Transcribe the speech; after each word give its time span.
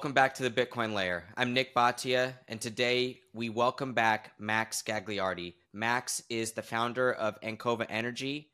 Welcome 0.00 0.14
back 0.14 0.32
to 0.36 0.48
the 0.48 0.50
Bitcoin 0.50 0.94
Layer. 0.94 1.24
I'm 1.36 1.52
Nik 1.52 1.74
Bhatia, 1.74 2.32
and 2.48 2.58
today 2.58 3.20
we 3.34 3.50
welcome 3.50 3.92
back 3.92 4.32
Max 4.38 4.80
Gagliardi. 4.82 5.56
Max 5.74 6.22
is 6.30 6.52
the 6.52 6.62
founder 6.62 7.12
of 7.12 7.38
Ancova 7.42 7.84
Energy, 7.86 8.48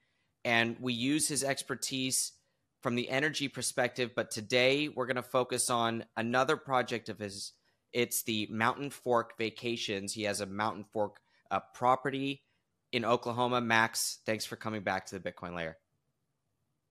and 0.45 0.77
we 0.81 0.93
use 0.93 1.29
his 1.29 1.45
expertise 1.45 2.33
from 2.83 2.97
the 2.97 3.09
energy 3.09 3.47
perspective. 3.47 4.11
But 4.17 4.33
today 4.33 4.89
we're 4.89 5.07
going 5.07 5.15
to 5.15 5.23
focus 5.23 5.71
on 5.71 6.05
another 6.17 6.57
project 6.57 7.09
of 7.09 7.21
his. 7.21 7.53
It's 7.93 8.25
the 8.25 8.49
Mountain 8.51 8.91
Fork 8.91 9.39
Vacations. 9.39 10.13
He 10.13 10.25
has 10.25 10.41
a 10.41 10.47
Mountain 10.47 10.87
Fork 10.93 11.21
uh, 11.53 11.61
property 11.75 12.43
in 12.91 13.05
Oklahoma. 13.05 13.61
Max, 13.61 14.19
thanks 14.27 14.45
for 14.45 14.57
coming 14.57 14.83
back 14.83 15.07
to 15.07 15.17
the 15.17 15.31
Bitcoin 15.31 15.55
Layer. 15.55 15.77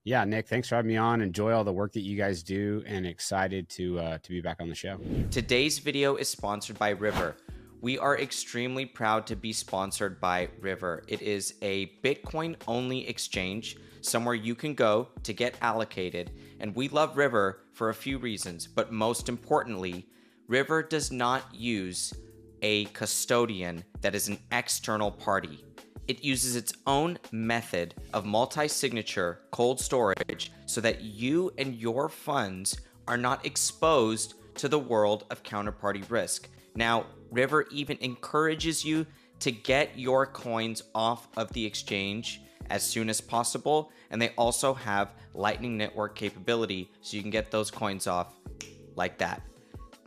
Yeah, 0.06 0.24
Nik, 0.24 0.48
thanks 0.48 0.70
for 0.70 0.76
having 0.76 0.90
me 0.90 0.98
on. 0.98 1.20
Enjoy 1.20 1.52
all 1.52 1.64
the 1.64 1.74
work 1.74 1.92
that 1.94 2.02
you 2.02 2.16
guys 2.16 2.44
do, 2.44 2.84
and 2.86 3.08
excited 3.08 3.68
to 3.70 4.00
uh, 4.00 4.18
to 4.20 4.30
be 4.30 4.40
back 4.40 4.58
on 4.62 4.70
the 4.70 4.76
show. 4.76 5.00
Today's 5.32 5.80
video 5.80 6.16
is 6.16 6.30
sponsored 6.30 6.78
by 6.78 6.92
River. 6.92 7.38
We 7.82 7.98
are 7.98 8.16
extremely 8.16 8.86
proud 8.86 9.26
to 9.26 9.36
be 9.36 9.52
sponsored 9.52 10.22
by 10.22 10.50
River. 10.60 11.04
It 11.08 11.24
is 11.24 11.56
a 11.64 11.88
Bitcoin 12.04 12.56
only 12.68 13.08
exchange, 13.10 13.78
somewhere 14.02 14.36
you 14.36 14.54
can 14.54 14.76
go 14.76 15.10
to 15.24 15.34
get 15.34 15.58
allocated. 15.62 16.30
And 16.60 16.76
we 16.76 16.88
love 16.88 17.18
River 17.18 17.62
for 17.74 17.90
a 17.90 17.96
few 17.96 18.20
reasons, 18.20 18.68
but 18.68 18.92
most 18.92 19.28
importantly, 19.28 20.06
River 20.48 20.84
does 20.84 21.12
not 21.12 21.44
use 21.52 22.14
a 22.62 22.86
custodian 22.86 23.84
that 24.02 24.14
is 24.14 24.28
an 24.28 24.38
external 24.52 25.10
party. 25.10 25.65
It 26.08 26.24
uses 26.24 26.56
its 26.56 26.74
own 26.86 27.18
method 27.32 27.96
of 28.14 28.26
multi 28.26 28.68
signature 28.68 29.40
cold 29.52 29.80
storage 29.80 30.52
so 30.68 30.80
that 30.82 31.02
you 31.02 31.52
and 31.58 31.76
your 31.76 32.10
funds 32.10 32.80
are 33.08 33.18
not 33.18 33.46
exposed 33.46 34.36
to 34.56 34.68
the 34.68 34.80
world 34.80 35.26
of 35.30 35.44
counterparty 35.44 36.10
risk. 36.10 36.48
Now, 36.76 37.08
River 37.32 37.66
even 37.72 37.98
encourages 38.02 38.86
you 38.86 39.06
to 39.40 39.52
get 39.52 39.98
your 39.98 40.26
coins 40.26 40.84
off 40.94 41.28
of 41.38 41.52
the 41.54 41.66
exchange 41.66 42.42
as 42.70 42.84
soon 42.84 43.10
as 43.10 43.20
possible, 43.20 43.92
and 44.10 44.22
they 44.22 44.30
also 44.38 44.74
have 44.74 45.14
Lightning 45.34 45.78
Network 45.78 46.16
capability 46.16 46.90
so 47.02 47.18
you 47.18 47.22
can 47.22 47.32
get 47.32 47.52
those 47.52 47.70
coins 47.70 48.08
off 48.08 48.34
like 48.96 49.18
that 49.18 49.42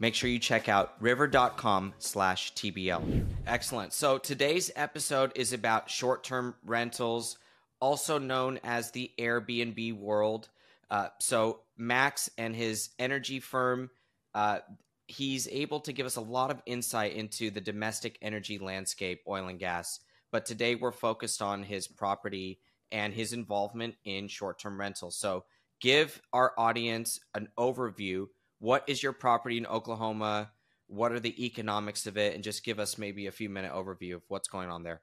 make 0.01 0.15
sure 0.15 0.31
you 0.31 0.39
check 0.39 0.69
out 0.69 0.95
river.com 1.01 1.95
slash 1.99 2.55
TBL. 2.55 3.25
Excellent. 3.47 3.93
So 3.93 4.19
today's 4.19 4.71
episode 4.77 5.33
is 5.35 5.53
about 5.53 5.91
short-term 5.91 6.55
rentals, 6.65 7.39
also 7.81 8.19
known 8.19 8.61
as 8.63 8.91
the 8.91 9.11
Airbnb 9.19 9.99
world. 9.99 10.49
Uh, 10.91 11.09
so 11.19 11.61
Max 11.77 12.31
and 12.39 12.55
his 12.55 12.91
energy 12.99 13.41
firm, 13.41 13.91
uh, 14.35 14.61
he's 15.07 15.49
able 15.49 15.81
to 15.81 15.93
give 15.93 16.07
us 16.07 16.17
a 16.17 16.21
lot 16.21 16.51
of 16.51 16.63
insight 16.67 17.15
into 17.15 17.51
the 17.51 17.61
domestic 17.61 18.19
energy 18.23 18.59
landscape, 18.59 19.23
oil 19.27 19.49
and 19.49 19.59
gas. 19.59 20.01
But 20.31 20.47
today 20.47 20.75
we're 20.75 20.93
focused 20.93 21.43
on 21.43 21.63
his 21.63 21.89
property 21.89 22.61
and 22.93 23.13
his 23.13 23.33
involvement 23.33 23.97
in 24.05 24.29
short-term 24.29 24.79
rentals. 24.79 25.17
So 25.17 25.45
give 25.81 26.21
our 26.33 26.53
audience 26.59 27.21
an 27.35 27.49
overview 27.59 28.27
what 28.59 28.84
is 28.87 29.03
your 29.03 29.12
property 29.12 29.59
in 29.59 29.67
Oklahoma? 29.67 30.51
What 30.87 31.12
are 31.12 31.20
the 31.20 31.45
economics 31.45 32.06
of 32.06 32.17
it? 32.17 32.34
And 32.34 32.42
just 32.42 32.64
give 32.64 32.78
us 32.78 32.98
maybe 32.98 33.27
a 33.27 33.33
few 33.33 33.48
minute 33.48 33.73
overview 33.73 34.14
of 34.14 34.23
what's 34.28 34.48
going 34.48 34.70
on 34.70 34.83
there. 34.83 35.01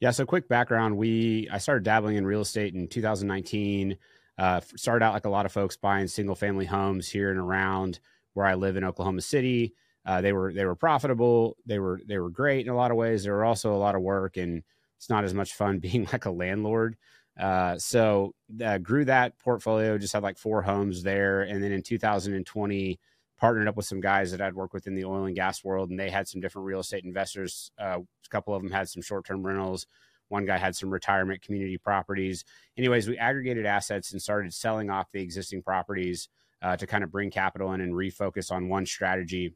Yeah. 0.00 0.10
So 0.10 0.26
quick 0.26 0.48
background. 0.48 0.96
We, 0.96 1.48
I 1.50 1.58
started 1.58 1.84
dabbling 1.84 2.16
in 2.16 2.26
real 2.26 2.40
estate 2.40 2.74
in 2.74 2.88
2019. 2.88 3.96
Uh, 4.38 4.60
started 4.76 5.04
out 5.04 5.12
like 5.12 5.26
a 5.26 5.30
lot 5.30 5.46
of 5.46 5.52
folks 5.52 5.76
buying 5.76 6.08
single 6.08 6.34
family 6.34 6.64
homes 6.64 7.08
here 7.08 7.30
and 7.30 7.38
around 7.38 8.00
where 8.34 8.46
I 8.46 8.54
live 8.54 8.76
in 8.76 8.84
Oklahoma 8.84 9.20
City. 9.20 9.74
Uh, 10.04 10.20
they 10.20 10.32
were 10.32 10.52
they 10.52 10.64
were 10.64 10.74
profitable. 10.74 11.56
They 11.66 11.78
were 11.78 12.00
they 12.06 12.18
were 12.18 12.30
great 12.30 12.66
in 12.66 12.72
a 12.72 12.76
lot 12.76 12.90
of 12.90 12.96
ways. 12.96 13.22
There 13.22 13.34
were 13.34 13.44
also 13.44 13.74
a 13.74 13.78
lot 13.78 13.94
of 13.94 14.02
work, 14.02 14.36
and 14.36 14.62
it's 14.96 15.10
not 15.10 15.24
as 15.24 15.34
much 15.34 15.54
fun 15.54 15.78
being 15.80 16.08
like 16.12 16.24
a 16.24 16.30
landlord. 16.30 16.96
Uh, 17.38 17.78
so 17.78 18.34
uh, 18.64 18.78
grew 18.78 19.04
that 19.06 19.38
portfolio, 19.38 19.98
just 19.98 20.12
had 20.12 20.22
like 20.22 20.38
four 20.38 20.62
homes 20.62 21.02
there. 21.02 21.42
And 21.42 21.62
then 21.62 21.72
in 21.72 21.82
2020, 21.82 22.98
partnered 23.38 23.66
up 23.66 23.76
with 23.76 23.86
some 23.86 24.00
guys 24.00 24.30
that 24.30 24.40
I'd 24.40 24.54
worked 24.54 24.72
with 24.72 24.86
in 24.86 24.94
the 24.94 25.04
oil 25.04 25.24
and 25.24 25.34
gas 25.34 25.64
world, 25.64 25.90
and 25.90 25.98
they 25.98 26.10
had 26.10 26.28
some 26.28 26.40
different 26.40 26.66
real 26.66 26.80
estate 26.80 27.04
investors. 27.04 27.72
Uh, 27.76 27.98
a 27.98 28.28
couple 28.30 28.54
of 28.54 28.62
them 28.62 28.70
had 28.70 28.88
some 28.88 29.02
short 29.02 29.24
term 29.24 29.44
rentals. 29.44 29.86
One 30.28 30.46
guy 30.46 30.58
had 30.58 30.76
some 30.76 30.90
retirement 30.90 31.42
community 31.42 31.76
properties. 31.76 32.44
Anyways, 32.78 33.08
we 33.08 33.18
aggregated 33.18 33.66
assets 33.66 34.12
and 34.12 34.22
started 34.22 34.54
selling 34.54 34.90
off 34.90 35.10
the 35.10 35.20
existing 35.20 35.62
properties 35.62 36.28
uh, 36.62 36.76
to 36.76 36.86
kind 36.86 37.02
of 37.02 37.10
bring 37.10 37.30
capital 37.30 37.72
in 37.72 37.80
and 37.80 37.92
refocus 37.92 38.52
on 38.52 38.68
one 38.68 38.86
strategy. 38.86 39.54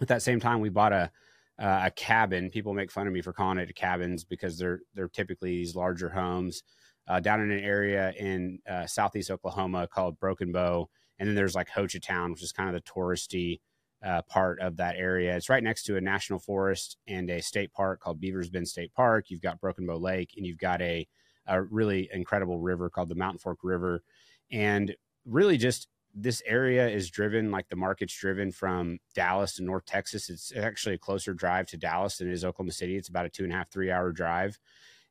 At 0.00 0.08
that 0.08 0.22
same 0.22 0.40
time, 0.40 0.60
we 0.60 0.68
bought 0.68 0.92
a 0.92 1.10
uh, 1.58 1.82
a 1.86 1.90
cabin. 1.90 2.48
People 2.48 2.72
make 2.72 2.90
fun 2.90 3.06
of 3.06 3.12
me 3.12 3.20
for 3.20 3.32
calling 3.32 3.58
it 3.58 3.74
cabins 3.74 4.24
because 4.24 4.56
they're 4.56 4.80
they're 4.94 5.08
typically 5.08 5.50
these 5.50 5.74
larger 5.74 6.08
homes 6.08 6.62
uh, 7.08 7.20
down 7.20 7.40
in 7.40 7.50
an 7.50 7.64
area 7.64 8.12
in 8.18 8.58
uh, 8.68 8.86
southeast 8.86 9.30
Oklahoma 9.30 9.88
called 9.88 10.18
Broken 10.18 10.52
Bow. 10.52 10.88
And 11.18 11.28
then 11.28 11.36
there's 11.36 11.54
like 11.54 11.68
Hochatown, 11.68 12.30
which 12.30 12.42
is 12.42 12.52
kind 12.52 12.74
of 12.74 12.74
the 12.74 12.90
touristy 12.90 13.60
uh, 14.04 14.22
part 14.22 14.60
of 14.60 14.76
that 14.78 14.96
area. 14.96 15.36
It's 15.36 15.48
right 15.50 15.62
next 15.62 15.84
to 15.84 15.96
a 15.96 16.00
national 16.00 16.38
forest 16.38 16.96
and 17.06 17.28
a 17.30 17.42
state 17.42 17.72
park 17.72 18.00
called 18.00 18.20
Beavers 18.20 18.48
Bend 18.48 18.68
State 18.68 18.94
Park. 18.94 19.26
You've 19.28 19.42
got 19.42 19.60
Broken 19.60 19.86
Bow 19.86 19.98
Lake, 19.98 20.34
and 20.36 20.46
you've 20.46 20.58
got 20.58 20.80
a, 20.80 21.06
a 21.46 21.62
really 21.62 22.08
incredible 22.12 22.58
river 22.58 22.88
called 22.88 23.10
the 23.10 23.14
Mountain 23.14 23.40
Fork 23.40 23.58
River. 23.62 24.02
And 24.50 24.94
really, 25.26 25.58
just 25.58 25.88
this 26.14 26.42
area 26.46 26.88
is 26.88 27.10
driven 27.10 27.50
like 27.50 27.68
the 27.68 27.76
market's 27.76 28.16
driven 28.18 28.50
from 28.50 28.98
Dallas 29.14 29.54
to 29.54 29.62
North 29.62 29.84
Texas. 29.84 30.28
It's 30.28 30.52
actually 30.56 30.96
a 30.96 30.98
closer 30.98 31.34
drive 31.34 31.66
to 31.68 31.76
Dallas 31.76 32.18
than 32.18 32.28
it 32.28 32.32
is 32.32 32.44
Oklahoma 32.44 32.72
City. 32.72 32.96
It's 32.96 33.08
about 33.08 33.26
a 33.26 33.28
two 33.28 33.44
and 33.44 33.52
a 33.52 33.56
half, 33.56 33.70
three 33.70 33.90
hour 33.90 34.12
drive. 34.12 34.58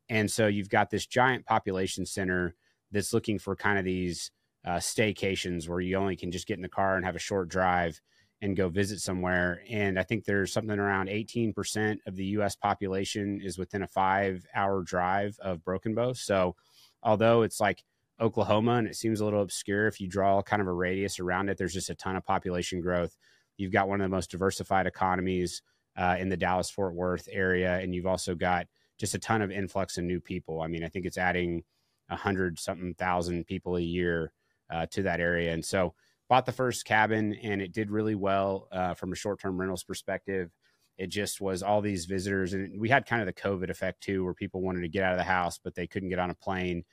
And 0.09 0.29
so 0.29 0.47
you've 0.47 0.69
got 0.69 0.89
this 0.89 1.05
giant 1.05 1.45
population 1.45 2.05
center 2.05 2.55
that's 2.91 3.13
looking 3.13 3.39
for 3.39 3.55
kind 3.55 3.77
of 3.77 3.85
these 3.85 4.31
uh, 4.65 4.77
staycations 4.77 5.69
where 5.69 5.79
you 5.79 5.95
only 5.95 6.15
can 6.15 6.31
just 6.31 6.47
get 6.47 6.57
in 6.57 6.63
the 6.63 6.69
car 6.69 6.95
and 6.95 7.05
have 7.05 7.15
a 7.15 7.19
short 7.19 7.49
drive 7.49 7.99
and 8.41 8.55
go 8.55 8.69
visit 8.69 8.99
somewhere. 8.99 9.61
And 9.69 9.99
I 9.99 10.03
think 10.03 10.23
there's 10.23 10.53
something 10.53 10.79
around 10.79 11.09
18% 11.09 11.97
of 12.07 12.15
the 12.15 12.25
US 12.25 12.55
population 12.55 13.41
is 13.43 13.57
within 13.57 13.83
a 13.83 13.87
five 13.87 14.45
hour 14.55 14.81
drive 14.81 15.37
of 15.41 15.63
Broken 15.63 15.93
Bow. 15.93 16.13
So 16.13 16.55
although 17.03 17.41
it's 17.43 17.59
like 17.59 17.83
Oklahoma 18.19 18.75
and 18.75 18.87
it 18.87 18.95
seems 18.95 19.19
a 19.19 19.25
little 19.25 19.41
obscure, 19.41 19.87
if 19.87 19.99
you 19.99 20.07
draw 20.07 20.41
kind 20.41 20.61
of 20.61 20.67
a 20.67 20.73
radius 20.73 21.19
around 21.19 21.49
it, 21.49 21.57
there's 21.57 21.73
just 21.73 21.89
a 21.89 21.95
ton 21.95 22.15
of 22.15 22.25
population 22.25 22.81
growth. 22.81 23.15
You've 23.57 23.73
got 23.73 23.89
one 23.89 24.01
of 24.01 24.05
the 24.05 24.15
most 24.15 24.31
diversified 24.31 24.87
economies 24.87 25.61
uh, 25.97 26.15
in 26.17 26.29
the 26.29 26.37
Dallas 26.37 26.69
Fort 26.69 26.95
Worth 26.95 27.27
area. 27.31 27.79
And 27.79 27.93
you've 27.93 28.05
also 28.05 28.35
got 28.35 28.67
just 28.99 29.15
a 29.15 29.19
ton 29.19 29.41
of 29.41 29.51
influx 29.51 29.97
of 29.97 30.03
new 30.03 30.19
people. 30.19 30.61
I 30.61 30.67
mean, 30.67 30.83
I 30.83 30.89
think 30.89 31.05
it's 31.05 31.17
adding 31.17 31.63
a 32.09 32.15
hundred 32.15 32.59
something 32.59 32.93
thousand 32.95 33.45
people 33.45 33.77
a 33.77 33.81
year 33.81 34.33
uh, 34.69 34.85
to 34.87 35.03
that 35.03 35.19
area. 35.19 35.53
And 35.53 35.63
so 35.63 35.93
bought 36.27 36.45
the 36.45 36.51
first 36.51 36.85
cabin 36.85 37.33
and 37.41 37.61
it 37.61 37.71
did 37.71 37.89
really 37.89 38.15
well 38.15 38.67
uh, 38.71 38.93
from 38.93 39.11
a 39.11 39.15
short 39.15 39.39
term 39.39 39.59
rentals 39.59 39.83
perspective. 39.83 40.51
It 40.97 41.07
just 41.07 41.39
was 41.39 41.63
all 41.63 41.81
these 41.81 42.05
visitors. 42.05 42.53
And 42.53 42.79
we 42.79 42.89
had 42.89 43.05
kind 43.05 43.21
of 43.21 43.25
the 43.25 43.41
COVID 43.41 43.69
effect 43.69 44.01
too, 44.01 44.23
where 44.23 44.33
people 44.33 44.61
wanted 44.61 44.81
to 44.81 44.89
get 44.89 45.03
out 45.03 45.13
of 45.13 45.17
the 45.17 45.23
house, 45.23 45.57
but 45.57 45.73
they 45.73 45.87
couldn't 45.87 46.09
get 46.09 46.19
on 46.19 46.29
a 46.29 46.35
plane. 46.35 46.83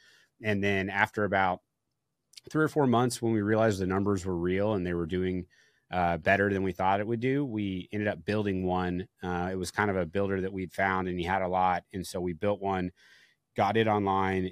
And 0.43 0.63
then 0.63 0.89
after 0.89 1.25
about 1.25 1.61
three 2.51 2.65
or 2.65 2.69
four 2.69 2.87
months, 2.87 3.21
when 3.21 3.33
we 3.33 3.43
realized 3.43 3.81
the 3.81 3.87
numbers 3.87 4.25
were 4.25 4.37
real 4.37 4.75
and 4.75 4.87
they 4.87 4.95
were 4.95 5.07
doing 5.07 5.47
uh, 5.91 6.17
better 6.19 6.53
than 6.53 6.63
we 6.63 6.73
thought 6.73 7.01
it 7.01 7.07
would 7.07 7.21
do. 7.21 7.45
We 7.45 7.89
ended 7.93 8.09
up 8.09 8.25
building 8.25 8.65
one. 8.65 9.07
Uh, 9.23 9.51
it 9.53 9.57
was 9.57 9.71
kind 9.71 9.91
of 9.91 9.97
a 9.97 10.07
builder 10.07 10.41
that 10.41 10.53
we'd 10.53 10.73
found, 10.73 11.09
and 11.09 11.19
he 11.19 11.25
had 11.25 11.43
a 11.43 11.49
lot, 11.49 11.85
and 11.93 12.07
so 12.07 12.21
we 12.21 12.33
built 12.33 12.61
one, 12.61 12.91
got 13.57 13.77
it 13.77 13.87
online 13.87 14.51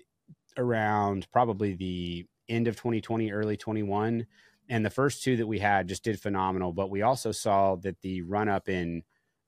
around 0.57 1.27
probably 1.33 1.75
the 1.75 2.27
end 2.49 2.69
of 2.69 2.77
2020, 2.77 3.33
early 3.33 3.57
21. 3.57 4.27
And 4.69 4.85
the 4.85 4.91
first 4.91 5.23
two 5.23 5.37
that 5.37 5.47
we 5.47 5.59
had 5.59 5.89
just 5.89 6.05
did 6.05 6.21
phenomenal, 6.21 6.73
but 6.73 6.91
we 6.91 7.03
also 7.03 7.33
saw 7.33 7.77
that 7.77 8.01
the 8.01 8.23
run 8.23 8.49
up 8.49 8.69
in 8.69 9.03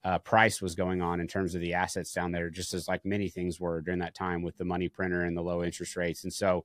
uh, 0.05 0.19
price 0.19 0.61
was 0.61 0.75
going 0.75 1.01
on 1.01 1.21
in 1.21 1.27
terms 1.27 1.55
of 1.55 1.61
the 1.61 1.75
assets 1.75 2.13
down 2.13 2.33
there, 2.33 2.51
just 2.51 2.75
as 2.75 2.87
like 2.87 3.05
many 3.05 3.29
things 3.29 3.59
were 3.59 3.81
during 3.81 4.01
that 4.01 4.15
time 4.15 4.43
with 4.43 4.57
the 4.59 4.65
money 4.65 4.89
printer 4.89 5.23
and 5.23 5.37
the 5.37 5.43
low 5.43 5.65
interest 5.65 5.97
rates. 5.97 6.23
And 6.23 6.33
so 6.33 6.65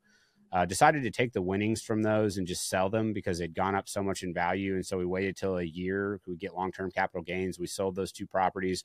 uh, 0.52 0.66
decided 0.66 1.04
to 1.04 1.12
take 1.12 1.32
the 1.32 1.42
winnings 1.42 1.82
from 1.82 2.04
those 2.04 2.38
and 2.38 2.46
just 2.46 2.70
sell 2.70 2.90
them 2.90 3.14
because 3.14 3.40
they'd 3.40 3.56
gone 3.56 3.76
up 3.76 3.88
so 3.88 4.04
much 4.04 4.22
in 4.22 4.34
value. 4.34 4.76
And 4.76 4.86
so 4.86 4.98
we 4.98 5.06
waited 5.06 5.38
till 5.38 5.58
a 5.58 5.64
year. 5.64 6.20
We 6.28 6.36
get 6.36 6.56
long 6.56 6.72
term 6.72 6.92
capital 6.92 7.24
gains. 7.24 7.58
We 7.58 7.68
sold 7.68 7.96
those 7.96 8.12
two 8.12 8.28
properties. 8.28 8.84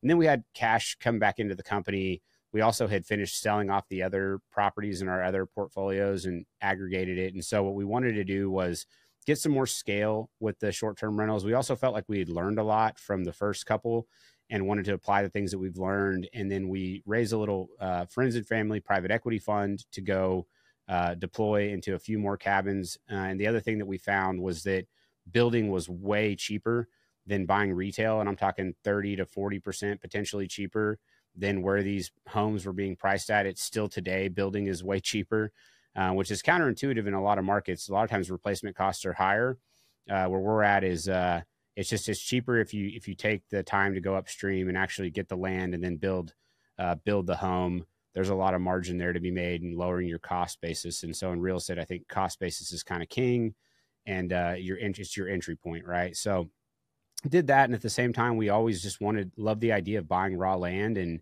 And 0.00 0.10
then 0.10 0.16
we 0.16 0.26
had 0.26 0.44
cash 0.54 0.96
come 1.00 1.18
back 1.18 1.38
into 1.38 1.54
the 1.54 1.62
company. 1.62 2.22
We 2.52 2.60
also 2.60 2.86
had 2.86 3.06
finished 3.06 3.40
selling 3.40 3.70
off 3.70 3.88
the 3.88 4.02
other 4.02 4.40
properties 4.50 5.02
in 5.02 5.08
our 5.08 5.22
other 5.22 5.46
portfolios 5.46 6.24
and 6.24 6.44
aggregated 6.60 7.18
it. 7.18 7.34
And 7.34 7.44
so 7.44 7.62
what 7.62 7.74
we 7.74 7.84
wanted 7.84 8.12
to 8.14 8.24
do 8.24 8.50
was 8.50 8.86
get 9.26 9.38
some 9.38 9.52
more 9.52 9.66
scale 9.66 10.30
with 10.40 10.58
the 10.60 10.72
short 10.72 10.96
term 10.98 11.18
rentals. 11.18 11.44
We 11.44 11.54
also 11.54 11.76
felt 11.76 11.94
like 11.94 12.08
we 12.08 12.18
had 12.18 12.28
learned 12.28 12.58
a 12.58 12.64
lot 12.64 12.98
from 12.98 13.24
the 13.24 13.32
first 13.32 13.66
couple 13.66 14.06
and 14.50 14.66
wanted 14.66 14.84
to 14.86 14.94
apply 14.94 15.22
the 15.22 15.30
things 15.30 15.50
that 15.50 15.58
we've 15.58 15.78
learned. 15.78 16.28
And 16.34 16.50
then 16.50 16.68
we 16.68 17.02
raised 17.06 17.32
a 17.32 17.38
little 17.38 17.68
uh, 17.80 18.06
friends 18.06 18.34
and 18.34 18.46
family 18.46 18.80
private 18.80 19.10
equity 19.10 19.38
fund 19.38 19.84
to 19.92 20.00
go 20.00 20.46
uh, 20.92 21.14
deploy 21.14 21.70
into 21.70 21.94
a 21.94 21.98
few 21.98 22.18
more 22.18 22.36
cabins. 22.36 22.98
Uh, 23.10 23.14
and 23.14 23.40
the 23.40 23.46
other 23.46 23.60
thing 23.60 23.78
that 23.78 23.86
we 23.86 23.96
found 23.96 24.38
was 24.38 24.62
that 24.64 24.84
building 25.30 25.70
was 25.70 25.88
way 25.88 26.36
cheaper 26.36 26.86
than 27.26 27.46
buying 27.46 27.72
retail. 27.72 28.20
And 28.20 28.28
I'm 28.28 28.36
talking 28.36 28.74
30 28.84 29.16
to 29.16 29.24
40% 29.24 30.02
potentially 30.02 30.46
cheaper 30.46 30.98
than 31.34 31.62
where 31.62 31.82
these 31.82 32.12
homes 32.28 32.66
were 32.66 32.74
being 32.74 32.94
priced 32.94 33.30
at. 33.30 33.46
It's 33.46 33.62
still 33.62 33.88
today, 33.88 34.28
building 34.28 34.66
is 34.66 34.84
way 34.84 35.00
cheaper, 35.12 35.50
uh, 35.96 36.10
which 36.10 36.30
is 36.30 36.42
counterintuitive 36.42 37.06
in 37.06 37.14
a 37.14 37.22
lot 37.22 37.38
of 37.38 37.46
markets. 37.46 37.88
A 37.88 37.92
lot 37.94 38.04
of 38.04 38.10
times 38.10 38.30
replacement 38.30 38.76
costs 38.76 39.06
are 39.06 39.14
higher. 39.14 39.56
Uh, 40.10 40.26
where 40.26 40.40
we're 40.40 40.62
at 40.62 40.84
is 40.84 41.08
uh, 41.08 41.40
it's 41.74 41.88
just 41.88 42.06
it's 42.06 42.20
cheaper 42.20 42.58
if 42.58 42.74
you 42.74 42.90
if 42.92 43.08
you 43.08 43.14
take 43.14 43.48
the 43.48 43.62
time 43.62 43.94
to 43.94 44.00
go 44.00 44.14
upstream 44.14 44.68
and 44.68 44.76
actually 44.76 45.10
get 45.10 45.28
the 45.28 45.36
land 45.36 45.74
and 45.74 45.82
then 45.82 45.96
build 45.96 46.34
uh, 46.78 46.96
build 46.96 47.26
the 47.26 47.36
home. 47.36 47.86
There's 48.14 48.28
a 48.28 48.34
lot 48.34 48.54
of 48.54 48.60
margin 48.60 48.98
there 48.98 49.12
to 49.12 49.20
be 49.20 49.30
made 49.30 49.62
and 49.62 49.76
lowering 49.76 50.08
your 50.08 50.18
cost 50.18 50.60
basis. 50.60 51.02
And 51.02 51.16
so 51.16 51.32
in 51.32 51.40
real 51.40 51.56
estate, 51.56 51.78
I 51.78 51.84
think 51.84 52.08
cost 52.08 52.38
basis 52.38 52.72
is 52.72 52.82
kind 52.82 53.02
of 53.02 53.08
king, 53.08 53.54
and 54.06 54.32
uh, 54.32 54.54
your 54.58 54.78
it's 54.78 55.16
your 55.16 55.28
entry 55.28 55.56
point, 55.56 55.86
right? 55.86 56.16
So 56.16 56.50
did 57.28 57.46
that, 57.46 57.66
and 57.66 57.74
at 57.74 57.82
the 57.82 57.90
same 57.90 58.12
time, 58.12 58.36
we 58.36 58.48
always 58.48 58.82
just 58.82 59.00
wanted 59.00 59.32
love 59.36 59.60
the 59.60 59.72
idea 59.72 59.98
of 59.98 60.08
buying 60.08 60.36
raw 60.36 60.56
land, 60.56 60.98
and 60.98 61.20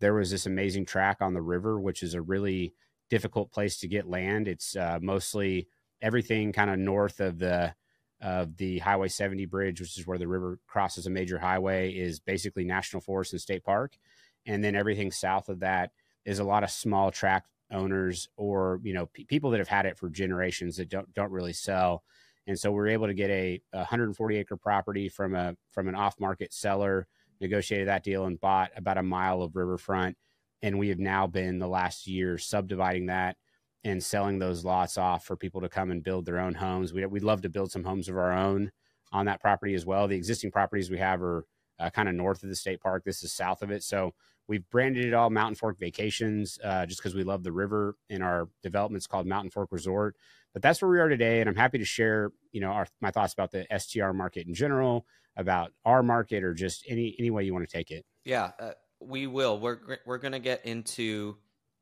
there 0.00 0.14
was 0.14 0.30
this 0.30 0.46
amazing 0.46 0.84
track 0.84 1.18
on 1.20 1.34
the 1.34 1.42
river, 1.42 1.80
which 1.80 2.02
is 2.02 2.14
a 2.14 2.22
really 2.22 2.74
difficult 3.10 3.50
place 3.50 3.78
to 3.80 3.88
get 3.88 4.08
land. 4.08 4.46
It's 4.46 4.76
uh, 4.76 4.98
mostly 5.00 5.68
everything 6.00 6.52
kind 6.52 6.70
of 6.70 6.78
north 6.78 7.20
of 7.20 7.38
the 7.38 7.74
of 8.20 8.56
the 8.56 8.78
Highway 8.80 9.08
70 9.08 9.46
bridge, 9.46 9.80
which 9.80 9.96
is 9.96 10.06
where 10.06 10.18
the 10.18 10.26
river 10.26 10.58
crosses 10.66 11.06
a 11.06 11.10
major 11.10 11.38
highway, 11.38 11.92
is 11.92 12.18
basically 12.18 12.64
national 12.64 13.00
forest 13.00 13.32
and 13.32 13.40
state 13.40 13.64
park. 13.64 13.96
And 14.44 14.62
then 14.62 14.74
everything 14.74 15.12
south 15.12 15.48
of 15.48 15.60
that 15.60 15.92
is 16.24 16.38
a 16.38 16.44
lot 16.44 16.64
of 16.64 16.70
small 16.70 17.10
tract 17.10 17.48
owners 17.70 18.28
or 18.36 18.80
you 18.82 18.94
know 18.94 19.06
p- 19.06 19.24
people 19.24 19.50
that 19.50 19.58
have 19.58 19.68
had 19.68 19.86
it 19.86 19.98
for 19.98 20.08
generations 20.08 20.76
that 20.76 20.88
don't 20.88 21.12
don't 21.14 21.32
really 21.32 21.52
sell. 21.52 22.02
And 22.46 22.58
so 22.58 22.72
we 22.72 22.78
are 22.80 22.88
able 22.88 23.06
to 23.06 23.14
get 23.14 23.28
a, 23.28 23.60
a 23.74 23.78
140 23.78 24.36
acre 24.36 24.56
property 24.56 25.08
from 25.08 25.34
a 25.34 25.54
from 25.70 25.88
an 25.88 25.94
off 25.94 26.18
market 26.18 26.52
seller, 26.52 27.06
negotiated 27.40 27.88
that 27.88 28.04
deal 28.04 28.24
and 28.24 28.40
bought 28.40 28.70
about 28.76 28.98
a 28.98 29.02
mile 29.02 29.42
of 29.42 29.54
riverfront. 29.54 30.16
And 30.62 30.78
we 30.78 30.88
have 30.88 30.98
now 30.98 31.26
been 31.26 31.58
the 31.58 31.68
last 31.68 32.06
year 32.06 32.38
subdividing 32.38 33.06
that 33.06 33.36
and 33.84 34.02
selling 34.02 34.38
those 34.38 34.64
lots 34.64 34.98
off 34.98 35.24
for 35.24 35.36
people 35.36 35.60
to 35.60 35.68
come 35.68 35.90
and 35.90 36.02
build 36.02 36.26
their 36.26 36.40
own 36.40 36.54
homes. 36.54 36.92
We, 36.92 37.04
would 37.06 37.22
love 37.22 37.42
to 37.42 37.48
build 37.48 37.70
some 37.70 37.84
homes 37.84 38.08
of 38.08 38.16
our 38.16 38.32
own 38.32 38.72
on 39.12 39.26
that 39.26 39.40
property 39.40 39.74
as 39.74 39.86
well. 39.86 40.08
The 40.08 40.16
existing 40.16 40.50
properties 40.50 40.90
we 40.90 40.98
have 40.98 41.22
are 41.22 41.46
uh, 41.78 41.90
kind 41.90 42.08
of 42.08 42.14
north 42.14 42.42
of 42.42 42.48
the 42.48 42.56
state 42.56 42.80
park. 42.80 43.04
This 43.04 43.22
is 43.22 43.32
south 43.32 43.62
of 43.62 43.70
it. 43.70 43.82
So 43.82 44.14
we've 44.48 44.68
branded 44.70 45.04
it 45.04 45.14
all 45.14 45.30
Mountain 45.30 45.56
Fork 45.56 45.78
Vacations 45.78 46.58
uh, 46.64 46.86
just 46.86 47.00
because 47.00 47.14
we 47.14 47.22
love 47.22 47.44
the 47.44 47.52
river 47.52 47.96
in 48.08 48.22
our 48.22 48.48
development's 48.62 49.06
called 49.06 49.26
Mountain 49.26 49.50
Fork 49.50 49.70
Resort. 49.70 50.16
But 50.54 50.62
that's 50.62 50.80
where 50.80 50.90
we 50.90 50.98
are 50.98 51.08
today. 51.08 51.40
And 51.40 51.48
I'm 51.48 51.54
happy 51.54 51.78
to 51.78 51.84
share, 51.84 52.32
you 52.50 52.60
know, 52.60 52.70
our, 52.70 52.86
my 53.00 53.10
thoughts 53.10 53.34
about 53.34 53.52
the 53.52 53.66
STR 53.78 54.12
market 54.12 54.46
in 54.46 54.54
general, 54.54 55.06
about 55.36 55.72
our 55.84 56.02
market 56.02 56.42
or 56.42 56.54
just 56.54 56.84
any, 56.88 57.14
any 57.18 57.30
way 57.30 57.44
you 57.44 57.52
want 57.52 57.68
to 57.68 57.72
take 57.72 57.90
it. 57.90 58.04
Yeah, 58.24 58.50
uh, 58.58 58.70
we 59.00 59.26
will. 59.26 59.60
We're, 59.60 59.98
we're 60.06 60.18
going 60.18 60.32
to 60.32 60.40
get 60.40 60.64
into 60.64 61.36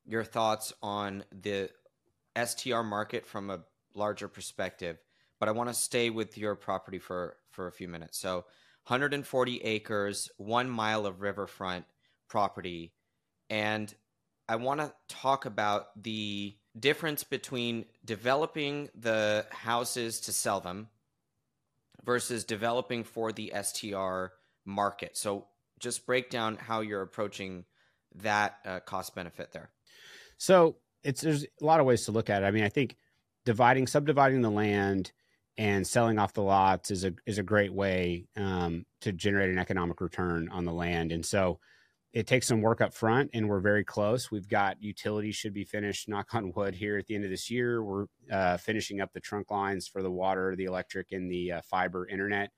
your 0.05 0.23
thoughts 0.23 0.73
on 0.83 1.23
the 1.31 1.69
STR 2.41 2.81
market 2.81 3.25
from 3.25 3.49
a 3.49 3.61
larger 3.95 4.27
perspective, 4.27 4.97
but 5.39 5.49
I 5.49 5.53
want 5.53 5.69
to 5.69 5.73
stay 5.73 6.09
with 6.09 6.37
your 6.37 6.55
property 6.55 6.99
for 6.99 7.37
for 7.51 7.67
a 7.67 7.71
few 7.71 7.87
minutes. 7.87 8.19
So, 8.19 8.45
140 8.85 9.63
acres, 9.63 10.29
one 10.37 10.69
mile 10.69 11.07
of 11.07 11.21
riverfront 11.21 11.85
property, 12.27 12.93
and 13.49 13.93
I 14.49 14.55
want 14.55 14.79
to 14.79 14.93
talk 15.07 15.45
about 15.45 16.01
the 16.01 16.55
difference 16.79 17.23
between 17.23 17.85
developing 18.05 18.89
the 18.95 19.45
houses 19.51 20.21
to 20.21 20.31
sell 20.31 20.59
them 20.59 20.87
versus 22.05 22.43
developing 22.43 23.03
for 23.03 23.31
the 23.31 23.51
STR 23.61 24.27
market. 24.65 25.17
So, 25.17 25.47
just 25.79 26.05
break 26.05 26.29
down 26.29 26.57
how 26.57 26.81
you're 26.81 27.01
approaching 27.01 27.65
that 28.15 28.57
uh, 28.65 28.79
cost 28.79 29.13
benefit 29.15 29.51
there. 29.51 29.69
So, 30.37 30.77
it's 31.03 31.21
there's 31.21 31.43
a 31.43 31.65
lot 31.65 31.79
of 31.79 31.85
ways 31.85 32.05
to 32.05 32.11
look 32.11 32.29
at 32.29 32.43
it. 32.43 32.45
I 32.45 32.51
mean, 32.51 32.63
I 32.63 32.69
think 32.69 32.95
dividing, 33.45 33.87
subdividing 33.87 34.41
the 34.41 34.51
land 34.51 35.11
and 35.57 35.85
selling 35.85 36.19
off 36.19 36.33
the 36.33 36.43
lots 36.43 36.91
is 36.91 37.03
a 37.03 37.13
is 37.25 37.37
a 37.37 37.43
great 37.43 37.73
way 37.73 38.25
um, 38.35 38.85
to 39.01 39.11
generate 39.11 39.49
an 39.49 39.57
economic 39.57 39.99
return 40.01 40.49
on 40.49 40.65
the 40.65 40.73
land. 40.73 41.11
And 41.11 41.25
so 41.25 41.59
it 42.17 42.25
takes 42.25 42.47
some 42.47 42.61
work 42.61 42.81
up 42.81 42.95
front, 42.95 43.29
and 43.35 43.47
we're 43.47 43.59
very 43.59 43.83
close. 43.83 44.31
We've 44.31 44.49
got 44.49 44.81
utilities 44.81 45.35
should 45.35 45.53
be 45.53 45.63
finished. 45.63 46.09
Knock 46.09 46.33
on 46.33 46.51
wood 46.55 46.73
here 46.73 46.97
at 46.97 47.05
the 47.05 47.13
end 47.13 47.25
of 47.25 47.29
this 47.29 47.51
year. 47.51 47.83
We're 47.83 48.07
uh, 48.31 48.57
finishing 48.57 49.01
up 49.01 49.13
the 49.13 49.19
trunk 49.19 49.51
lines 49.51 49.87
for 49.87 50.01
the 50.01 50.09
water, 50.09 50.55
the 50.55 50.65
electric, 50.65 51.11
and 51.11 51.29
the 51.29 51.51
uh, 51.51 51.61
fiber 51.61 52.07
internet 52.07 52.49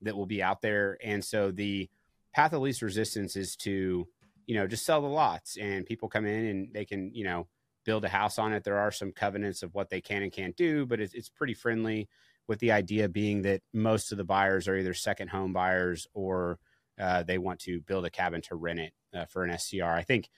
that 0.00 0.16
will 0.16 0.24
be 0.24 0.42
out 0.42 0.62
there. 0.62 0.96
And 1.04 1.22
so 1.22 1.50
the 1.50 1.90
path 2.32 2.54
of 2.54 2.62
least 2.62 2.80
resistance 2.80 3.36
is 3.36 3.54
to 3.56 4.08
you 4.46 4.54
know 4.54 4.66
just 4.66 4.86
sell 4.86 5.02
the 5.02 5.08
lots, 5.08 5.58
and 5.58 5.84
people 5.84 6.08
come 6.08 6.24
in 6.24 6.46
and 6.46 6.72
they 6.72 6.86
can 6.86 7.14
you 7.14 7.24
know 7.24 7.48
build 7.84 8.06
a 8.06 8.08
house 8.08 8.38
on 8.38 8.54
it. 8.54 8.64
There 8.64 8.78
are 8.78 8.90
some 8.90 9.12
covenants 9.12 9.62
of 9.62 9.74
what 9.74 9.90
they 9.90 10.00
can 10.00 10.22
and 10.22 10.32
can't 10.32 10.56
do, 10.56 10.86
but 10.86 11.00
it's, 11.00 11.12
it's 11.12 11.28
pretty 11.28 11.54
friendly. 11.54 12.08
With 12.48 12.60
the 12.60 12.72
idea 12.72 13.10
being 13.10 13.42
that 13.42 13.60
most 13.74 14.10
of 14.10 14.16
the 14.16 14.24
buyers 14.24 14.68
are 14.68 14.76
either 14.76 14.94
second 14.94 15.28
home 15.28 15.52
buyers 15.52 16.06
or 16.14 16.58
uh, 16.98 17.24
they 17.24 17.36
want 17.36 17.60
to 17.60 17.80
build 17.82 18.06
a 18.06 18.10
cabin 18.10 18.40
to 18.42 18.54
rent 18.54 18.80
it 18.80 18.94
uh, 19.14 19.24
for 19.26 19.44
an 19.44 19.56
STR. 19.56 19.84
I 19.84 20.02
think 20.02 20.28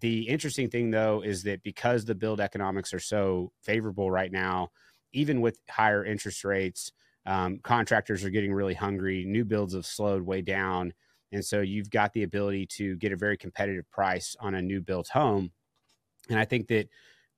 the 0.00 0.28
interesting 0.28 0.68
thing 0.68 0.90
though 0.90 1.22
is 1.22 1.42
that 1.44 1.62
because 1.62 2.04
the 2.04 2.14
build 2.14 2.40
economics 2.40 2.92
are 2.92 3.00
so 3.00 3.52
favorable 3.62 4.10
right 4.10 4.32
now, 4.32 4.68
even 5.12 5.40
with 5.40 5.58
higher 5.70 6.04
interest 6.04 6.44
rates, 6.44 6.92
um, 7.26 7.58
contractors 7.62 8.24
are 8.24 8.30
getting 8.30 8.52
really 8.52 8.74
hungry. 8.74 9.24
New 9.24 9.44
builds 9.44 9.74
have 9.74 9.86
slowed 9.86 10.22
way 10.22 10.42
down. 10.42 10.92
And 11.32 11.44
so 11.44 11.60
you've 11.60 11.90
got 11.90 12.12
the 12.12 12.22
ability 12.22 12.66
to 12.66 12.96
get 12.96 13.12
a 13.12 13.16
very 13.16 13.36
competitive 13.36 13.90
price 13.90 14.36
on 14.40 14.54
a 14.54 14.62
new 14.62 14.80
built 14.80 15.08
home 15.08 15.50
and 16.28 16.38
I 16.38 16.44
think 16.44 16.68
that 16.68 16.88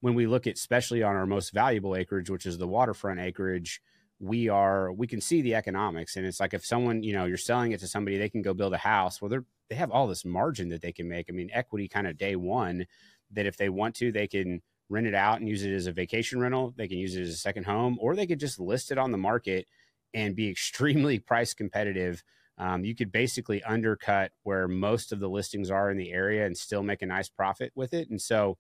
when 0.01 0.15
we 0.15 0.27
look 0.27 0.47
at, 0.47 0.55
especially 0.55 1.03
on 1.03 1.17
our 1.17 1.27
most 1.27 1.53
valuable 1.53 1.95
acreage, 1.95 2.31
which 2.31 2.47
is 2.47 2.59
the 2.59 2.67
waterfront 2.67 3.21
acreage, 3.21 3.81
we 4.21 4.51
are 4.51 4.93
we 4.93 5.07
can 5.07 5.21
see 5.21 5.41
the 5.41 5.55
economics, 5.55 6.17
and 6.17 6.27
it's 6.27 6.41
like 6.41 6.55
if 6.55 6.65
someone 6.65 7.03
you 7.03 7.15
know 7.15 7.25
you're 7.25 7.39
selling 7.39 7.73
it 7.73 7.81
to 7.81 7.89
somebody, 7.89 8.19
they 8.19 8.29
can 8.29 8.43
go 8.43 8.55
build 8.55 8.75
a 8.75 8.79
house. 8.79 9.21
Well, 9.21 9.31
they're 9.31 9.45
they 9.71 9.77
have 9.77 9.91
all 9.91 10.07
this 10.07 10.25
margin 10.25 10.69
that 10.69 10.83
they 10.83 10.93
can 10.93 11.09
make. 11.09 11.27
I 11.29 11.33
mean, 11.33 11.49
equity 11.53 11.89
kind 11.89 12.07
of 12.07 12.19
day 12.19 12.37
one 12.37 12.87
that 13.31 13.47
if 13.47 13.57
they 13.57 13.69
want 13.69 13.95
to, 13.97 14.13
they 14.13 14.27
can 14.27 14.61
rent 14.91 15.07
it 15.07 15.15
out 15.15 15.39
and 15.39 15.49
use 15.49 15.65
it 15.65 15.73
as 15.73 15.87
a 15.87 15.93
vacation 15.93 16.41
rental. 16.41 16.75
They 16.77 16.89
can 16.89 16.99
use 16.99 17.17
it 17.17 17.23
as 17.23 17.31
a 17.31 17.37
second 17.37 17.65
home, 17.65 17.97
or 18.01 18.15
they 18.15 18.27
could 18.27 18.41
just 18.41 18.61
list 18.61 18.91
it 18.91 18.99
on 18.99 19.13
the 19.13 19.19
market 19.19 19.67
and 20.13 20.37
be 20.37 20.49
extremely 20.51 21.19
price 21.19 21.55
competitive. 21.55 22.23
Um, 22.59 22.85
you 22.85 22.95
could 22.95 23.11
basically 23.11 23.63
undercut 23.63 24.33
where 24.43 24.69
most 24.69 25.13
of 25.13 25.21
the 25.21 25.31
listings 25.31 25.71
are 25.71 25.91
in 25.91 25.97
the 25.97 26.13
area 26.13 26.45
and 26.45 26.55
still 26.55 26.83
make 26.83 27.01
a 27.01 27.07
nice 27.07 27.31
profit 27.31 27.73
with 27.75 27.95
it. 27.95 28.11
And 28.11 28.21
so 28.21 28.59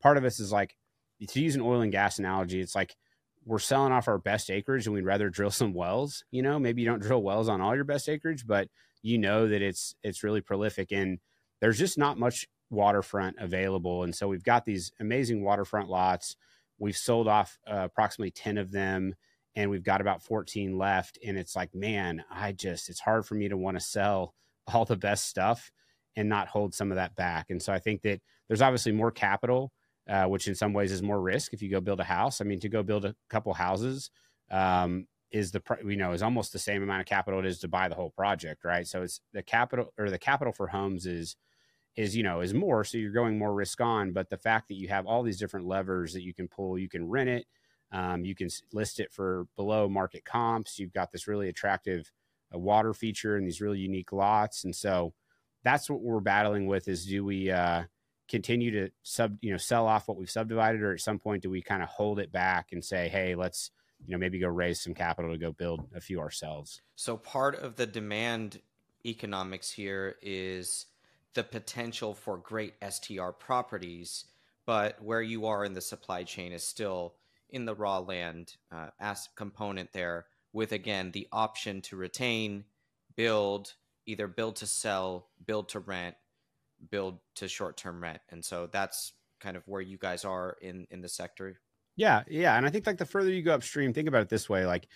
part 0.00 0.16
of 0.16 0.24
us 0.24 0.40
is 0.40 0.52
like 0.52 0.74
to 1.28 1.40
use 1.40 1.54
an 1.54 1.60
oil 1.60 1.82
and 1.82 1.92
gas 1.92 2.18
analogy, 2.18 2.60
it's 2.60 2.74
like 2.74 2.96
we're 3.44 3.58
selling 3.58 3.92
off 3.92 4.08
our 4.08 4.18
best 4.18 4.50
acreage 4.50 4.86
and 4.86 4.94
we'd 4.94 5.04
rather 5.04 5.30
drill 5.30 5.50
some 5.52 5.74
wells. 5.74 6.24
You 6.30 6.42
know, 6.42 6.58
maybe 6.58 6.82
you 6.82 6.88
don't 6.88 7.02
drill 7.02 7.22
wells 7.22 7.48
on 7.48 7.60
all 7.60 7.74
your 7.74 7.84
best 7.84 8.08
acreage, 8.08 8.46
but 8.46 8.68
you 9.02 9.18
know 9.18 9.48
that 9.48 9.62
it's 9.62 9.94
it's 10.02 10.22
really 10.22 10.40
prolific 10.40 10.92
and 10.92 11.18
there's 11.60 11.78
just 11.78 11.98
not 11.98 12.18
much 12.18 12.46
waterfront 12.70 13.36
available. 13.38 14.02
And 14.02 14.14
so 14.14 14.26
we've 14.26 14.42
got 14.42 14.64
these 14.64 14.90
amazing 14.98 15.42
waterfront 15.42 15.88
lots. 15.88 16.36
We've 16.78 16.96
sold 16.96 17.28
off 17.28 17.58
uh, 17.70 17.82
approximately 17.84 18.32
10 18.32 18.58
of 18.58 18.72
them 18.72 19.14
and 19.54 19.70
we've 19.70 19.84
got 19.84 20.00
about 20.00 20.22
14 20.22 20.76
left. 20.76 21.18
And 21.24 21.36
it's 21.36 21.54
like, 21.54 21.74
man, 21.74 22.24
I 22.30 22.52
just, 22.52 22.88
it's 22.88 23.00
hard 23.00 23.26
for 23.26 23.34
me 23.34 23.48
to 23.48 23.56
want 23.56 23.76
to 23.76 23.84
sell 23.84 24.34
all 24.72 24.84
the 24.84 24.96
best 24.96 25.26
stuff 25.26 25.70
and 26.16 26.28
not 26.28 26.48
hold 26.48 26.74
some 26.74 26.90
of 26.90 26.96
that 26.96 27.14
back. 27.14 27.50
And 27.50 27.62
so 27.62 27.72
I 27.72 27.78
think 27.78 28.02
that 28.02 28.20
there's 28.48 28.62
obviously 28.62 28.92
more 28.92 29.10
capital 29.10 29.72
uh, 30.08 30.24
which 30.24 30.48
in 30.48 30.54
some 30.54 30.72
ways 30.72 30.92
is 30.92 31.02
more 31.02 31.20
risk 31.20 31.52
if 31.52 31.62
you 31.62 31.70
go 31.70 31.80
build 31.80 32.00
a 32.00 32.04
house. 32.04 32.40
I 32.40 32.44
mean, 32.44 32.60
to 32.60 32.68
go 32.68 32.82
build 32.82 33.04
a 33.04 33.14
couple 33.30 33.52
houses 33.54 34.10
um, 34.50 35.06
is 35.30 35.52
the 35.52 35.62
you 35.84 35.96
know 35.96 36.12
is 36.12 36.22
almost 36.22 36.52
the 36.52 36.58
same 36.58 36.82
amount 36.82 37.00
of 37.00 37.06
capital 37.06 37.40
it 37.40 37.46
is 37.46 37.60
to 37.60 37.68
buy 37.68 37.88
the 37.88 37.94
whole 37.94 38.10
project, 38.10 38.64
right? 38.64 38.86
So 38.86 39.02
it's 39.02 39.20
the 39.32 39.42
capital 39.42 39.92
or 39.98 40.10
the 40.10 40.18
capital 40.18 40.52
for 40.52 40.68
homes 40.68 41.06
is 41.06 41.36
is 41.96 42.16
you 42.16 42.22
know 42.22 42.40
is 42.40 42.54
more, 42.54 42.84
so 42.84 42.98
you're 42.98 43.12
going 43.12 43.38
more 43.38 43.54
risk 43.54 43.80
on. 43.80 44.12
But 44.12 44.30
the 44.30 44.36
fact 44.36 44.68
that 44.68 44.74
you 44.74 44.88
have 44.88 45.06
all 45.06 45.22
these 45.22 45.38
different 45.38 45.66
levers 45.66 46.12
that 46.14 46.22
you 46.22 46.34
can 46.34 46.48
pull, 46.48 46.78
you 46.78 46.88
can 46.88 47.08
rent 47.08 47.30
it, 47.30 47.46
um, 47.92 48.24
you 48.24 48.34
can 48.34 48.48
list 48.72 49.00
it 49.00 49.12
for 49.12 49.46
below 49.56 49.88
market 49.88 50.24
comps. 50.24 50.78
You've 50.78 50.92
got 50.92 51.12
this 51.12 51.28
really 51.28 51.48
attractive 51.48 52.10
uh, 52.54 52.58
water 52.58 52.92
feature 52.92 53.36
and 53.36 53.46
these 53.46 53.60
really 53.60 53.78
unique 53.78 54.12
lots, 54.12 54.64
and 54.64 54.74
so 54.74 55.14
that's 55.64 55.88
what 55.88 56.00
we're 56.00 56.20
battling 56.20 56.66
with. 56.66 56.88
Is 56.88 57.06
do 57.06 57.24
we 57.24 57.50
uh, 57.50 57.84
continue 58.32 58.70
to 58.70 58.90
sub 59.02 59.36
you 59.42 59.52
know 59.52 59.58
sell 59.58 59.86
off 59.86 60.08
what 60.08 60.16
we've 60.16 60.30
subdivided 60.30 60.82
or 60.82 60.94
at 60.94 61.00
some 61.00 61.18
point 61.18 61.42
do 61.42 61.50
we 61.50 61.60
kind 61.60 61.82
of 61.82 61.88
hold 61.88 62.18
it 62.18 62.32
back 62.32 62.72
and 62.72 62.84
say 62.84 63.08
hey 63.08 63.34
let's 63.34 63.70
you 64.06 64.12
know 64.12 64.18
maybe 64.18 64.40
go 64.40 64.48
raise 64.48 64.80
some 64.80 64.94
capital 64.94 65.30
to 65.30 65.38
go 65.38 65.52
build 65.52 65.86
a 65.94 66.00
few 66.00 66.18
ourselves 66.18 66.80
so 66.96 67.16
part 67.16 67.54
of 67.54 67.76
the 67.76 67.86
demand 67.86 68.60
economics 69.04 69.70
here 69.70 70.16
is 70.22 70.86
the 71.34 71.44
potential 71.44 72.14
for 72.14 72.38
great 72.38 72.74
str 72.90 73.28
properties 73.38 74.24
but 74.64 75.02
where 75.02 75.22
you 75.22 75.46
are 75.46 75.64
in 75.64 75.74
the 75.74 75.80
supply 75.80 76.22
chain 76.22 76.52
is 76.52 76.64
still 76.64 77.14
in 77.50 77.66
the 77.66 77.74
raw 77.74 77.98
land 77.98 78.56
uh, 78.72 78.88
as 78.98 79.28
component 79.36 79.92
there 79.92 80.24
with 80.52 80.72
again 80.72 81.10
the 81.12 81.28
option 81.32 81.80
to 81.82 81.96
retain, 81.96 82.64
build, 83.16 83.74
either 84.06 84.26
build 84.26 84.56
to 84.56 84.66
sell, 84.66 85.28
build 85.46 85.68
to 85.70 85.80
rent, 85.80 86.16
build 86.90 87.18
to 87.36 87.48
short 87.48 87.76
term 87.76 88.02
rent. 88.02 88.20
And 88.30 88.44
so 88.44 88.68
that's 88.70 89.12
kind 89.40 89.56
of 89.56 89.66
where 89.66 89.80
you 89.80 89.98
guys 89.98 90.24
are 90.24 90.56
in 90.60 90.86
in 90.90 91.00
the 91.00 91.08
sector. 91.08 91.60
Yeah, 91.96 92.22
yeah, 92.28 92.56
and 92.56 92.64
I 92.64 92.70
think 92.70 92.86
like 92.86 92.98
the 92.98 93.04
further 93.04 93.30
you 93.30 93.42
go 93.42 93.54
upstream, 93.54 93.92
think 93.92 94.08
about 94.08 94.22
it 94.22 94.28
this 94.28 94.48
way: 94.48 94.66
like 94.66 94.88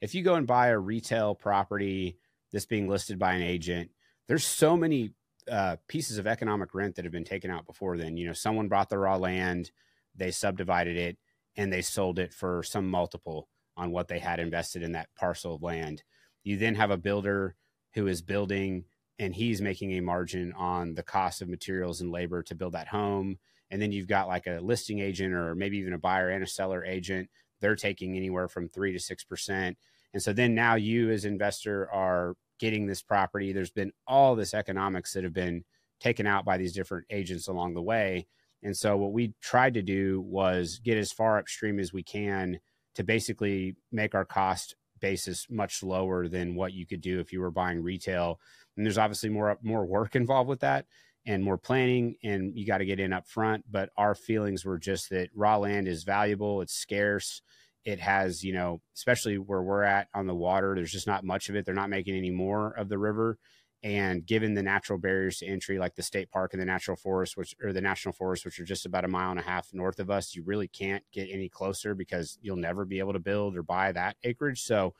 if 0.00 0.14
you 0.14 0.22
go 0.22 0.34
and 0.34 0.46
buy 0.46 0.68
a 0.68 0.78
retail 0.78 1.34
property 1.34 2.18
that's 2.52 2.66
being 2.66 2.88
listed 2.88 3.18
by 3.18 3.34
an 3.34 3.42
agent, 3.42 3.90
there's 4.28 4.44
so 4.44 4.76
many 4.76 5.12
uh, 5.50 5.76
pieces 5.88 6.18
of 6.18 6.26
economic 6.26 6.74
rent 6.74 6.96
that 6.96 7.04
have 7.04 7.12
been 7.12 7.24
taken 7.24 7.50
out 7.50 7.66
before 7.66 7.96
then. 7.96 8.16
You 8.16 8.26
know, 8.26 8.32
someone 8.32 8.68
bought 8.68 8.88
the 8.88 8.98
raw 8.98 9.16
land, 9.16 9.70
they 10.14 10.30
subdivided 10.30 10.96
it, 10.96 11.18
and 11.56 11.72
they 11.72 11.82
sold 11.82 12.18
it 12.18 12.32
for 12.32 12.62
some 12.62 12.88
multiple 12.88 13.48
on 13.76 13.90
what 13.90 14.08
they 14.08 14.18
had 14.18 14.40
invested 14.40 14.82
in 14.82 14.92
that 14.92 15.08
parcel 15.16 15.54
of 15.54 15.62
land. 15.62 16.02
You 16.44 16.56
then 16.56 16.74
have 16.76 16.90
a 16.90 16.96
builder 16.96 17.56
who 17.94 18.06
is 18.06 18.22
building 18.22 18.84
and 19.18 19.34
he's 19.34 19.60
making 19.60 19.92
a 19.92 20.00
margin 20.00 20.52
on 20.56 20.94
the 20.94 21.02
cost 21.02 21.42
of 21.42 21.48
materials 21.48 22.00
and 22.00 22.12
labor 22.12 22.42
to 22.44 22.54
build 22.54 22.74
that 22.74 22.88
home. 22.88 23.38
And 23.70 23.82
then 23.82 23.92
you've 23.92 24.06
got 24.06 24.28
like 24.28 24.46
a 24.46 24.60
listing 24.60 25.00
agent 25.00 25.34
or 25.34 25.54
maybe 25.54 25.78
even 25.78 25.92
a 25.92 25.98
buyer 25.98 26.28
and 26.28 26.42
a 26.42 26.46
seller 26.46 26.84
agent. 26.84 27.28
They're 27.60 27.76
taking 27.76 28.16
anywhere 28.16 28.48
from 28.48 28.68
three 28.68 28.92
to 28.92 29.00
six 29.00 29.24
percent. 29.24 29.76
And 30.14 30.22
so 30.22 30.32
then 30.32 30.54
now 30.54 30.76
you 30.76 31.10
as 31.10 31.24
investor 31.24 31.90
are 31.92 32.34
getting 32.58 32.86
this 32.86 33.02
property. 33.02 33.52
There's 33.52 33.70
been 33.70 33.92
all 34.06 34.36
this 34.36 34.54
economics 34.54 35.12
that 35.12 35.24
have 35.24 35.34
been 35.34 35.64
taken 36.00 36.26
out 36.26 36.44
by 36.44 36.56
these 36.56 36.72
different 36.72 37.06
agents 37.10 37.48
along 37.48 37.74
the 37.74 37.82
way. 37.82 38.26
And 38.62 38.76
so 38.76 38.96
what 38.96 39.12
we 39.12 39.34
tried 39.40 39.74
to 39.74 39.82
do 39.82 40.20
was 40.20 40.80
get 40.82 40.98
as 40.98 41.12
far 41.12 41.38
upstream 41.38 41.78
as 41.78 41.92
we 41.92 42.02
can 42.02 42.60
to 42.94 43.04
basically 43.04 43.76
make 43.92 44.14
our 44.14 44.24
cost 44.24 44.74
basis 45.00 45.46
much 45.48 45.82
lower 45.82 46.26
than 46.26 46.54
what 46.54 46.72
you 46.72 46.86
could 46.86 47.00
do 47.00 47.20
if 47.20 47.32
you 47.32 47.40
were 47.40 47.50
buying 47.50 47.82
retail. 47.82 48.40
And 48.78 48.86
there's 48.86 48.96
obviously 48.96 49.28
more 49.28 49.58
more 49.62 49.84
work 49.84 50.16
involved 50.16 50.48
with 50.48 50.60
that 50.60 50.86
and 51.26 51.44
more 51.44 51.58
planning 51.58 52.16
and 52.24 52.56
you 52.56 52.66
got 52.66 52.78
to 52.78 52.86
get 52.86 53.00
in 53.00 53.12
up 53.12 53.28
front, 53.28 53.64
but 53.70 53.90
our 53.98 54.14
feelings 54.14 54.64
were 54.64 54.78
just 54.78 55.10
that 55.10 55.28
raw 55.34 55.58
land 55.58 55.86
is 55.86 56.04
valuable, 56.04 56.62
it's 56.62 56.72
scarce 56.72 57.42
it 57.88 58.00
has, 58.00 58.44
you 58.44 58.52
know, 58.52 58.82
especially 58.94 59.38
where 59.38 59.62
we're 59.62 59.82
at 59.82 60.08
on 60.12 60.26
the 60.26 60.34
water, 60.34 60.74
there's 60.74 60.92
just 60.92 61.06
not 61.06 61.24
much 61.24 61.48
of 61.48 61.56
it. 61.56 61.64
They're 61.64 61.74
not 61.74 61.88
making 61.88 62.16
any 62.16 62.30
more 62.30 62.72
of 62.72 62.90
the 62.90 62.98
river. 62.98 63.38
And 63.82 64.26
given 64.26 64.52
the 64.52 64.62
natural 64.62 64.98
barriers 64.98 65.38
to 65.38 65.46
entry, 65.46 65.78
like 65.78 65.94
the 65.94 66.02
state 66.02 66.30
park 66.30 66.52
and 66.52 66.60
the 66.60 66.66
natural 66.66 66.98
forest, 66.98 67.36
which 67.36 67.54
or 67.62 67.72
the 67.72 67.80
national 67.80 68.12
forest, 68.12 68.44
which 68.44 68.60
are 68.60 68.64
just 68.64 68.84
about 68.84 69.06
a 69.06 69.08
mile 69.08 69.30
and 69.30 69.40
a 69.40 69.44
half 69.44 69.68
north 69.72 70.00
of 70.00 70.10
us, 70.10 70.34
you 70.34 70.42
really 70.42 70.68
can't 70.68 71.02
get 71.12 71.28
any 71.30 71.48
closer 71.48 71.94
because 71.94 72.38
you'll 72.42 72.56
never 72.56 72.84
be 72.84 72.98
able 72.98 73.14
to 73.14 73.20
build 73.20 73.56
or 73.56 73.62
buy 73.62 73.92
that 73.92 74.16
acreage. 74.24 74.62
So 74.62 74.92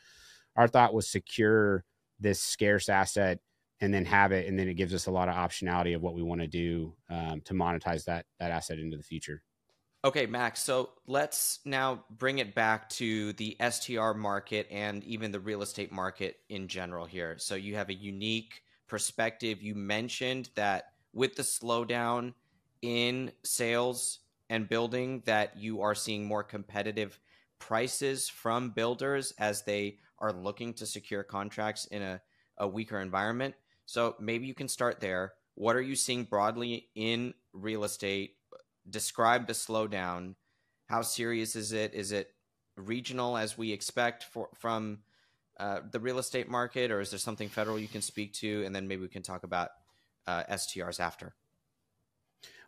our 0.57 0.67
thought 0.67 0.95
was 0.95 1.11
secure 1.11 1.85
this 2.21 2.41
scarce 2.41 2.89
asset 2.89 3.41
and 3.81 3.93
then 3.93 4.05
have 4.05 4.33
it, 4.33 4.47
and 4.47 4.59
then 4.59 4.69
it 4.69 4.75
gives 4.75 4.95
us 4.95 5.07
a 5.07 5.11
lot 5.11 5.29
of 5.29 5.35
optionality 5.35 5.95
of 5.95 6.03
what 6.03 6.15
we 6.15 6.23
want 6.23 6.41
to 6.41 6.47
do 6.47 6.95
um, 7.11 7.41
to 7.43 7.55
monetize 7.55 8.05
that 8.05 8.27
that 8.41 8.51
asset 8.51 8.79
into 8.79 8.97
the 8.97 9.03
future. 9.03 9.43
Okay, 10.05 10.27
Max. 10.27 10.63
So 10.63 10.91
let's 11.07 11.59
now 11.65 12.05
bring 12.09 12.39
it 12.39 12.55
back 12.55 12.89
to 12.91 13.33
the 13.33 13.57
STR 13.69 14.13
market 14.13 14.69
and 14.71 15.03
even 15.03 15.33
the 15.33 15.41
real 15.41 15.63
estate 15.63 15.91
market 15.91 16.37
in 16.49 16.69
general 16.69 17.05
here. 17.05 17.37
So 17.39 17.57
you 17.57 17.75
have 17.75 17.89
a 17.89 17.95
unique 17.95 18.63
perspective. 18.87 19.61
You 19.61 19.75
mentioned 19.75 20.51
that 20.55 20.93
with 21.13 21.35
the 21.35 21.43
slowdown 21.43 22.35
in 22.81 23.33
sales 23.43 24.21
and 24.51 24.69
building 24.69 25.23
that 25.27 25.57
you 25.57 25.83
are 25.83 25.97
seeing 25.97 26.25
more 26.25 26.45
competitive 26.45 27.19
prices 27.59 28.29
from 28.29 28.71
builders 28.71 29.33
as 29.39 29.63
they 29.63 29.99
are 30.21 30.33
looking 30.33 30.75
to 30.75 30.87
secure 30.87 31.25
contracts 31.25 31.87
in 31.87 32.03
a, 32.03 32.21
a 32.59 32.69
weaker 32.69 33.01
environment. 33.01 33.55
So 33.89 34.17
maybe 34.21 34.47
you 34.47 34.53
can 34.53 34.69
start 34.69 35.01
there. 35.01 35.33
What 35.55 35.75
are 35.75 35.81
you 35.81 35.97
seeing 35.97 36.25
broadly 36.25 36.91
in 36.95 37.33
real 37.55 37.85
estate 37.85 38.35
describe 38.91 39.47
the 39.47 39.53
slowdown. 39.53 40.35
How 40.87 41.03
serious 41.03 41.57
is 41.57 41.73
it? 41.73 41.95
Is 41.95 42.13
it 42.13 42.31
regional 42.77 43.37
as 43.37 43.59
we 43.59 43.73
expect 43.73 44.25
for, 44.25 44.49
from 44.55 44.99
uh, 45.59 45.81
the 45.91 46.01
real 46.01 46.19
estate 46.19 46.49
market, 46.49 46.91
or 46.91 47.01
is 47.01 47.11
there 47.11 47.19
something 47.19 47.49
federal 47.49 47.79
you 47.79 47.89
can 47.89 48.03
speak 48.03 48.33
to? 48.35 48.63
And 48.65 48.75
then 48.75 48.89
maybe 48.89 49.03
we 49.03 49.09
can 49.09 49.23
talk 49.23 49.43
about 49.43 49.71
uh, 50.27 50.45
STRs 50.45 51.01
after. 51.01 51.35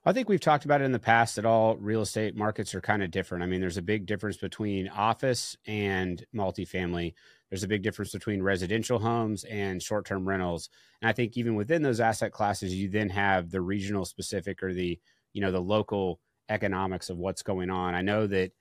I 0.04 0.12
think 0.14 0.30
we've 0.30 0.40
talked 0.40 0.64
about 0.64 0.80
it 0.80 0.84
in 0.84 0.92
the 0.92 0.98
past 0.98 1.36
that 1.36 1.44
all 1.44 1.76
real 1.76 2.00
estate 2.00 2.34
markets 2.34 2.74
are 2.74 2.80
kind 2.80 3.02
of 3.02 3.10
different. 3.10 3.44
I 3.44 3.46
mean, 3.46 3.60
there's 3.60 3.76
a 3.76 3.82
big 3.82 4.06
difference 4.06 4.38
between 4.38 4.88
office 4.88 5.56
and 5.66 6.24
multifamily. 6.34 7.12
There's 7.50 7.64
a 7.64 7.68
big 7.68 7.82
difference 7.82 8.12
between 8.12 8.42
residential 8.42 8.98
homes 8.98 9.44
and 9.44 9.82
short 9.82 10.06
term 10.06 10.26
rentals. 10.26 10.70
And 11.02 11.10
I 11.10 11.12
think 11.12 11.36
even 11.36 11.54
within 11.54 11.82
those 11.82 12.00
asset 12.00 12.32
classes, 12.32 12.74
you 12.74 12.88
then 12.88 13.10
have 13.10 13.50
the 13.50 13.60
regional 13.60 14.06
specific 14.06 14.62
or 14.62 14.72
the 14.72 14.98
you 15.34 15.40
know 15.42 15.52
the 15.52 15.60
local 15.60 16.20
economics 16.48 17.10
of 17.10 17.18
what's 17.18 17.42
going 17.42 17.68
on. 17.68 17.94
I 17.94 18.00
know 18.00 18.26
that 18.26 18.52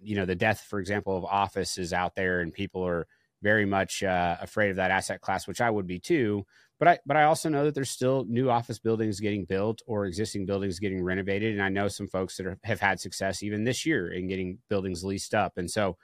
you 0.00 0.14
know 0.14 0.26
the 0.26 0.36
death, 0.36 0.60
for 0.60 0.78
example, 0.78 1.16
of 1.16 1.24
office 1.24 1.76
is 1.76 1.92
out 1.92 2.14
there, 2.14 2.40
and 2.40 2.52
people 2.52 2.86
are 2.86 3.08
very 3.42 3.66
much 3.66 4.02
uh, 4.02 4.36
afraid 4.40 4.70
of 4.70 4.76
that 4.76 4.90
asset 4.92 5.20
class, 5.20 5.48
which 5.48 5.60
I 5.60 5.70
would 5.70 5.86
be 5.86 5.98
too. 5.98 6.46
But 6.78 6.88
I 6.88 6.98
but 7.06 7.16
I 7.16 7.24
also 7.24 7.48
know 7.48 7.64
that 7.64 7.74
there's 7.74 7.90
still 7.90 8.24
new 8.28 8.50
office 8.50 8.78
buildings 8.78 9.20
getting 9.20 9.44
built 9.44 9.80
or 9.86 10.06
existing 10.06 10.46
buildings 10.46 10.80
getting 10.80 11.02
renovated, 11.02 11.54
and 11.54 11.62
I 11.62 11.68
know 11.68 11.88
some 11.88 12.08
folks 12.08 12.36
that 12.36 12.46
are, 12.46 12.58
have 12.64 12.80
had 12.80 13.00
success 13.00 13.42
even 13.42 13.64
this 13.64 13.86
year 13.86 14.12
in 14.12 14.28
getting 14.28 14.58
buildings 14.68 15.04
leased 15.04 15.34
up. 15.34 15.52
And 15.56 15.70
so 15.70 15.96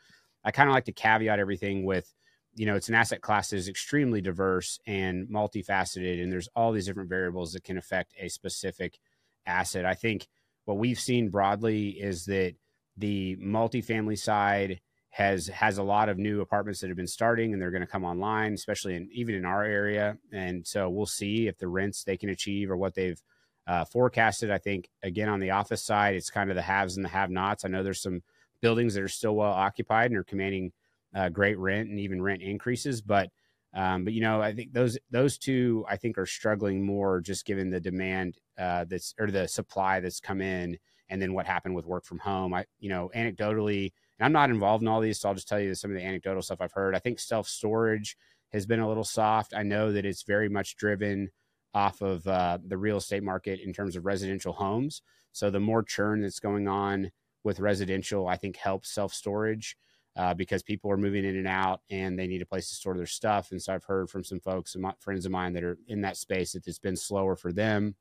I 0.45 0.53
kind 0.53 0.69
of 0.69 0.75
like 0.75 0.85
to 0.85 0.93
caveat 0.93 1.39
everything 1.39 1.85
with 1.85 2.13
you 2.55 2.67
know 2.67 2.77
it's 2.77 2.89
an 2.89 2.95
asset 2.95 3.21
class 3.21 3.51
that 3.51 3.57
is 3.57 3.69
extremely 3.69 4.21
diverse 4.21 4.79
and 4.87 5.29
multifaceted 5.29 6.23
and 6.23 6.33
there's 6.33 6.49
all 6.57 6.73
these 6.73 6.87
different 6.87 7.09
variables 7.09 7.53
that 7.53 7.65
can 7.65 7.77
affect 7.79 8.15
a 8.19 8.29
specific 8.29 8.99
asset. 9.47 9.85
I 9.85 9.95
think 9.95 10.27
what 10.65 10.79
we've 10.79 11.01
seen 11.01 11.31
broadly 11.31 11.91
is 11.91 12.27
that 12.27 12.55
the 12.97 13.37
multifamily 13.37 14.19
side 14.19 14.81
has 15.11 15.49
has 15.49 15.79
a 15.79 15.83
lot 15.83 16.09
of 16.09 16.19
new 16.19 16.41
apartments 16.41 16.81
that 16.81 16.89
have 16.89 16.97
been 16.97 17.07
starting 17.07 17.53
and 17.53 17.61
they're 17.61 17.73
going 17.73 17.81
to 17.81 17.87
come 17.87 18.05
online, 18.05 18.55
especially 18.55 18.95
in 18.95 19.09
even 19.13 19.35
in 19.35 19.45
our 19.45 19.65
area. 19.65 20.17
And 20.33 20.67
so 20.67 20.89
we'll 20.89 21.07
see 21.07 21.49
if 21.49 21.59
the 21.59 21.69
rents 21.69 22.05
they 22.05 22.17
can 22.17 22.31
achieve 22.31 22.71
or 22.71 22.77
what 22.77 22.95
they've 22.95 23.21
uh, 23.67 23.85
forecasted. 23.85 24.51
I 24.51 24.59
think 24.59 24.89
again 25.03 25.29
on 25.29 25.41
the 25.41 25.51
office 25.51 25.83
side, 25.83 26.15
it's 26.15 26.31
kind 26.31 26.51
of 26.51 26.57
the 26.57 26.63
haves 26.63 26.97
and 26.97 27.05
the 27.05 27.11
have-nots. 27.11 27.65
I 27.65 27.69
know 27.69 27.83
there's 27.83 28.03
some 28.03 28.23
buildings 28.63 28.95
that 28.95 29.03
are 29.03 29.09
still 29.09 29.35
well 29.35 29.53
occupied 29.53 30.11
and 30.11 30.19
are 30.19 30.25
commanding 30.25 30.73
uh, 31.15 31.29
great 31.29 31.59
rent 31.59 31.89
and 31.91 31.99
even 31.99 32.23
rent 32.23 32.41
increases, 32.41 33.01
but 33.03 33.31
um, 33.73 34.05
but 34.05 34.13
you 34.13 34.21
know, 34.21 34.43
I 34.43 34.53
think 34.53 34.73
those 34.73 34.99
those 35.11 35.39
two 35.39 35.85
I 35.89 35.97
think 35.97 36.19
are 36.19 36.27
struggling 36.27 36.85
more 36.85 37.21
just 37.21 37.45
given 37.45 37.71
the 37.71 37.81
demand 37.81 38.37
uh, 38.59 38.85
that's 38.89 39.15
or 39.19 39.31
the 39.31 39.47
supply 39.47 40.01
that's 40.01 40.21
come 40.21 40.41
in, 40.41 40.77
and 41.09 41.23
then 41.23 41.35
what 41.35 41.47
happened 41.47 41.75
with 41.75 41.87
work 41.87 42.05
from 42.05 42.19
home. 42.19 42.53
I 42.53 42.65
you 42.81 42.89
know, 42.89 43.11
anecdotally, 43.15 43.93
and 44.21 44.27
I'm 44.27 44.33
not 44.33 44.51
involved 44.51 44.83
in 44.83 44.89
all 44.89 45.01
these, 45.01 45.19
so 45.19 45.31
I'll 45.31 45.35
just 45.35 45.49
tell 45.49 45.59
you 45.59 45.75
some 45.75 45.91
of 45.91 45.97
the 45.97 46.05
anecdotal 46.05 46.43
stuff 46.43 46.61
I've 46.61 46.73
heard. 46.73 46.95
I 46.95 46.99
think 46.99 47.19
self 47.19 47.49
storage 47.49 48.17
has 48.53 48.67
been 48.67 48.81
a 48.81 48.89
little 48.89 49.05
soft. 49.05 49.55
I 49.57 49.63
know 49.63 49.93
that 49.93 50.05
it's 50.05 50.25
very 50.25 50.49
much 50.49 50.77
driven 50.77 51.31
off 51.73 52.03
of 52.03 52.27
uh, 52.27 52.59
the 52.65 52.77
real 52.77 52.99
estate 52.99 53.23
market 53.23 53.61
in 53.65 53.73
terms 53.73 53.97
of 53.97 54.05
residential 54.05 54.53
homes. 54.53 55.03
So 55.33 55.51
the 55.51 55.61
more 55.61 55.83
churn 55.83 56.21
that's 56.21 56.41
going 56.41 56.69
on 56.69 57.13
with 57.45 57.61
residential, 57.61 58.29
I 58.29 58.37
think 58.37 58.57
helps 58.57 58.91
self 58.91 59.15
storage 59.15 59.77
uh, 60.17 60.35
because 60.35 60.63
people 60.63 60.91
are 60.91 60.99
moving 60.99 61.25
in 61.25 61.37
and 61.37 61.49
out 61.49 61.81
and 61.89 62.19
they 62.19 62.27
need 62.27 62.43
a 62.43 62.47
place 62.47 62.69
to 62.69 62.75
store 62.75 62.97
their 62.97 63.07
stuff. 63.07 63.53
And 63.53 63.63
so 63.63 63.73
I've 63.73 63.85
heard 63.85 64.11
from 64.11 64.23
some 64.23 64.41
folks 64.41 64.77
my, 64.77 64.93
friends 65.01 65.25
of 65.25 65.33
mine 65.33 65.55
that 65.55 65.65
are 65.65 65.79
in 65.89 66.03
that 66.03 66.19
space 66.19 66.53
that 66.53 66.67
it's 66.67 66.79
been 66.79 66.97
slower 66.97 67.37
for 67.37 67.53
them. 67.53 67.95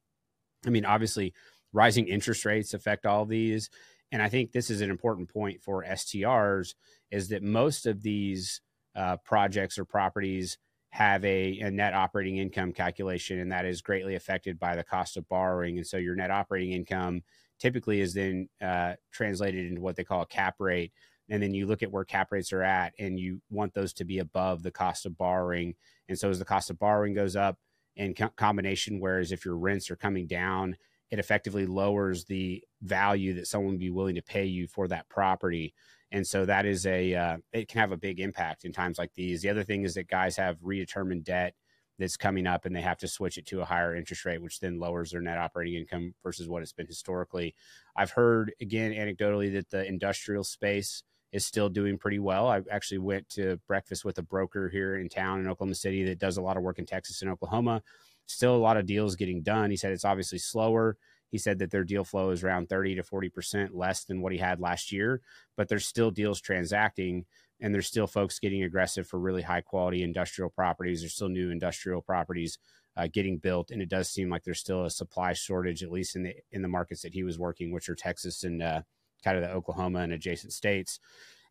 I 0.65 0.69
mean, 0.69 0.83
obviously, 0.83 1.33
rising 1.71 2.07
interest 2.07 2.43
rates 2.43 2.73
affect 2.73 3.05
all 3.05 3.25
these. 3.25 3.69
And 4.11 4.21
I 4.21 4.29
think 4.29 4.51
this 4.51 4.69
is 4.69 4.81
an 4.81 4.89
important 4.89 5.31
point 5.31 5.61
for 5.61 5.83
STRs 5.83 6.73
is 7.11 7.29
that 7.29 7.43
most 7.43 7.85
of 7.85 8.01
these 8.01 8.61
uh, 8.95 9.17
projects 9.17 9.77
or 9.77 9.85
properties 9.85 10.57
have 10.91 11.23
a, 11.23 11.59
a, 11.59 11.69
net 11.69 11.93
operating 11.93 12.37
income 12.37 12.73
calculation, 12.73 13.39
and 13.39 13.51
that 13.51 13.65
is 13.65 13.81
greatly 13.81 14.15
affected 14.15 14.59
by 14.59 14.75
the 14.75 14.83
cost 14.83 15.17
of 15.17 15.29
borrowing. 15.29 15.77
And 15.77 15.85
so 15.85 15.97
your 15.97 16.15
net 16.15 16.31
operating 16.31 16.73
income 16.73 17.21
typically 17.59 18.01
is 18.01 18.15
then 18.15 18.49
uh, 18.59 18.93
translated 19.11 19.67
into 19.67 19.81
what 19.81 19.95
they 19.95 20.03
call 20.03 20.23
a 20.23 20.25
cap 20.25 20.55
rate, 20.57 20.91
and 21.29 21.41
then 21.41 21.53
you 21.53 21.65
look 21.65 21.83
at 21.83 21.91
where 21.91 22.03
cap 22.03 22.31
rates 22.31 22.51
are 22.51 22.63
at 22.63 22.93
and 22.99 23.19
you 23.19 23.41
want 23.49 23.73
those 23.73 23.93
to 23.93 24.03
be 24.05 24.19
above 24.19 24.63
the 24.63 24.71
cost 24.71 25.05
of 25.05 25.17
borrowing 25.17 25.75
and 26.07 26.17
so 26.17 26.29
as 26.29 26.39
the 26.39 26.45
cost 26.45 26.69
of 26.69 26.79
borrowing 26.79 27.13
goes 27.13 27.35
up 27.35 27.57
in 27.95 28.13
co- 28.13 28.29
combination 28.35 28.99
whereas 28.99 29.31
if 29.31 29.45
your 29.45 29.57
rents 29.57 29.89
are 29.89 29.95
coming 29.95 30.27
down 30.27 30.75
it 31.11 31.19
effectively 31.19 31.65
lowers 31.65 32.25
the 32.25 32.63
value 32.81 33.33
that 33.33 33.47
someone 33.47 33.71
would 33.71 33.79
be 33.79 33.89
willing 33.89 34.15
to 34.15 34.21
pay 34.21 34.45
you 34.45 34.67
for 34.67 34.87
that 34.87 35.07
property 35.09 35.73
and 36.11 36.25
so 36.25 36.45
that 36.45 36.65
is 36.65 36.85
a 36.85 37.13
uh, 37.13 37.37
it 37.53 37.67
can 37.67 37.79
have 37.79 37.91
a 37.91 37.97
big 37.97 38.19
impact 38.19 38.65
in 38.65 38.71
times 38.71 38.97
like 38.97 39.11
these 39.15 39.41
the 39.41 39.49
other 39.49 39.63
thing 39.63 39.83
is 39.83 39.93
that 39.93 40.07
guys 40.07 40.35
have 40.35 40.59
redetermined 40.59 41.23
debt 41.23 41.53
that's 41.99 42.17
coming 42.17 42.47
up 42.47 42.65
and 42.65 42.75
they 42.75 42.81
have 42.81 42.97
to 42.97 43.07
switch 43.07 43.37
it 43.37 43.45
to 43.47 43.61
a 43.61 43.65
higher 43.65 43.95
interest 43.95 44.25
rate, 44.25 44.41
which 44.41 44.59
then 44.59 44.79
lowers 44.79 45.11
their 45.11 45.21
net 45.21 45.37
operating 45.37 45.75
income 45.75 46.15
versus 46.23 46.47
what 46.47 46.63
it's 46.63 46.71
been 46.71 46.87
historically. 46.87 47.53
I've 47.95 48.11
heard 48.11 48.53
again 48.61 48.93
anecdotally 48.93 49.53
that 49.53 49.69
the 49.69 49.85
industrial 49.85 50.45
space 50.45 51.03
is 51.31 51.45
still 51.45 51.69
doing 51.69 51.97
pretty 51.97 52.17
well. 52.17 52.47
I 52.47 52.61
actually 52.71 52.97
went 52.99 53.29
to 53.29 53.59
breakfast 53.67 54.03
with 54.03 54.17
a 54.17 54.23
broker 54.23 54.69
here 54.69 54.97
in 54.97 55.09
town 55.09 55.41
in 55.41 55.47
Oklahoma 55.47 55.75
City 55.75 56.03
that 56.05 56.17
does 56.17 56.37
a 56.37 56.41
lot 56.41 56.57
of 56.57 56.63
work 56.63 56.79
in 56.79 56.85
Texas 56.87 57.21
and 57.21 57.29
Oklahoma. 57.29 57.83
Still 58.29 58.55
a 58.55 58.57
lot 58.57 58.77
of 58.77 58.85
deals 58.85 59.15
getting 59.15 59.41
done. 59.41 59.71
He 59.71 59.77
said 59.77 59.91
it's 59.91 60.05
obviously 60.05 60.37
slower. 60.37 60.97
He 61.29 61.37
said 61.37 61.59
that 61.59 61.71
their 61.71 61.83
deal 61.83 62.03
flow 62.03 62.31
is 62.31 62.43
around 62.43 62.69
30 62.69 62.95
to 62.95 63.03
40% 63.03 63.69
less 63.73 64.03
than 64.03 64.21
what 64.21 64.31
he 64.31 64.37
had 64.37 64.59
last 64.59 64.91
year, 64.91 65.21
but 65.55 65.67
there's 65.67 65.85
still 65.85 66.11
deals 66.11 66.41
transacting 66.41 67.25
and 67.61 67.73
there's 67.73 67.87
still 67.87 68.07
folks 68.07 68.39
getting 68.39 68.63
aggressive 68.63 69.07
for 69.07 69.19
really 69.19 69.41
high 69.41 69.61
quality 69.61 70.01
industrial 70.01 70.49
properties. 70.49 71.01
There's 71.01 71.13
still 71.13 71.29
new 71.29 71.51
industrial 71.51 72.01
properties 72.01 72.57
uh, 72.95 73.07
getting 73.11 73.37
built, 73.37 73.71
and 73.71 73.81
it 73.81 73.89
does 73.89 74.09
seem 74.09 74.29
like 74.29 74.43
there's 74.43 74.59
still 74.59 74.85
a 74.85 74.89
supply 74.89 75.33
shortage, 75.33 75.83
at 75.83 75.91
least 75.91 76.15
in 76.15 76.23
the 76.23 76.35
in 76.51 76.61
the 76.61 76.67
markets 76.67 77.01
that 77.01 77.13
he 77.13 77.23
was 77.23 77.37
working, 77.37 77.71
which 77.71 77.89
are 77.89 77.95
Texas 77.95 78.43
and 78.43 78.63
uh, 78.63 78.81
kind 79.23 79.37
of 79.37 79.43
the 79.43 79.51
Oklahoma 79.51 79.99
and 79.99 80.13
adjacent 80.13 80.53
states. 80.53 80.99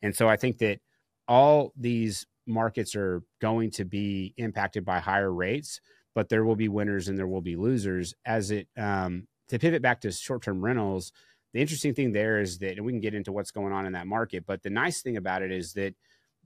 And 0.02 0.14
so 0.14 0.28
I 0.28 0.36
think 0.36 0.58
that 0.58 0.80
all 1.26 1.72
these 1.76 2.26
markets 2.46 2.96
are 2.96 3.22
going 3.40 3.70
to 3.72 3.84
be 3.84 4.34
impacted 4.38 4.84
by 4.84 5.00
higher 5.00 5.32
rates, 5.32 5.80
but 6.14 6.28
there 6.28 6.44
will 6.44 6.56
be 6.56 6.68
winners 6.68 7.08
and 7.08 7.18
there 7.18 7.26
will 7.26 7.42
be 7.42 7.56
losers. 7.56 8.14
As 8.24 8.50
it 8.50 8.68
um, 8.76 9.26
to 9.48 9.58
pivot 9.58 9.82
back 9.82 10.00
to 10.02 10.12
short 10.12 10.42
term 10.42 10.64
rentals, 10.64 11.12
the 11.52 11.60
interesting 11.60 11.94
thing 11.94 12.12
there 12.12 12.40
is 12.40 12.58
that, 12.58 12.76
and 12.76 12.84
we 12.84 12.92
can 12.92 13.00
get 13.00 13.14
into 13.14 13.32
what's 13.32 13.50
going 13.50 13.72
on 13.72 13.86
in 13.86 13.92
that 13.92 14.06
market, 14.06 14.44
but 14.46 14.62
the 14.62 14.70
nice 14.70 15.02
thing 15.02 15.16
about 15.16 15.42
it 15.42 15.50
is 15.50 15.72
that 15.74 15.94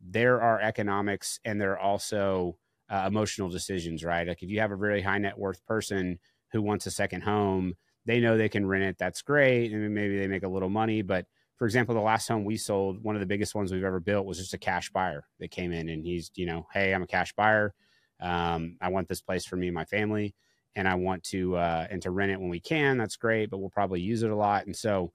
there 0.04 0.40
are 0.40 0.60
economics 0.60 1.40
and 1.44 1.60
there 1.60 1.72
are 1.72 1.78
also 1.78 2.56
uh, 2.90 3.04
emotional 3.06 3.48
decisions, 3.48 4.04
right? 4.04 4.26
Like 4.26 4.42
if 4.42 4.50
you 4.50 4.60
have 4.60 4.70
a 4.70 4.76
really 4.76 5.00
high 5.00 5.18
net 5.18 5.38
worth 5.38 5.64
person 5.66 6.18
who 6.52 6.62
wants 6.62 6.86
a 6.86 6.90
second 6.90 7.22
home, 7.22 7.74
they 8.04 8.20
know 8.20 8.36
they 8.36 8.48
can 8.48 8.66
rent 8.66 8.84
it. 8.84 8.96
That's 8.98 9.22
great. 9.22 9.72
And 9.72 9.94
maybe 9.94 10.18
they 10.18 10.26
make 10.26 10.42
a 10.42 10.48
little 10.48 10.68
money. 10.68 11.02
But 11.02 11.26
for 11.56 11.66
example, 11.66 11.94
the 11.94 12.00
last 12.00 12.28
home 12.28 12.44
we 12.44 12.56
sold, 12.56 13.02
one 13.02 13.14
of 13.14 13.20
the 13.20 13.26
biggest 13.26 13.54
ones 13.54 13.72
we've 13.72 13.84
ever 13.84 14.00
built 14.00 14.26
was 14.26 14.38
just 14.38 14.54
a 14.54 14.58
cash 14.58 14.90
buyer 14.90 15.24
that 15.38 15.50
came 15.50 15.72
in 15.72 15.88
and 15.88 16.04
he's, 16.04 16.30
you 16.34 16.46
know, 16.46 16.66
hey, 16.72 16.92
I'm 16.92 17.02
a 17.02 17.06
cash 17.06 17.32
buyer. 17.34 17.74
Um, 18.22 18.76
I 18.80 18.88
want 18.88 19.08
this 19.08 19.20
place 19.20 19.44
for 19.44 19.56
me 19.56 19.68
and 19.68 19.74
my 19.74 19.84
family 19.84 20.34
and 20.74 20.88
I 20.88 20.94
want 20.94 21.22
to 21.24 21.56
uh, 21.56 21.86
and 21.90 22.00
to 22.02 22.10
rent 22.10 22.32
it 22.32 22.40
when 22.40 22.48
we 22.48 22.60
can. 22.60 22.96
That's 22.96 23.16
great, 23.16 23.50
but 23.50 23.58
we'll 23.58 23.70
probably 23.70 24.00
use 24.00 24.22
it 24.22 24.30
a 24.30 24.36
lot. 24.36 24.66
And 24.66 24.74
so 24.74 25.12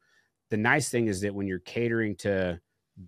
the 0.50 0.58
nice 0.58 0.90
thing 0.90 1.08
is 1.08 1.22
that 1.22 1.34
when 1.34 1.48
you're 1.48 1.60
catering 1.60 2.16
to 2.18 2.60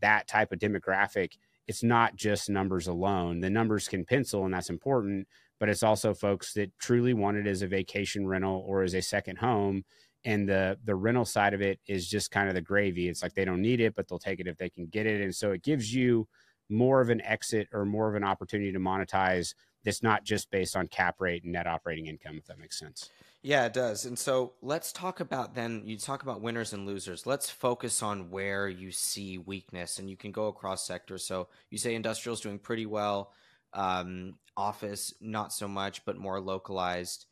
that 0.01 0.27
type 0.27 0.51
of 0.51 0.59
demographic, 0.59 1.33
it's 1.67 1.83
not 1.83 2.15
just 2.15 2.49
numbers 2.49 2.87
alone. 2.87 3.39
The 3.39 3.49
numbers 3.49 3.87
can 3.87 4.03
pencil, 4.03 4.45
and 4.45 4.53
that's 4.53 4.69
important, 4.71 5.27
but 5.59 5.69
it's 5.69 5.83
also 5.83 6.13
folks 6.13 6.53
that 6.53 6.75
truly 6.79 7.13
want 7.13 7.37
it 7.37 7.47
as 7.47 7.61
a 7.61 7.67
vacation 7.67 8.27
rental 8.27 8.63
or 8.67 8.83
as 8.83 8.95
a 8.95 9.01
second 9.01 9.37
home. 9.37 9.85
And 10.25 10.49
the 10.49 10.77
the 10.83 10.95
rental 10.95 11.25
side 11.25 11.53
of 11.53 11.61
it 11.61 11.79
is 11.87 12.09
just 12.09 12.31
kind 12.31 12.49
of 12.49 12.55
the 12.55 12.61
gravy. 12.61 13.07
It's 13.07 13.23
like 13.23 13.35
they 13.35 13.45
don't 13.45 13.61
need 13.61 13.79
it, 13.79 13.95
but 13.95 14.07
they'll 14.07 14.19
take 14.19 14.39
it 14.39 14.47
if 14.47 14.57
they 14.57 14.69
can 14.69 14.87
get 14.87 15.05
it. 15.05 15.21
And 15.21 15.33
so 15.33 15.51
it 15.51 15.63
gives 15.63 15.93
you 15.93 16.27
more 16.69 17.01
of 17.01 17.09
an 17.09 17.21
exit 17.21 17.67
or 17.71 17.85
more 17.85 18.09
of 18.09 18.15
an 18.15 18.23
opportunity 18.23 18.71
to 18.71 18.79
monetize 18.79 19.53
that's 19.83 20.03
not 20.03 20.23
just 20.23 20.51
based 20.51 20.75
on 20.75 20.87
cap 20.87 21.15
rate 21.19 21.43
and 21.43 21.53
net 21.53 21.67
operating 21.67 22.07
income, 22.07 22.37
if 22.37 22.45
that 22.45 22.59
makes 22.59 22.77
sense. 22.77 23.09
Yeah, 23.41 23.65
it 23.65 23.73
does. 23.73 24.05
And 24.05 24.19
so 24.19 24.53
let's 24.61 24.91
talk 24.91 25.21
about 25.21 25.55
then 25.55 25.83
you 25.85 25.97
talk 25.97 26.23
about 26.23 26.41
winners 26.41 26.73
and 26.73 26.85
losers. 26.85 27.25
Let's 27.25 27.49
focus 27.49 28.03
on 28.03 28.29
where 28.29 28.67
you 28.67 28.91
see 28.91 29.37
weakness 29.37 29.97
and 29.97 30.09
you 30.09 30.17
can 30.17 30.31
go 30.31 30.47
across 30.47 30.85
sectors. 30.85 31.25
So 31.25 31.47
you 31.69 31.77
say 31.77 31.95
industrial 31.95 32.33
is 32.33 32.41
doing 32.41 32.59
pretty 32.59 32.85
well, 32.85 33.31
um, 33.73 34.35
office 34.57 35.13
not 35.21 35.53
so 35.53 35.69
much, 35.69 36.03
but 36.03 36.17
more 36.17 36.41
localized. 36.41 37.27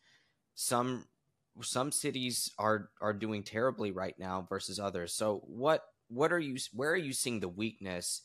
Some 0.56 1.06
some 1.62 1.92
cities 1.92 2.52
are 2.58 2.90
are 3.02 3.14
doing 3.14 3.44
terribly 3.44 3.92
right 3.92 4.18
now 4.18 4.46
versus 4.48 4.80
others. 4.80 5.14
So 5.14 5.42
what 5.46 5.84
what 6.08 6.32
are 6.32 6.40
you 6.40 6.58
where 6.74 6.92
are 6.92 6.96
you 6.96 7.12
seeing 7.12 7.42
the 7.42 7.50
weakness 7.50 8.22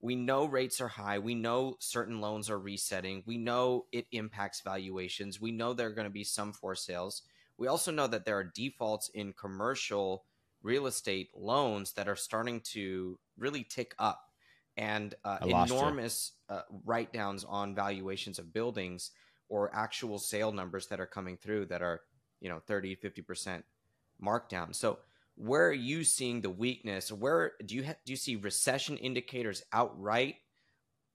we 0.00 0.16
know 0.16 0.46
rates 0.46 0.80
are 0.80 0.88
high. 0.88 1.18
We 1.18 1.34
know 1.34 1.76
certain 1.78 2.20
loans 2.20 2.48
are 2.48 2.58
resetting. 2.58 3.22
We 3.26 3.36
know 3.36 3.86
it 3.92 4.06
impacts 4.12 4.62
valuations. 4.62 5.40
We 5.40 5.52
know 5.52 5.74
there 5.74 5.88
are 5.88 5.94
going 5.94 6.06
to 6.06 6.10
be 6.10 6.24
some 6.24 6.52
for 6.52 6.74
sales. 6.74 7.22
We 7.58 7.66
also 7.66 7.92
know 7.92 8.06
that 8.06 8.24
there 8.24 8.38
are 8.38 8.44
defaults 8.44 9.10
in 9.12 9.34
commercial 9.34 10.24
real 10.62 10.86
estate 10.86 11.30
loans 11.34 11.92
that 11.92 12.08
are 12.08 12.16
starting 12.16 12.60
to 12.60 13.18
really 13.38 13.64
tick 13.64 13.94
up 13.98 14.30
and 14.76 15.14
uh, 15.24 15.38
enormous 15.42 16.32
uh, 16.48 16.62
write 16.84 17.12
downs 17.12 17.44
on 17.44 17.74
valuations 17.74 18.38
of 18.38 18.52
buildings 18.52 19.10
or 19.48 19.74
actual 19.74 20.18
sale 20.18 20.52
numbers 20.52 20.86
that 20.86 21.00
are 21.00 21.06
coming 21.06 21.36
through 21.36 21.66
that 21.66 21.82
are, 21.82 22.00
you 22.40 22.48
know, 22.48 22.60
30, 22.66 22.96
50% 22.96 23.62
markdown. 24.22 24.74
So 24.74 24.98
where 25.40 25.68
are 25.68 25.72
you 25.72 26.04
seeing 26.04 26.42
the 26.42 26.50
weakness? 26.50 27.10
Where 27.10 27.52
do 27.64 27.74
you 27.74 27.84
ha- 27.84 27.96
do 28.04 28.12
you 28.12 28.16
see 28.16 28.36
recession 28.36 28.98
indicators 28.98 29.62
outright 29.72 30.36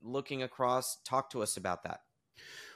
looking 0.01 0.41
across? 0.41 0.97
Talk 1.05 1.29
to 1.31 1.43
us 1.43 1.57
about 1.57 1.83
that. 1.83 2.01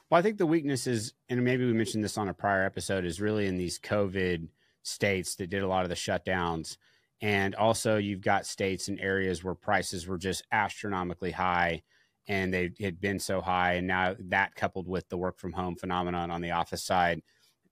Well, 0.10 0.20
I 0.20 0.22
think 0.22 0.38
the 0.38 0.46
weakness 0.46 0.86
is, 0.86 1.14
and 1.28 1.44
maybe 1.44 1.66
we 1.66 1.74
mentioned 1.74 2.04
this 2.04 2.18
on 2.18 2.30
a 2.30 2.34
prior 2.34 2.64
episode, 2.64 3.04
is 3.04 3.20
really 3.20 3.48
in 3.48 3.58
these 3.58 3.80
COVID 3.80 4.48
states 4.84 5.36
that 5.36 5.50
did 5.50 5.64
a 5.64 5.68
lot 5.68 5.84
of 5.84 5.90
the 5.90 5.96
shutdowns. 5.96 6.78
And 7.22 7.56
also, 7.56 7.98
you've 7.98 8.22
got 8.22 8.46
states 8.46 8.88
and 8.88 9.00
areas 9.00 9.44
where 9.44 9.56
prices 9.56 10.08
were 10.08 10.18
just 10.18 10.44
astronomically 10.52 11.32
high 11.32 11.82
and 12.28 12.54
they 12.54 12.72
had 12.80 13.02
been 13.02 13.20
so 13.20 13.42
high. 13.42 13.74
And 13.74 13.88
now, 13.88 14.16
that 14.20 14.54
coupled 14.54 14.88
with 14.88 15.10
the 15.10 15.18
work 15.18 15.40
from 15.40 15.54
home 15.54 15.76
phenomenon 15.76 16.30
on 16.30 16.42
the 16.42 16.52
office 16.52 16.84
side, 16.84 17.22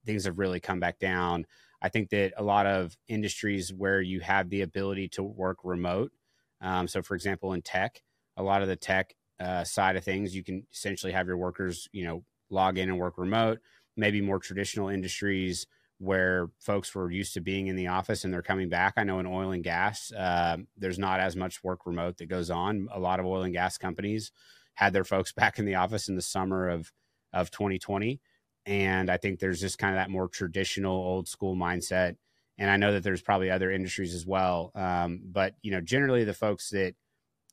things 0.05 0.25
have 0.25 0.39
really 0.39 0.59
come 0.59 0.79
back 0.79 0.97
down. 0.97 1.45
I 1.81 1.89
think 1.89 2.09
that 2.09 2.33
a 2.37 2.43
lot 2.43 2.65
of 2.65 2.97
industries 3.07 3.73
where 3.73 4.01
you 4.01 4.19
have 4.21 4.49
the 4.49 4.61
ability 4.61 5.09
to 5.09 5.23
work 5.23 5.57
remote, 5.63 6.11
um, 6.61 6.87
so 6.87 7.01
for 7.01 7.15
example, 7.15 7.53
in 7.53 7.61
tech, 7.61 8.01
a 8.35 8.43
lot 8.43 8.61
of 8.61 8.67
the 8.67 8.75
tech 8.75 9.13
uh, 9.39 9.63
side 9.63 9.95
of 9.95 10.03
things, 10.03 10.35
you 10.35 10.43
can 10.43 10.65
essentially 10.71 11.11
have 11.11 11.27
your 11.27 11.37
workers, 11.37 11.87
you 11.91 12.03
know, 12.05 12.23
log 12.49 12.77
in 12.77 12.89
and 12.89 12.97
work 12.97 13.17
remote. 13.17 13.59
Maybe 13.95 14.21
more 14.21 14.39
traditional 14.39 14.89
industries 14.89 15.67
where 15.99 16.49
folks 16.59 16.93
were 16.93 17.09
used 17.11 17.33
to 17.33 17.41
being 17.41 17.67
in 17.67 17.75
the 17.75 17.87
office 17.87 18.23
and 18.23 18.31
they're 18.31 18.41
coming 18.43 18.69
back. 18.69 18.93
I 18.97 19.03
know 19.03 19.19
in 19.19 19.25
oil 19.25 19.51
and 19.51 19.63
gas, 19.63 20.11
uh, 20.11 20.57
there's 20.77 20.99
not 20.99 21.19
as 21.19 21.35
much 21.35 21.63
work 21.63 21.85
remote 21.85 22.17
that 22.17 22.27
goes 22.27 22.51
on. 22.51 22.87
A 22.91 22.99
lot 22.99 23.19
of 23.19 23.25
oil 23.25 23.43
and 23.43 23.53
gas 23.53 23.77
companies 23.77 24.31
had 24.75 24.93
their 24.93 25.03
folks 25.03 25.31
back 25.35 25.59
in 25.59 25.65
the 25.65 25.75
office 25.75 26.07
in 26.07 26.15
the 26.15 26.21
summer 26.21 26.69
of 26.69 26.91
of 27.33 27.51
2020 27.51 28.21
and 28.67 29.09
I 29.09 29.17
think 29.17 29.39
there's 29.39 29.61
just 29.61 29.79
kind 29.79 29.95
of 29.95 29.99
that 29.99 30.11
more 30.11 30.27
traditional 30.27 30.95
old 30.95 31.27
school 31.27 31.55
mindset. 31.55 32.17
And 32.59 32.69
I 32.69 32.77
know 32.77 32.91
that 32.91 33.03
there's 33.03 33.21
probably 33.21 33.49
other 33.49 33.71
industries 33.71 34.13
as 34.13 34.25
well. 34.25 34.71
Um, 34.75 35.21
but, 35.23 35.53
you 35.61 35.71
know, 35.71 35.81
generally 35.81 36.23
the 36.23 36.33
folks 36.33 36.69
that 36.71 36.93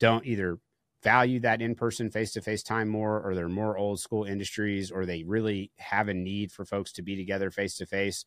don't 0.00 0.26
either 0.26 0.58
value 1.02 1.40
that 1.40 1.62
in 1.62 1.74
person, 1.74 2.10
face 2.10 2.32
to 2.32 2.40
face 2.40 2.62
time 2.62 2.88
more, 2.88 3.20
or 3.20 3.34
they're 3.34 3.48
more 3.48 3.76
old 3.78 4.00
school 4.00 4.24
industries, 4.24 4.90
or 4.90 5.06
they 5.06 5.22
really 5.22 5.70
have 5.76 6.08
a 6.08 6.14
need 6.14 6.50
for 6.50 6.64
folks 6.64 6.92
to 6.94 7.02
be 7.02 7.16
together 7.16 7.50
face 7.50 7.76
to 7.76 7.86
face. 7.86 8.24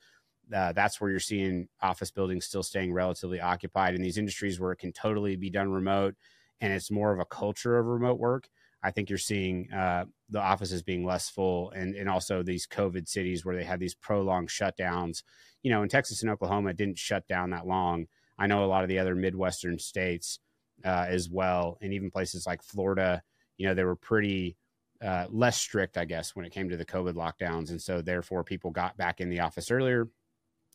That's 0.47 1.02
where 1.02 1.10
you're 1.10 1.19
seeing 1.19 1.67
office 1.82 2.12
buildings 2.12 2.45
still 2.45 2.63
staying 2.63 2.93
relatively 2.93 3.41
occupied 3.41 3.95
in 3.95 4.02
these 4.02 4.17
industries 4.17 4.60
where 4.60 4.71
it 4.71 4.80
can 4.80 4.93
totally 4.93 5.36
be 5.36 5.50
done 5.50 5.69
remote 5.69 6.15
and 6.62 6.71
it's 6.71 6.89
more 6.89 7.12
of 7.12 7.19
a 7.19 7.26
culture 7.26 7.78
of 7.78 7.86
remote 7.86 8.19
work. 8.19 8.47
I 8.82 8.91
think 8.91 9.10
you're 9.10 9.17
seeing 9.17 9.71
uh, 9.73 10.06
the 10.29 10.41
offices 10.41 10.83
being 10.83 11.05
less 11.05 11.29
full, 11.29 11.71
and 11.71 11.95
and 11.95 12.09
also 12.09 12.43
these 12.43 12.67
COVID 12.67 13.07
cities 13.07 13.45
where 13.45 13.55
they 13.55 13.63
had 13.63 13.79
these 13.79 13.95
prolonged 13.95 14.49
shutdowns. 14.49 15.23
You 15.63 15.71
know, 15.71 15.83
in 15.83 15.89
Texas 15.89 16.21
and 16.21 16.31
Oklahoma, 16.31 16.69
it 16.69 16.77
didn't 16.77 16.97
shut 16.97 17.27
down 17.27 17.51
that 17.51 17.67
long. 17.67 18.07
I 18.37 18.47
know 18.47 18.63
a 18.63 18.67
lot 18.67 18.83
of 18.83 18.89
the 18.89 18.99
other 18.99 19.15
Midwestern 19.15 19.79
states 19.79 20.39
uh, 20.85 21.05
as 21.07 21.29
well, 21.29 21.77
and 21.81 21.93
even 21.93 22.11
places 22.11 22.45
like 22.45 22.61
Florida. 22.61 23.21
You 23.57 23.67
know, 23.67 23.73
they 23.73 23.83
were 23.83 23.95
pretty 23.95 24.57
uh, 25.01 25.25
less 25.29 25.57
strict, 25.57 25.97
I 25.97 26.05
guess, 26.05 26.35
when 26.35 26.45
it 26.45 26.51
came 26.51 26.69
to 26.69 26.77
the 26.77 26.85
COVID 26.85 27.13
lockdowns, 27.13 27.69
and 27.69 27.81
so 27.81 28.01
therefore 28.01 28.43
people 28.43 28.71
got 28.71 28.97
back 28.97 29.21
in 29.21 29.29
the 29.29 29.39
office 29.39 29.71
earlier, 29.71 30.07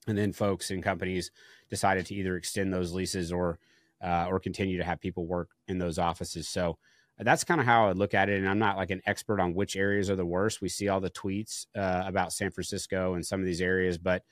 and 0.07 0.17
then 0.17 0.33
folks 0.33 0.71
and 0.71 0.83
companies 0.83 1.31
decided 1.71 2.07
to 2.07 2.15
either 2.15 2.37
extend 2.37 2.73
those 2.73 2.93
leases 2.93 3.33
or 3.33 3.59
uh, 4.03 4.27
or 4.29 4.41
continue 4.41 4.79
to 4.79 4.85
have 4.85 5.01
people 5.01 5.27
work 5.27 5.51
in 5.69 5.79
those 5.79 5.99
offices. 5.99 6.49
So 6.49 6.79
that's 7.19 7.45
kind 7.45 7.61
of 7.61 7.67
how 7.67 7.89
I 7.89 7.93
look 7.93 8.15
at 8.15 8.29
it. 8.29 8.39
And 8.39 8.49
I'm 8.49 8.59
not 8.59 8.77
like 8.77 8.91
an 8.91 9.03
expert 9.07 9.41
on 9.41 9.55
which 9.55 9.77
areas 9.77 10.11
are 10.11 10.17
the 10.17 10.27
worst. 10.27 10.61
We 10.61 10.69
see 10.69 10.89
all 10.89 11.01
the 11.01 11.11
tweets 11.11 11.67
uh, 11.77 12.03
about 12.07 12.33
San 12.33 12.51
Francisco 12.51 13.15
and 13.15 13.25
some 13.25 13.41
of 13.41 13.47
these 13.47 13.61
areas, 13.61 13.99
but 13.99 14.23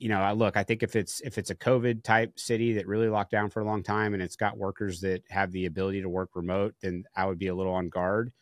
you 0.00 0.08
know, 0.08 0.20
I 0.20 0.32
look, 0.32 0.56
I 0.56 0.64
think 0.64 0.82
if 0.82 0.96
it's 0.96 1.20
if 1.20 1.36
it's 1.36 1.50
a 1.50 1.54
COVID 1.54 2.02
type 2.02 2.38
city 2.38 2.72
that 2.74 2.86
really 2.86 3.08
locked 3.08 3.30
down 3.30 3.50
for 3.50 3.60
a 3.60 3.66
long 3.66 3.82
time 3.82 4.14
and 4.14 4.22
it's 4.22 4.34
got 4.34 4.56
workers 4.56 5.02
that 5.02 5.22
have 5.28 5.52
the 5.52 5.66
ability 5.66 6.00
to 6.00 6.08
work 6.08 6.30
remote, 6.34 6.74
then 6.80 7.04
I 7.14 7.26
would 7.26 7.38
be 7.38 7.48
a 7.48 7.54
little 7.54 7.74
on 7.74 7.90
guard. 7.90 8.32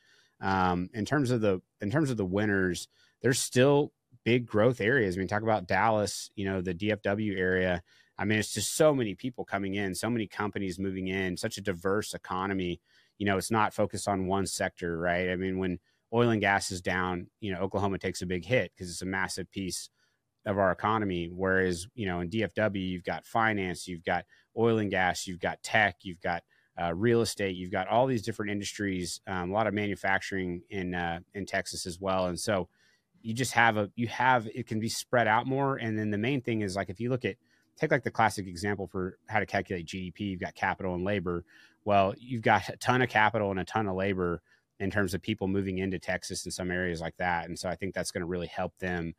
Um, 0.41 0.89
in 0.95 1.05
terms 1.05 1.33
of 1.33 1.41
the 1.41 1.61
in 1.81 1.91
terms 1.91 2.11
of 2.11 2.17
the 2.17 2.25
winners, 2.25 2.87
there's 3.23 3.41
still 3.41 3.93
big 4.25 4.47
growth 4.47 4.81
areas. 4.81 5.17
I 5.17 5.19
mean, 5.19 5.27
talk 5.27 5.43
about 5.43 5.67
Dallas, 5.67 6.31
you 6.37 6.45
know, 6.45 6.61
the 6.61 6.75
DFW 6.75 7.37
area. 7.37 7.83
I 8.17 8.25
mean, 8.25 8.39
it's 8.39 8.55
just 8.55 8.77
so 8.77 8.95
many 8.95 9.17
people 9.17 9.45
coming 9.45 9.75
in, 9.75 9.97
so 9.97 10.11
many 10.11 10.29
companies 10.29 10.79
moving 10.79 11.09
in, 11.09 11.37
such 11.37 11.59
a 11.59 11.61
diverse 11.61 12.15
economy 12.15 12.81
you 13.19 13.27
know, 13.27 13.37
it's 13.37 13.51
not 13.51 13.75
focused 13.75 14.09
on 14.09 14.27
one 14.27 14.47
sector, 14.47 14.99
right? 14.99 15.29
I 15.31 15.37
mean, 15.37 15.59
when 15.59 15.79
oil 16.13 16.31
and 16.31 16.41
gas 16.41 16.71
is 16.71 16.81
down, 16.81 17.27
you 17.41 17.53
know, 17.53 17.61
Oklahoma 17.61 17.99
takes 17.99 18.23
a 18.23 18.27
big 18.27 18.45
hit 18.45 18.73
because 18.75 18.91
it's 18.91 19.03
a 19.03 19.07
massive 19.07 19.51
piece 19.51 19.91
of 20.47 20.59
our 20.59 20.71
economy. 20.71 21.31
Whereas, 21.33 21.87
you 21.95 22.07
know, 22.07 22.21
in 22.21 22.31
DFW, 22.31 22.89
you've 22.89 23.05
got 23.05 23.27
finance, 23.27 23.87
you've 23.87 24.05
got 24.05 24.25
oil 24.57 24.79
and 24.79 24.91
gas, 24.91 25.27
you've 25.27 25.41
got 25.41 25.63
tech, 25.63 25.97
you've 26.03 26.21
got 26.21 26.43
uh, 26.81 26.95
real 26.95 27.21
estate. 27.23 27.57
You've 27.57 27.73
got 27.73 27.89
all 27.89 28.07
these 28.07 28.23
different 28.23 28.53
industries, 28.53 29.21
um, 29.27 29.51
a 29.51 29.53
lot 29.53 29.67
of 29.67 29.75
manufacturing 29.75 30.63
in 30.71 30.95
uh, 30.95 31.21
in 31.35 31.45
Texas 31.45 31.87
as 31.87 31.99
well, 32.01 32.27
and 32.27 32.39
so 32.39 32.69
you 33.21 33.35
just 33.35 33.53
have 33.53 33.77
a 33.77 33.91
you 33.97 34.07
have 34.09 34.47
it 34.55 34.67
can 34.67 34.79
be 34.79 34.89
spread 34.89 35.27
out 35.27 35.47
more. 35.47 35.77
And 35.77 35.99
then 35.99 36.11
the 36.11 36.19
main 36.19 36.41
thing 36.41 36.61
is 36.61 36.77
like 36.77 36.89
if 36.89 37.01
you 37.01 37.11
look 37.11 37.25
at 37.25 37.37
take 37.77 37.91
like 37.91 38.05
the 38.05 38.11
classic 38.11 38.47
example 38.47 38.87
for 38.87 39.19
how 39.29 39.41
to 39.41 39.47
calculate 39.47 39.87
GDP, 39.87 40.21
you've 40.21 40.41
got 40.41 40.55
capital 40.55 40.95
and 40.95 41.05
labor. 41.05 41.45
Well, 41.89 42.13
you've 42.19 42.43
got 42.43 42.69
a 42.69 42.77
ton 42.77 43.01
of 43.01 43.09
capital 43.09 43.51
and 43.51 43.59
a 43.59 43.65
ton 43.65 43.89
of 43.89 43.97
labor 43.97 44.43
in 44.79 44.91
terms 44.91 45.15
of 45.15 45.23
people 45.23 45.49
moving 45.49 45.79
into 45.79 45.99
Texas 45.99 46.45
and 46.45 46.53
some 46.53 46.71
areas 46.71 47.01
like 47.01 47.17
that, 47.17 47.49
and 47.49 47.59
so 47.59 47.67
I 47.67 47.77
think 47.77 47.95
that's 47.95 48.11
going 48.11 48.21
to 48.21 48.27
really 48.27 48.47
help 48.47 48.77
them 48.77 49.15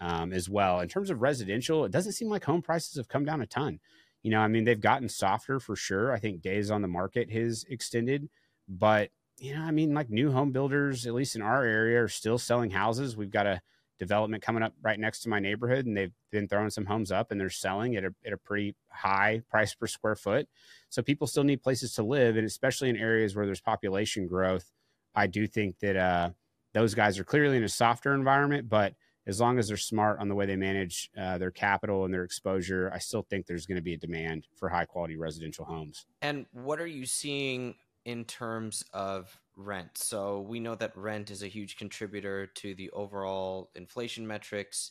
um, 0.00 0.32
as 0.32 0.48
well. 0.48 0.78
In 0.78 0.88
terms 0.88 1.10
of 1.10 1.20
residential, 1.20 1.84
it 1.84 1.90
doesn't 1.90 2.12
seem 2.12 2.28
like 2.28 2.44
home 2.44 2.62
prices 2.62 2.94
have 2.94 3.08
come 3.08 3.24
down 3.24 3.42
a 3.42 3.46
ton. 3.46 3.80
You 4.22 4.30
know, 4.30 4.38
I 4.38 4.46
mean, 4.46 4.62
they've 4.62 4.80
gotten 4.80 5.08
softer 5.08 5.58
for 5.58 5.74
sure. 5.74 6.12
I 6.12 6.20
think 6.20 6.42
days 6.42 6.70
on 6.70 6.80
the 6.80 6.86
market 6.86 7.28
has 7.32 7.64
extended, 7.68 8.28
but 8.68 9.10
you 9.38 9.56
know, 9.56 9.62
I 9.62 9.72
mean, 9.72 9.92
like 9.92 10.08
new 10.08 10.30
home 10.30 10.52
builders, 10.52 11.08
at 11.08 11.14
least 11.14 11.34
in 11.34 11.42
our 11.42 11.64
area, 11.64 12.04
are 12.04 12.08
still 12.08 12.38
selling 12.38 12.70
houses. 12.70 13.16
We've 13.16 13.32
got 13.32 13.48
a 13.48 13.60
development 13.98 14.44
coming 14.44 14.62
up 14.62 14.74
right 14.80 15.00
next 15.00 15.22
to 15.22 15.28
my 15.28 15.40
neighborhood, 15.40 15.86
and 15.86 15.96
they've 15.96 16.14
been 16.30 16.46
throwing 16.46 16.70
some 16.70 16.86
homes 16.86 17.10
up, 17.10 17.32
and 17.32 17.40
they're 17.40 17.50
selling 17.50 17.96
at 17.96 18.04
a 18.04 18.14
at 18.24 18.32
a 18.32 18.38
pretty 18.38 18.76
high 18.92 19.42
price 19.50 19.74
per 19.74 19.88
square 19.88 20.14
foot. 20.14 20.48
So 20.92 21.00
people 21.00 21.26
still 21.26 21.42
need 21.42 21.62
places 21.62 21.94
to 21.94 22.02
live, 22.02 22.36
and 22.36 22.46
especially 22.46 22.90
in 22.90 22.98
areas 22.98 23.34
where 23.34 23.46
there's 23.46 23.62
population 23.62 24.26
growth, 24.26 24.70
I 25.14 25.26
do 25.26 25.46
think 25.46 25.78
that 25.78 25.96
uh, 25.96 26.30
those 26.74 26.94
guys 26.94 27.18
are 27.18 27.24
clearly 27.24 27.56
in 27.56 27.64
a 27.64 27.68
softer 27.68 28.12
environment, 28.12 28.68
but 28.68 28.92
as 29.26 29.40
long 29.40 29.58
as 29.58 29.68
they're 29.68 29.78
smart 29.78 30.20
on 30.20 30.28
the 30.28 30.34
way 30.34 30.44
they 30.44 30.54
manage 30.54 31.10
uh, 31.18 31.38
their 31.38 31.50
capital 31.50 32.04
and 32.04 32.12
their 32.12 32.24
exposure, 32.24 32.90
I 32.94 32.98
still 32.98 33.22
think 33.22 33.46
there's 33.46 33.64
going 33.64 33.76
to 33.76 33.82
be 33.82 33.94
a 33.94 33.96
demand 33.96 34.46
for 34.54 34.68
high 34.68 34.84
quality 34.84 35.16
residential 35.16 35.64
homes. 35.64 36.04
And 36.20 36.44
what 36.52 36.78
are 36.78 36.86
you 36.86 37.06
seeing 37.06 37.74
in 38.04 38.26
terms 38.26 38.84
of 38.92 39.34
rent? 39.56 39.96
So 39.96 40.40
we 40.40 40.60
know 40.60 40.74
that 40.74 40.94
rent 40.94 41.30
is 41.30 41.42
a 41.42 41.48
huge 41.48 41.78
contributor 41.78 42.48
to 42.56 42.74
the 42.74 42.90
overall 42.90 43.70
inflation 43.74 44.26
metrics. 44.26 44.90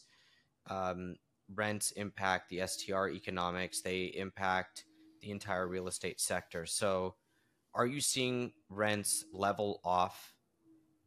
Um, 0.67 1.17
rents 1.53 1.91
impact 1.91 2.49
the 2.49 2.65
STR 2.65 3.09
economics, 3.09 3.81
they 3.81 4.05
impact 4.05 4.85
the 5.21 5.31
entire 5.31 5.67
real 5.67 5.87
estate 5.87 6.19
sector. 6.19 6.65
So 6.65 7.15
are 7.73 7.85
you 7.85 8.01
seeing 8.01 8.51
rents 8.69 9.25
level 9.33 9.79
off 9.83 10.33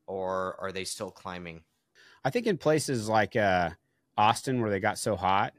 or 0.07 0.57
are 0.61 0.72
they 0.72 0.85
still 0.85 1.11
climbing? 1.11 1.62
I 2.24 2.31
think 2.31 2.46
in 2.46 2.57
places 2.57 3.09
like 3.09 3.37
uh, 3.37 3.70
Austin, 4.16 4.61
where 4.61 4.70
they 4.70 4.81
got 4.81 4.98
so 4.98 5.16
hot, 5.16 5.53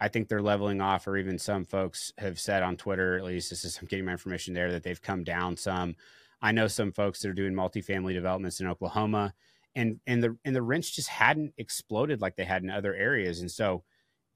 I 0.00 0.08
think 0.08 0.28
they're 0.28 0.42
leveling 0.42 0.80
off, 0.80 1.06
or 1.06 1.16
even 1.16 1.38
some 1.38 1.64
folks 1.64 2.12
have 2.18 2.40
said 2.40 2.62
on 2.62 2.76
Twitter, 2.76 3.16
at 3.16 3.24
least 3.24 3.50
this 3.50 3.64
is 3.64 3.78
I'm 3.78 3.86
getting 3.86 4.06
my 4.06 4.12
information 4.12 4.54
there, 4.54 4.72
that 4.72 4.82
they've 4.82 5.00
come 5.00 5.24
down 5.24 5.56
some. 5.56 5.94
I 6.42 6.52
know 6.52 6.68
some 6.68 6.92
folks 6.92 7.20
that 7.20 7.28
are 7.28 7.34
doing 7.34 7.52
multifamily 7.52 8.14
developments 8.14 8.60
in 8.60 8.66
Oklahoma, 8.66 9.34
and 9.74 10.00
and 10.06 10.22
the 10.22 10.36
and 10.44 10.56
the 10.56 10.62
rents 10.62 10.90
just 10.90 11.08
hadn't 11.08 11.52
exploded 11.58 12.22
like 12.22 12.36
they 12.36 12.44
had 12.44 12.62
in 12.62 12.70
other 12.70 12.94
areas, 12.94 13.40
and 13.40 13.50
so 13.50 13.84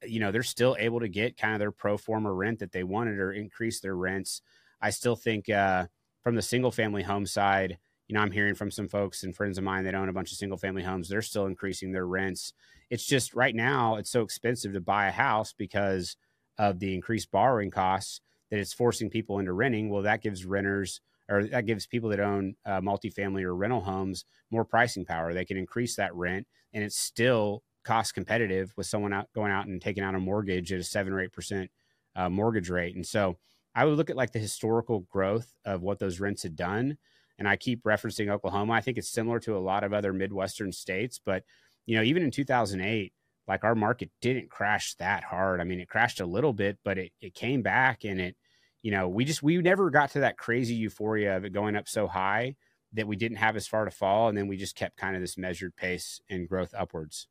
you 0.03 0.19
know 0.19 0.31
they're 0.31 0.43
still 0.43 0.75
able 0.79 0.99
to 0.99 1.07
get 1.07 1.37
kind 1.37 1.53
of 1.53 1.59
their 1.59 1.71
pro 1.71 1.97
forma 1.97 2.31
rent 2.31 2.59
that 2.59 2.71
they 2.71 2.83
wanted 2.83 3.19
or 3.19 3.31
increase 3.31 3.79
their 3.79 3.95
rents. 3.95 4.41
I 4.81 4.89
still 4.89 5.15
think 5.15 5.49
uh, 5.49 5.87
from 6.23 6.35
the 6.35 6.41
single 6.41 6.71
family 6.71 7.03
home 7.03 7.25
side, 7.25 7.77
you 8.07 8.13
know, 8.13 8.21
I'm 8.21 8.31
hearing 8.31 8.55
from 8.55 8.71
some 8.71 8.87
folks 8.87 9.23
and 9.23 9.35
friends 9.35 9.57
of 9.57 9.63
mine 9.63 9.85
that 9.85 9.95
own 9.95 10.09
a 10.09 10.13
bunch 10.13 10.31
of 10.31 10.37
single 10.37 10.57
family 10.57 10.83
homes. 10.83 11.09
They're 11.09 11.21
still 11.21 11.47
increasing 11.47 11.91
their 11.91 12.05
rents. 12.05 12.53
It's 12.89 13.05
just 13.05 13.33
right 13.33 13.55
now 13.55 13.95
it's 13.95 14.11
so 14.11 14.21
expensive 14.21 14.73
to 14.73 14.81
buy 14.81 15.07
a 15.07 15.11
house 15.11 15.53
because 15.53 16.17
of 16.57 16.79
the 16.79 16.93
increased 16.93 17.31
borrowing 17.31 17.71
costs 17.71 18.21
that 18.51 18.59
it's 18.59 18.73
forcing 18.73 19.09
people 19.09 19.39
into 19.39 19.53
renting. 19.53 19.89
Well, 19.89 20.03
that 20.03 20.21
gives 20.21 20.45
renters 20.45 21.01
or 21.27 21.45
that 21.45 21.65
gives 21.65 21.87
people 21.87 22.09
that 22.09 22.19
own 22.19 22.55
uh, 22.65 22.81
multifamily 22.81 23.41
or 23.41 23.55
rental 23.55 23.81
homes 23.81 24.25
more 24.51 24.63
pricing 24.63 25.05
power. 25.05 25.33
They 25.33 25.45
can 25.45 25.57
increase 25.57 25.95
that 25.95 26.13
rent 26.13 26.45
and 26.73 26.83
it's 26.83 26.97
still 26.97 27.63
cost 27.85 28.13
competitive 28.13 28.73
with 28.75 28.87
someone 28.87 29.13
out 29.13 29.27
going 29.33 29.51
out 29.51 29.67
and 29.67 29.81
taking 29.81 30.03
out 30.03 30.15
a 30.15 30.19
mortgage 30.19 30.73
at 30.73 30.79
a 30.79 30.83
seven 30.83 31.13
or 31.13 31.21
eight 31.21 31.31
percent 31.31 31.69
uh, 32.15 32.29
mortgage 32.29 32.69
rate. 32.69 32.95
And 32.95 33.05
so 33.05 33.37
I 33.73 33.85
would 33.85 33.97
look 33.97 34.09
at 34.09 34.15
like 34.15 34.31
the 34.31 34.39
historical 34.39 35.01
growth 35.11 35.53
of 35.65 35.81
what 35.81 35.99
those 35.99 36.19
rents 36.19 36.43
had 36.43 36.55
done 36.55 36.97
and 37.37 37.47
I 37.47 37.55
keep 37.55 37.83
referencing 37.83 38.29
Oklahoma. 38.29 38.73
I 38.73 38.81
think 38.81 38.97
it's 38.97 39.09
similar 39.09 39.39
to 39.41 39.57
a 39.57 39.59
lot 39.59 39.83
of 39.83 39.93
other 39.93 40.13
Midwestern 40.13 40.71
states, 40.71 41.19
but 41.23 41.43
you 41.85 41.95
know, 41.95 42.03
even 42.03 42.23
in 42.23 42.31
2008, 42.31 43.13
like 43.47 43.63
our 43.63 43.75
market 43.75 44.09
didn't 44.21 44.49
crash 44.49 44.95
that 44.95 45.23
hard. 45.23 45.61
I 45.61 45.65
mean, 45.65 45.79
it 45.79 45.89
crashed 45.89 46.19
a 46.19 46.25
little 46.25 46.53
bit, 46.53 46.79
but 46.83 46.97
it, 46.97 47.11
it 47.21 47.35
came 47.35 47.61
back 47.61 48.03
and 48.03 48.19
it, 48.19 48.35
you 48.81 48.91
know, 48.91 49.07
we 49.07 49.25
just, 49.25 49.43
we 49.43 49.57
never 49.57 49.89
got 49.89 50.11
to 50.11 50.21
that 50.21 50.37
crazy 50.37 50.73
euphoria 50.75 51.37
of 51.37 51.45
it 51.45 51.53
going 51.53 51.75
up 51.75 51.87
so 51.87 52.07
high 52.07 52.55
that 52.93 53.07
we 53.07 53.15
didn't 53.15 53.37
have 53.37 53.55
as 53.55 53.67
far 53.67 53.85
to 53.85 53.91
fall. 53.91 54.29
And 54.29 54.37
then 54.37 54.47
we 54.47 54.57
just 54.57 54.75
kept 54.75 54.97
kind 54.97 55.15
of 55.15 55.21
this 55.21 55.37
measured 55.37 55.75
pace 55.75 56.19
and 56.29 56.49
growth 56.49 56.73
upwards. 56.75 57.27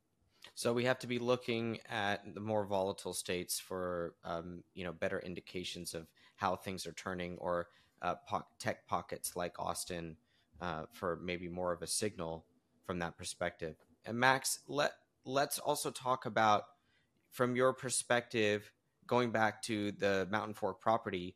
So 0.55 0.71
we 0.71 0.85
have 0.85 0.99
to 0.99 1.07
be 1.07 1.19
looking 1.19 1.79
at 1.89 2.33
the 2.33 2.39
more 2.39 2.65
volatile 2.65 3.13
states 3.13 3.59
for, 3.59 4.15
um, 4.23 4.63
you 4.73 4.85
know, 4.85 4.93
better 4.93 5.19
indications 5.19 5.93
of 5.93 6.07
how 6.37 6.55
things 6.55 6.87
are 6.87 6.93
turning 6.93 7.37
or 7.39 7.67
uh, 8.01 8.15
po- 8.27 8.45
tech 8.57 8.87
pockets 8.87 9.35
like 9.35 9.59
Austin 9.59 10.15
uh, 10.61 10.83
for 10.93 11.19
maybe 11.21 11.49
more 11.49 11.73
of 11.73 11.81
a 11.81 11.87
signal 11.87 12.45
from 12.85 12.99
that 12.99 13.17
perspective. 13.17 13.75
And 14.05 14.17
Max, 14.17 14.59
let 14.67 14.93
let's 15.25 15.59
also 15.59 15.91
talk 15.91 16.25
about 16.25 16.63
from 17.31 17.57
your 17.57 17.73
perspective, 17.73 18.71
going 19.07 19.31
back 19.31 19.61
to 19.63 19.91
the 19.91 20.25
Mountain 20.31 20.53
Fork 20.53 20.79
property. 20.79 21.35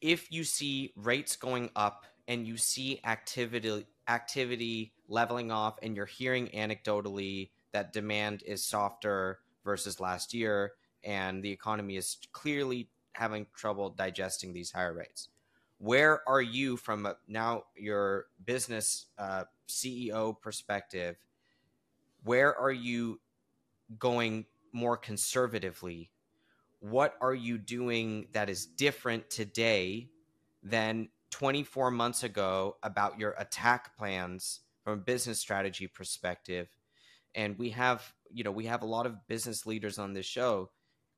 If 0.00 0.32
you 0.32 0.42
see 0.42 0.92
rates 0.96 1.36
going 1.36 1.70
up 1.76 2.04
and 2.26 2.46
you 2.46 2.56
see 2.56 3.00
activity 3.04 3.86
activity 4.08 4.92
leveling 5.08 5.50
off, 5.50 5.78
and 5.82 5.96
you're 5.96 6.06
hearing 6.06 6.48
anecdotally 6.48 7.50
that 7.72 7.92
demand 7.92 8.42
is 8.46 8.64
softer 8.64 9.40
versus 9.64 10.00
last 10.00 10.34
year, 10.34 10.72
and 11.02 11.42
the 11.42 11.50
economy 11.50 11.96
is 11.96 12.18
clearly 12.32 12.88
having 13.12 13.46
trouble 13.54 13.90
digesting 13.90 14.52
these 14.52 14.70
higher 14.70 14.92
rates. 14.92 15.28
Where 15.78 16.26
are 16.28 16.42
you 16.42 16.76
from 16.76 17.06
a, 17.06 17.16
now 17.28 17.64
your 17.76 18.26
business 18.44 19.06
uh, 19.18 19.44
CEO 19.68 20.40
perspective? 20.40 21.16
Where 22.22 22.56
are 22.56 22.72
you 22.72 23.20
going 23.98 24.46
more 24.72 24.96
conservatively? 24.96 26.10
What 26.80 27.16
are 27.20 27.34
you 27.34 27.58
doing 27.58 28.28
that 28.32 28.48
is 28.48 28.66
different 28.66 29.30
today 29.30 30.08
than 30.62 31.08
24 31.34 31.90
months 31.90 32.22
ago 32.22 32.76
about 32.84 33.18
your 33.18 33.34
attack 33.36 33.96
plans 33.96 34.60
from 34.84 34.92
a 34.92 35.02
business 35.02 35.40
strategy 35.40 35.88
perspective? 35.88 36.68
And 37.34 37.58
we 37.58 37.70
have, 37.70 38.14
you 38.30 38.44
know, 38.44 38.52
we 38.52 38.66
have 38.66 38.82
a 38.82 38.86
lot 38.86 39.04
of 39.04 39.26
business 39.26 39.66
leaders 39.66 39.98
on 39.98 40.12
this 40.12 40.26
show, 40.26 40.70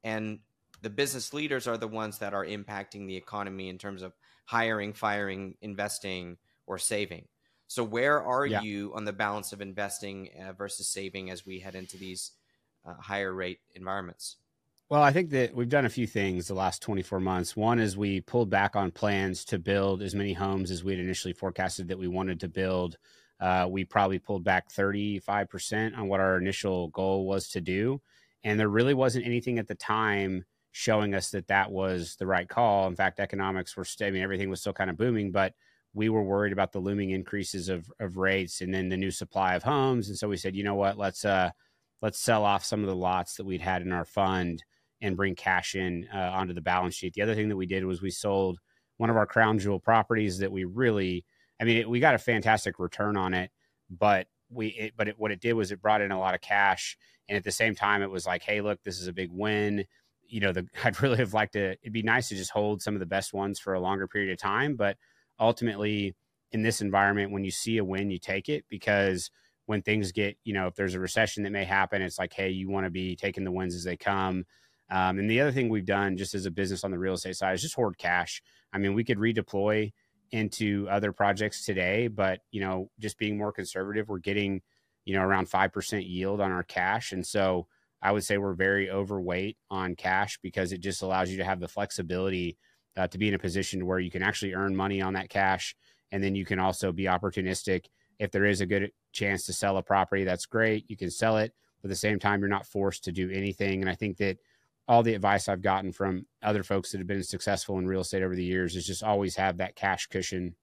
and 0.03 0.39
the 0.81 0.89
business 0.89 1.35
leaders 1.35 1.67
are 1.67 1.77
the 1.77 1.87
ones 1.87 2.21
that 2.21 2.33
are 2.33 2.47
impacting 2.47 3.07
the 3.07 3.17
economy 3.17 3.69
in 3.69 3.77
terms 3.77 4.01
of 4.01 4.15
hiring, 4.47 4.95
firing, 4.95 5.57
investing, 5.61 6.39
or 6.67 6.79
saving. 6.79 7.29
So, 7.67 7.85
where 7.85 8.23
are 8.23 8.47
yeah. 8.47 8.63
you 8.63 8.95
on 8.95 9.05
the 9.05 9.13
balance 9.13 9.53
of 9.53 9.61
investing 9.61 10.31
uh, 10.43 10.55
versus 10.55 10.89
saving 10.89 11.31
as 11.31 11.45
we 11.45 11.59
head 11.59 11.75
into 11.75 11.99
these 11.99 12.31
uh, 12.87 12.95
higher 12.95 13.35
rate 13.35 13.59
environments? 13.75 14.37
Well, 14.89 15.03
I 15.03 15.13
think 15.13 15.31
that 15.31 15.53
we've 15.53 15.69
done 15.69 15.85
a 15.85 15.91
few 15.91 16.07
things 16.07 16.47
the 16.47 16.55
last 16.55 16.81
24 16.81 17.19
months. 17.19 17.57
One 17.57 17.81
is 17.81 17.97
we 17.97 18.21
pulled 18.21 18.51
back 18.51 18.77
on 18.77 18.93
plans 18.93 19.45
to 19.47 19.59
build 19.59 20.01
as 20.01 20.15
many 20.15 20.33
homes 20.33 20.71
as 20.71 20.85
we 20.85 20.93
had 20.93 21.01
initially 21.01 21.35
forecasted 21.35 21.89
that 21.89 21.99
we 21.99 22.07
wanted 22.07 22.39
to 22.41 22.49
build. 22.49 22.97
Uh, 23.41 23.67
we 23.69 23.85
probably 23.85 24.21
pulled 24.21 24.45
back 24.45 24.71
35% 24.73 25.99
on 25.99 26.07
what 26.07 26.21
our 26.21 26.37
initial 26.39 26.87
goal 26.89 27.27
was 27.27 27.49
to 27.49 27.61
do. 27.61 28.01
And 28.45 28.61
there 28.61 28.69
really 28.69 28.95
wasn't 28.95 29.27
anything 29.27 29.59
at 29.59 29.67
the 29.67 29.75
time 29.75 30.45
showing 30.71 31.17
us 31.17 31.31
that 31.31 31.49
that 31.49 31.73
was 31.73 32.15
the 32.21 32.27
right 32.29 32.49
call. 32.49 32.87
In 32.87 32.95
fact, 32.95 33.19
economics 33.19 33.77
were, 33.77 33.87
I 34.01 34.11
mean, 34.13 34.23
everything 34.23 34.51
was 34.51 34.61
still 34.61 34.73
kind 34.73 34.89
of 34.89 34.97
booming, 34.97 35.33
but 35.33 35.53
we 35.95 36.11
were 36.11 36.23
worried 36.23 36.53
about 36.53 36.71
the 36.71 36.79
looming 36.79 37.11
increases 37.11 37.69
of, 37.69 37.91
of 37.99 38.19
rates 38.19 38.61
and 38.61 38.73
then 38.73 38.89
the 38.89 38.97
new 38.97 39.11
supply 39.11 39.57
of 39.57 39.65
homes. 39.65 40.11
And 40.11 40.17
so 40.17 40.29
we 40.29 40.37
said, 40.37 40.55
you 40.55 40.63
know 40.63 40.77
what, 40.77 40.97
let's, 40.97 41.25
uh, 41.25 41.51
let's 42.03 42.21
sell 42.21 42.45
off 42.45 42.65
some 42.65 42.83
of 42.83 42.87
the 42.87 42.95
lots 42.95 43.35
that 43.35 43.47
we'd 43.47 43.61
had 43.61 43.83
in 43.83 43.91
our 43.91 44.05
fund 44.05 44.63
and 45.01 45.17
bring 45.17 45.35
cash 45.35 45.75
in 45.75 46.07
uh, 46.15 46.19
onto 46.19 46.55
the 46.55 46.61
balance 46.61 46.95
sheet. 46.95 47.15
The 47.15 47.23
other 47.23 47.35
thing 47.35 47.49
that 47.49 47.57
we 47.57 47.67
did 47.67 47.85
was 47.85 48.01
we 48.03 48.11
sold 48.11 48.59
one 48.97 49.11
of 49.11 49.17
our 49.17 49.27
crown 49.27 49.59
jewel 49.59 49.79
properties 49.79 50.39
that 50.39 50.51
we 50.51 50.65
really, 50.65 51.25
I 51.61 51.65
mean, 51.65 51.77
it, 51.79 51.89
we 51.89 52.01
got 52.01 52.15
a 52.15 52.19
fantastic 52.19 52.79
return 52.79 53.17
on 53.17 53.35
it, 53.35 53.51
but 53.91 54.27
we, 54.51 54.69
it, 54.69 54.95
but 54.97 55.09
it, 55.09 55.19
what 55.19 55.33
it 55.33 55.41
did 55.41 55.53
was 55.53 55.71
it 55.71 55.83
brought 55.83 56.01
in 56.01 56.13
a 56.13 56.19
lot 56.19 56.35
of 56.35 56.41
cash. 56.41 56.97
And 57.29 57.37
at 57.37 57.45
the 57.45 57.53
same 57.53 57.75
time, 57.75 58.03
it 58.03 58.11
was 58.11 58.27
like, 58.27 58.43
hey, 58.43 58.61
look, 58.61 58.83
this 58.85 59.01
is 59.01 59.09
a 59.09 59.13
big 59.13 59.31
win 59.33 59.85
you 60.29 60.41
know, 60.41 60.53
the, 60.53 60.67
I'd 60.85 61.01
really 61.03 61.19
have 61.19 61.35
liked 61.35 61.55
to, 61.55 61.73
it'd 61.73 61.93
be 61.93 62.03
nice 62.03 62.29
to 62.29 62.37
just 62.37 62.51
hold 62.51 62.83
some 62.83 62.95
of 62.95 63.01
the 63.01 63.07
best 63.07 63.33
ones 63.33 63.59
for 63.59 63.75
a 63.75 63.81
longer 63.81 64.07
period 64.07 64.33
of 64.33 64.39
time. 64.39 64.77
But 64.77 64.97
ultimately, 65.39 66.15
in 66.53 66.63
this 66.63 66.81
environment, 66.81 67.33
when 67.33 67.45
you 67.45 67.51
see 67.51 67.79
a 67.79 67.85
win, 67.85 68.11
you 68.11 68.19
take 68.19 68.49
it 68.49 68.65
because 68.69 69.31
when 69.67 69.83
things 69.83 70.13
get, 70.13 70.37
you 70.45 70.55
know, 70.55 70.69
if 70.69 70.75
there's 70.75 70.95
a 70.95 71.01
recession 71.01 71.43
that 71.43 71.51
may 71.51 71.65
happen, 71.65 72.03
it's 72.03 72.19
like, 72.19 72.33
hey, 72.33 72.51
you 72.51 72.71
want 72.71 72.87
to 72.87 72.91
be 72.91 73.17
taking 73.17 73.45
the 73.45 73.51
wins 73.51 73.75
as 73.75 73.85
they 73.85 73.97
come. 73.97 74.45
Um, 74.91 75.19
and 75.19 75.29
the 75.29 75.41
other 75.41 75.53
thing 75.53 75.69
we've 75.69 75.87
done 75.87 76.17
just 76.17 76.35
as 76.35 76.47
a 76.47 76.51
business 76.51 76.85
on 76.85 76.91
the 76.91 76.99
real 76.99 77.15
estate 77.15 77.37
side 77.37 77.55
is 77.55 77.63
just 77.63 77.75
hoard 77.75 77.99
cash. 77.99 78.43
I 78.73 78.79
mean, 78.79 78.95
we 78.95 79.05
could 79.05 79.19
redeploy 79.19 79.93
into 80.31 80.87
other 80.91 81.13
projects 81.13 81.65
today, 81.65 82.09
but 82.09 82.41
you 82.51 82.61
know, 82.61 82.91
just 82.99 83.19
being 83.19 83.37
more 83.37 83.53
conservative, 83.53 84.09
we're 84.09 84.19
getting, 84.19 84.63
you 85.05 85.15
know, 85.15 85.23
around 85.23 85.49
5% 85.49 86.09
yield 86.09 86.41
on 86.41 86.53
our 86.53 86.63
cash. 86.63 87.13
And 87.13 87.27
so 87.27 87.67
I 88.03 88.13
would 88.13 88.25
say 88.25 88.39
we're 88.39 88.55
very 88.55 88.91
overweight 88.91 89.57
on 89.71 89.97
cash 89.97 90.39
because 90.43 90.73
it 90.73 90.81
just 90.81 91.03
allows 91.03 91.31
you 91.31 91.39
to 91.39 91.45
have 91.45 91.61
the 91.61 91.69
flexibility 91.69 92.57
uh, 92.97 93.07
to 93.09 93.19
be 93.19 93.29
in 93.29 93.35
a 93.35 93.39
position 93.39 93.87
where 93.87 93.99
you 93.99 94.11
can 94.11 94.23
actually 94.23 94.55
earn 94.55 94.77
money 94.77 95.01
on 95.01 95.15
that 95.15 95.29
cash. 95.29 95.75
And 96.13 96.23
then 96.23 96.35
you 96.35 96.45
can 96.45 96.59
also 96.59 96.93
be 96.93 97.05
opportunistic. 97.05 97.87
If 98.19 98.31
there 98.31 98.45
is 98.45 98.61
a 98.61 98.67
good 98.67 98.93
chance 99.13 99.45
to 99.47 99.53
sell 99.53 99.77
a 99.77 99.83
property, 99.83 100.25
that's 100.25 100.47
great. 100.47 100.85
You 100.89 100.97
can 100.97 101.11
sell 101.11 101.39
it. 101.39 101.53
But 101.83 101.89
at 101.89 101.91
the 101.91 101.97
same 101.97 102.19
time, 102.19 102.41
you're 102.41 102.49
not 102.49 102.67
forced 102.67 103.05
to 103.05 103.13
do 103.13 103.31
anything. 103.31 103.81
And 103.81 103.91
I 103.91 103.95
think 103.95 104.17
that 104.19 104.39
all 104.89 105.03
the 105.03 105.15
advice 105.15 105.49
I've 105.49 105.63
gotten 105.63 105.93
from 105.93 106.27
other 106.43 106.63
folks 106.63 106.93
that 106.93 106.99
have 106.99 107.07
been 107.07 107.23
successful 107.23 107.79
in 107.79 107.87
real 107.87 108.03
estate 108.03 108.23
over 108.23 108.37
the 108.37 108.45
years 108.45 108.77
is 108.77 108.87
just 108.87 109.03
always 109.03 109.37
have 109.37 109.57
that 109.57 109.75
cash 109.75 110.07
cushion 110.07 110.55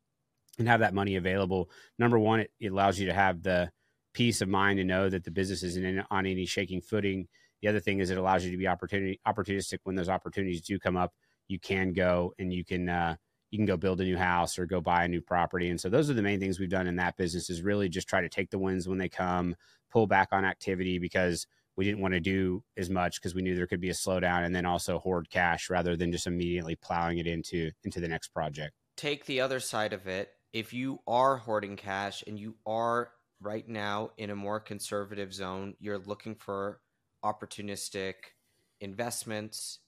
and 0.58 0.68
have 0.68 0.80
that 0.80 0.94
money 0.94 1.16
available. 1.16 1.70
Number 2.00 2.18
one, 2.18 2.42
it, 2.42 2.52
it 2.60 2.72
allows 2.72 3.00
you 3.00 3.08
to 3.08 3.14
have 3.14 3.44
the 3.44 3.72
peace 4.14 4.42
of 4.42 4.48
mind 4.48 4.78
to 4.78 4.84
know 4.84 5.10
that 5.10 5.24
the 5.24 5.32
business 5.32 5.64
isn't 5.64 5.84
in, 5.84 6.04
on 6.10 6.26
any 6.26 6.46
shaking 6.46 6.82
footing. 6.82 7.28
The 7.62 7.68
other 7.68 7.80
thing 7.80 8.00
is 8.00 8.10
it 8.10 8.18
allows 8.18 8.46
you 8.46 8.52
to 8.52 8.58
be 8.58 8.68
opportunity 8.68 9.20
opportunistic 9.28 9.80
when 9.84 9.96
those 9.96 10.10
opportunities 10.10 10.62
do 10.62 10.80
come 10.80 10.96
up. 10.96 11.14
You 11.48 11.60
can 11.60 11.92
go 11.94 12.34
and 12.40 12.54
you 12.54 12.64
can 12.64 12.88
uh, 12.88 13.16
you 13.52 13.60
can 13.60 13.66
go 13.66 13.78
build 13.78 14.02
a 14.02 14.04
new 14.04 14.18
house 14.18 14.58
or 14.58 14.66
go 14.66 14.82
buy 14.82 15.04
a 15.04 15.08
new 15.08 15.22
property. 15.22 15.70
And 15.70 15.80
so 15.80 15.90
those 15.90 16.10
are 16.10 16.14
the 16.14 16.22
main 16.22 16.40
things 16.40 16.60
we've 16.60 16.70
done 16.70 16.88
in 16.88 16.96
that 16.96 17.18
business 17.18 17.50
is 17.50 17.62
really 17.62 17.90
just 17.90 18.08
try 18.08 18.22
to 18.22 18.30
take 18.30 18.50
the 18.50 18.58
wins 18.58 18.88
when 18.88 18.98
they 18.98 19.10
come, 19.10 19.56
pull 19.92 20.08
back 20.08 20.30
on 20.32 20.44
activity 20.44 20.98
because 20.98 21.46
we 21.76 21.86
didn't 21.86 22.02
want 22.02 22.14
to 22.14 22.20
do 22.20 22.64
as 22.78 22.90
much 22.90 23.20
because 23.20 23.34
we 23.34 23.42
knew 23.42 23.56
there 23.56 23.68
could 23.68 23.82
be 23.82 23.90
a 23.90 23.94
slowdown 23.94 24.46
and 24.46 24.56
then 24.56 24.66
also 24.66 25.00
hoard 25.00 25.30
cash 25.30 25.70
rather 25.70 25.96
than 25.96 26.12
just 26.12 26.28
immediately 26.28 26.76
plowing 26.76 27.18
it 27.18 27.28
into 27.28 27.72
into 27.84 28.00
the 28.00 28.08
next 28.08 28.30
project. 28.30 28.74
Take 28.96 29.26
the 29.26 29.42
other 29.42 29.60
side 29.60 29.94
of 29.94 30.08
it. 30.08 30.30
If 30.52 30.72
you 30.74 31.00
are 31.08 31.38
hoarding 31.38 31.76
cash 31.76 32.24
and 32.28 32.40
you 32.40 32.56
are 32.66 33.10
right 33.44 33.68
now 33.68 34.12
in 34.18 34.30
a 34.30 34.36
more 34.36 34.60
conservative 34.60 35.34
zone 35.34 35.76
you're 35.80 36.00
looking 36.00 36.36
for 36.36 36.80
opportunistic 37.24 38.14
investments 38.80 39.80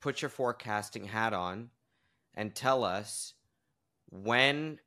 put 0.00 0.22
your 0.22 0.28
forecasting 0.28 1.04
hat 1.04 1.32
on 1.32 1.70
and 2.34 2.54
tell 2.54 2.84
us 2.84 3.34
when 4.10 4.78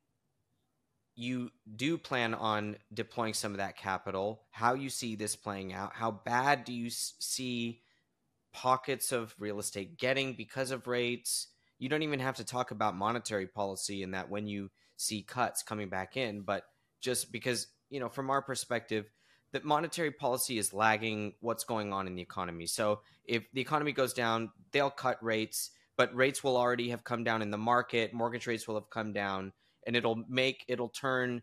you 1.20 1.52
do 1.76 1.98
plan 1.98 2.34
on 2.34 2.78
deploying 2.94 3.34
some 3.34 3.52
of 3.52 3.58
that 3.58 3.76
capital, 3.76 4.42
how 4.52 4.74
you 4.74 4.90
see 4.90 5.18
this 5.18 5.36
playing 5.36 5.74
out, 5.74 5.92
how 5.94 6.12
bad 6.12 6.64
do 6.64 6.72
you 6.72 6.90
see 6.90 7.82
pockets 8.54 9.12
of 9.12 9.36
real 9.38 9.60
estate 9.60 9.98
getting 9.98 10.34
because 10.34 10.72
of 10.72 10.88
rates? 10.88 11.48
You 11.78 11.90
don't 11.90 12.04
even 12.04 12.22
have 12.22 12.38
to 12.38 12.46
talk 12.46 12.72
about 12.72 12.96
monetary 12.96 13.48
policy 13.48 14.02
and 14.02 14.14
that 14.14 14.30
when 14.30 14.48
you 14.48 14.72
see 14.96 15.22
cuts 15.22 15.62
coming 15.62 15.90
back 15.90 16.16
in, 16.16 16.42
but 16.42 16.64
just 17.02 17.34
because, 17.34 17.68
you 17.90 18.00
know, 18.00 18.08
from 18.08 18.30
our 18.30 18.42
perspective, 18.42 19.12
that 19.52 19.66
monetary 19.66 20.12
policy 20.12 20.58
is 20.58 20.74
lagging 20.74 21.34
what's 21.42 21.66
going 21.66 21.92
on 21.92 22.08
in 22.08 22.16
the 22.16 22.22
economy. 22.22 22.66
So 22.66 23.02
if 23.26 23.44
the 23.52 23.60
economy 23.60 23.92
goes 23.92 24.14
down, 24.14 24.52
they'll 24.72 24.90
cut 24.90 25.22
rates, 25.22 25.72
but 25.98 26.16
rates 26.16 26.46
will 26.46 26.56
already 26.56 26.92
have 26.92 27.04
come 27.04 27.26
down 27.26 27.42
in 27.42 27.52
the 27.52 27.58
market, 27.58 28.14
mortgage 28.14 28.48
rates 28.48 28.70
will 28.70 28.76
have 28.76 28.90
come 28.90 29.12
down 29.12 29.52
and 29.90 29.96
it'll 29.96 30.24
make 30.30 30.64
it'll 30.68 30.88
turn 30.88 31.42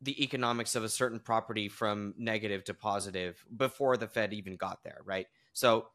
the 0.00 0.22
economics 0.22 0.76
of 0.76 0.84
a 0.84 0.88
certain 0.88 1.18
property 1.18 1.68
from 1.68 2.14
negative 2.16 2.62
to 2.62 2.72
positive 2.72 3.44
before 3.54 3.96
the 3.96 4.06
Fed 4.06 4.32
even 4.32 4.54
got 4.54 4.84
there, 4.84 5.00
right? 5.04 5.26
So 5.54 5.88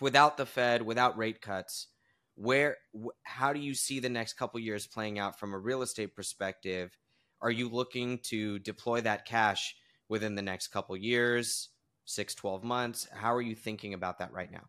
without 0.00 0.38
the 0.38 0.46
Fed, 0.46 0.80
without 0.80 1.18
rate 1.18 1.42
cuts, 1.42 1.88
where 2.34 2.78
how 3.24 3.52
do 3.52 3.60
you 3.60 3.74
see 3.74 4.00
the 4.00 4.08
next 4.08 4.38
couple 4.38 4.58
years 4.58 4.86
playing 4.86 5.18
out 5.18 5.38
from 5.38 5.52
a 5.52 5.58
real 5.58 5.82
estate 5.82 6.16
perspective? 6.16 6.96
Are 7.42 7.50
you 7.50 7.68
looking 7.68 8.20
to 8.30 8.58
deploy 8.60 9.02
that 9.02 9.26
cash 9.26 9.76
within 10.08 10.34
the 10.34 10.40
next 10.40 10.68
couple 10.68 10.96
years, 10.96 11.68
6 12.06 12.34
12 12.34 12.64
months? 12.64 13.06
How 13.12 13.34
are 13.34 13.42
you 13.42 13.54
thinking 13.54 13.92
about 13.92 14.18
that 14.20 14.32
right 14.32 14.50
now? 14.50 14.64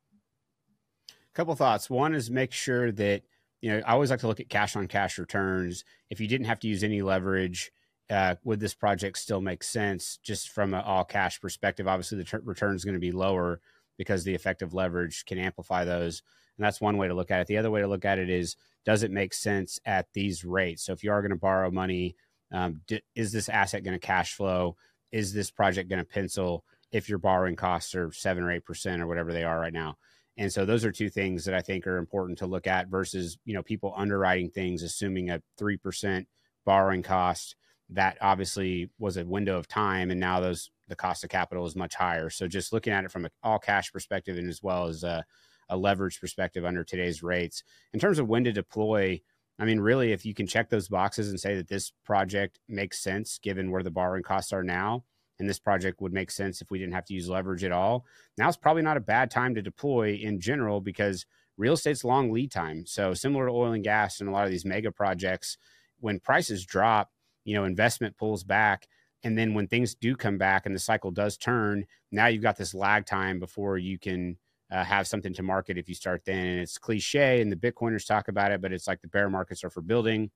A 1.10 1.34
couple 1.34 1.56
thoughts. 1.56 1.90
One 1.90 2.14
is 2.14 2.30
make 2.30 2.52
sure 2.52 2.92
that 2.92 3.24
you 3.62 3.72
know, 3.72 3.82
I 3.86 3.94
always 3.94 4.10
like 4.10 4.20
to 4.20 4.28
look 4.28 4.40
at 4.40 4.50
cash 4.50 4.76
on 4.76 4.88
cash 4.88 5.18
returns. 5.18 5.84
If 6.10 6.20
you 6.20 6.28
didn't 6.28 6.48
have 6.48 6.60
to 6.60 6.68
use 6.68 6.84
any 6.84 7.02
leverage, 7.02 7.72
uh, 8.10 8.36
would 8.44 8.60
this 8.60 8.74
project 8.74 9.18
still 9.18 9.42
make 9.42 9.64
sense 9.64 10.18
just 10.24 10.50
from 10.50 10.74
an 10.74 10.82
all 10.82 11.04
cash 11.04 11.42
perspective? 11.42 11.88
Obviously, 11.88 12.24
the 12.24 12.40
return 12.44 12.76
is 12.76 12.86
going 12.86 12.94
to 12.94 13.00
be 13.00 13.12
lower 13.12 13.60
because 13.98 14.24
the 14.24 14.36
effective 14.36 14.74
leverage 14.74 15.26
can 15.26 15.40
amplify 15.40 15.84
those. 15.84 16.22
And 16.58 16.66
that's 16.66 16.82
one 16.82 16.98
way 16.98 17.08
to 17.08 17.14
look 17.14 17.32
at 17.32 17.42
it. 17.42 17.48
The 17.48 17.58
other 17.58 17.72
way 17.72 17.82
to 17.82 17.88
look 17.88 18.06
at 18.06 18.20
it 18.20 18.30
is 18.30 18.56
does 18.86 19.04
it 19.04 19.12
make 19.12 19.34
sense 19.34 19.80
at 19.86 20.08
these 20.14 20.46
rates? 20.46 20.84
So 20.84 20.94
if 20.94 21.04
you 21.04 21.12
are 21.12 21.22
going 21.22 21.32
to 21.32 21.36
borrow 21.36 21.70
money, 21.70 22.16
um, 22.52 22.82
d- 22.88 23.02
is 23.16 23.32
this 23.32 23.50
asset 23.50 23.84
going 23.84 24.00
to 24.00 24.06
cash 24.06 24.34
flow? 24.34 24.78
Is 25.12 25.34
this 25.34 25.52
project 25.52 25.90
going 25.90 26.00
to 26.00 26.06
pencil 26.06 26.64
if 26.92 27.10
your 27.10 27.20
borrowing 27.20 27.56
costs 27.56 27.94
are 27.96 28.12
seven 28.12 28.44
or 28.44 28.52
eight 28.52 28.66
percent 28.66 29.02
or 29.02 29.08
whatever 29.08 29.34
they 29.34 29.44
are 29.44 29.60
right 29.60 29.74
now? 29.74 29.98
And 30.38 30.52
so 30.52 30.66
those 30.66 30.86
are 30.86 30.92
two 30.92 31.10
things 31.10 31.46
that 31.46 31.56
I 31.56 31.62
think 31.62 31.88
are 31.88 31.98
important 31.98 32.38
to 32.40 32.46
look 32.46 32.68
at 32.68 32.88
versus, 32.88 33.38
you 33.46 33.54
know, 33.54 33.64
people 33.64 33.94
underwriting 33.98 34.50
things 34.50 34.84
assuming 34.84 35.30
a 35.30 35.42
3% 35.60 36.26
borrowing 36.66 37.02
cost 37.02 37.56
that 37.90 38.18
obviously 38.22 38.90
was 39.00 39.18
a 39.18 39.26
window 39.26 39.58
of 39.58 39.68
time 39.68 40.12
and 40.12 40.20
now 40.20 40.40
those 40.40 40.70
the 40.90 40.96
cost 40.96 41.24
of 41.24 41.30
capital 41.30 41.66
is 41.66 41.76
much 41.76 41.96
higher. 41.96 42.30
So 42.30 42.48
just 42.48 42.72
looking 42.72 42.94
at 42.94 43.04
it 43.04 43.12
from 43.12 43.26
an 43.26 43.32
all 43.44 43.60
cash 43.60 43.92
perspective 43.92 44.38
and 44.38 44.50
as 44.50 44.64
well 44.64 44.88
as 44.88 45.04
a, 45.04 45.26
a 45.70 45.78
leverage 45.78 46.20
perspective 46.22 46.66
under 46.66 46.84
today's 46.84 47.22
rates. 47.22 47.64
In 47.94 48.00
terms 48.00 48.20
of 48.20 48.28
when 48.28 48.46
to 48.46 48.52
deploy, 48.52 49.22
I 49.60 49.66
mean, 49.66 49.80
really, 49.80 50.14
if 50.14 50.26
you 50.26 50.34
can 50.34 50.48
check 50.48 50.70
those 50.70 50.88
boxes 50.88 51.30
and 51.30 51.40
say 51.40 51.56
that 51.56 51.68
this 51.68 51.92
project 52.06 52.60
makes 52.70 53.02
sense 53.02 53.40
given 53.42 53.72
where 53.72 53.84
the 53.84 53.92
borrowing 53.92 54.24
costs 54.24 54.54
are 54.54 54.64
now, 54.64 55.04
and 55.40 55.50
this 55.50 55.60
project 55.60 56.02
would 56.02 56.14
make 56.14 56.32
sense 56.32 56.62
if 56.62 56.72
we 56.72 56.80
didn't 56.80 56.94
have 56.94 57.06
to 57.06 57.14
use 57.14 57.30
leverage 57.30 57.64
at 57.64 57.72
all. 57.72 58.06
Now 58.38 58.48
it's 58.48 58.58
probably 58.58 58.82
not 58.82 58.98
a 58.98 59.02
bad 59.02 59.30
time 59.30 59.56
to 59.56 59.62
deploy 59.62 60.14
in 60.14 60.40
general 60.40 60.82
because 60.82 61.26
real 61.58 61.74
estate's 61.74 62.04
long 62.04 62.32
lead 62.32 62.52
time. 62.52 62.86
So 62.86 63.14
similar 63.14 63.48
to 63.48 63.52
oil 63.52 63.74
and 63.74 63.84
gas 63.84 64.20
and 64.20 64.30
a 64.30 64.32
lot 64.32 64.46
of 64.46 64.52
these 64.52 64.66
mega 64.66 64.92
projects, 64.92 65.58
when 66.00 66.20
prices 66.20 66.66
drop, 66.66 67.12
you 67.44 67.56
know, 67.56 67.64
investment 67.64 68.18
pulls 68.18 68.44
back. 68.44 68.88
And 69.24 69.38
then 69.38 69.54
when 69.54 69.68
things 69.68 69.96
do 69.96 70.16
come 70.16 70.38
back 70.38 70.66
and 70.66 70.76
the 70.76 70.80
cycle 70.80 71.12
does 71.12 71.38
turn, 71.38 71.86
now 72.12 72.28
you've 72.28 72.44
got 72.44 72.58
this 72.58 72.74
lag 72.74 73.06
time 73.06 73.40
before 73.40 73.78
you 73.78 73.98
can 73.98 74.38
uh, 74.72 74.84
have 74.84 75.08
something 75.08 75.34
to 75.34 75.44
market 75.44 75.78
if 75.78 75.90
you 75.90 75.96
start 75.96 76.24
then. 76.26 76.46
And 76.46 76.60
it's 76.60 76.78
cliche 76.78 77.42
and 77.42 77.52
the 77.52 77.56
Bitcoiners 77.56 78.06
talk 78.06 78.28
about 78.28 78.52
it, 78.52 78.62
but 78.62 78.72
it's 78.72 78.88
like 78.88 79.02
the 79.02 79.08
bear 79.08 79.30
markets 79.30 79.64
are 79.64 79.70
for 79.70 79.82
building 79.82 80.30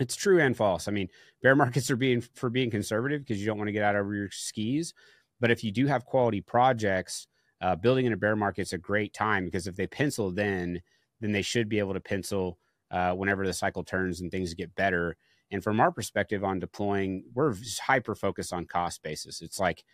it's 0.00 0.16
true 0.16 0.40
and 0.40 0.56
false. 0.56 0.88
I 0.88 0.92
mean, 0.92 1.08
bear 1.42 1.56
markets 1.56 1.90
are 1.90 1.96
being 1.96 2.20
for 2.20 2.50
being 2.50 2.70
conservative 2.70 3.20
because 3.20 3.40
you 3.40 3.46
don't 3.46 3.58
want 3.58 3.68
to 3.68 3.72
get 3.72 3.84
out 3.84 3.96
over 3.96 4.14
your 4.14 4.30
skis. 4.30 4.94
But 5.40 5.50
if 5.50 5.64
you 5.64 5.72
do 5.72 5.86
have 5.86 6.04
quality 6.04 6.40
projects, 6.40 7.26
uh, 7.60 7.76
building 7.76 8.06
in 8.06 8.12
a 8.12 8.16
bear 8.16 8.36
market 8.36 8.62
is 8.62 8.72
a 8.72 8.78
great 8.78 9.12
time 9.14 9.44
because 9.44 9.66
if 9.66 9.76
they 9.76 9.86
pencil 9.86 10.30
then, 10.30 10.80
then 11.20 11.32
they 11.32 11.42
should 11.42 11.68
be 11.68 11.78
able 11.78 11.94
to 11.94 12.00
pencil 12.00 12.58
uh, 12.90 13.12
whenever 13.12 13.46
the 13.46 13.52
cycle 13.52 13.82
turns 13.82 14.20
and 14.20 14.30
things 14.30 14.54
get 14.54 14.74
better. 14.74 15.16
And 15.50 15.62
from 15.62 15.80
our 15.80 15.92
perspective 15.92 16.44
on 16.44 16.58
deploying, 16.58 17.24
we're 17.34 17.54
hyper 17.80 18.14
focused 18.14 18.52
on 18.52 18.66
cost 18.66 19.02
basis. 19.02 19.40
It's 19.40 19.58
like, 19.58 19.84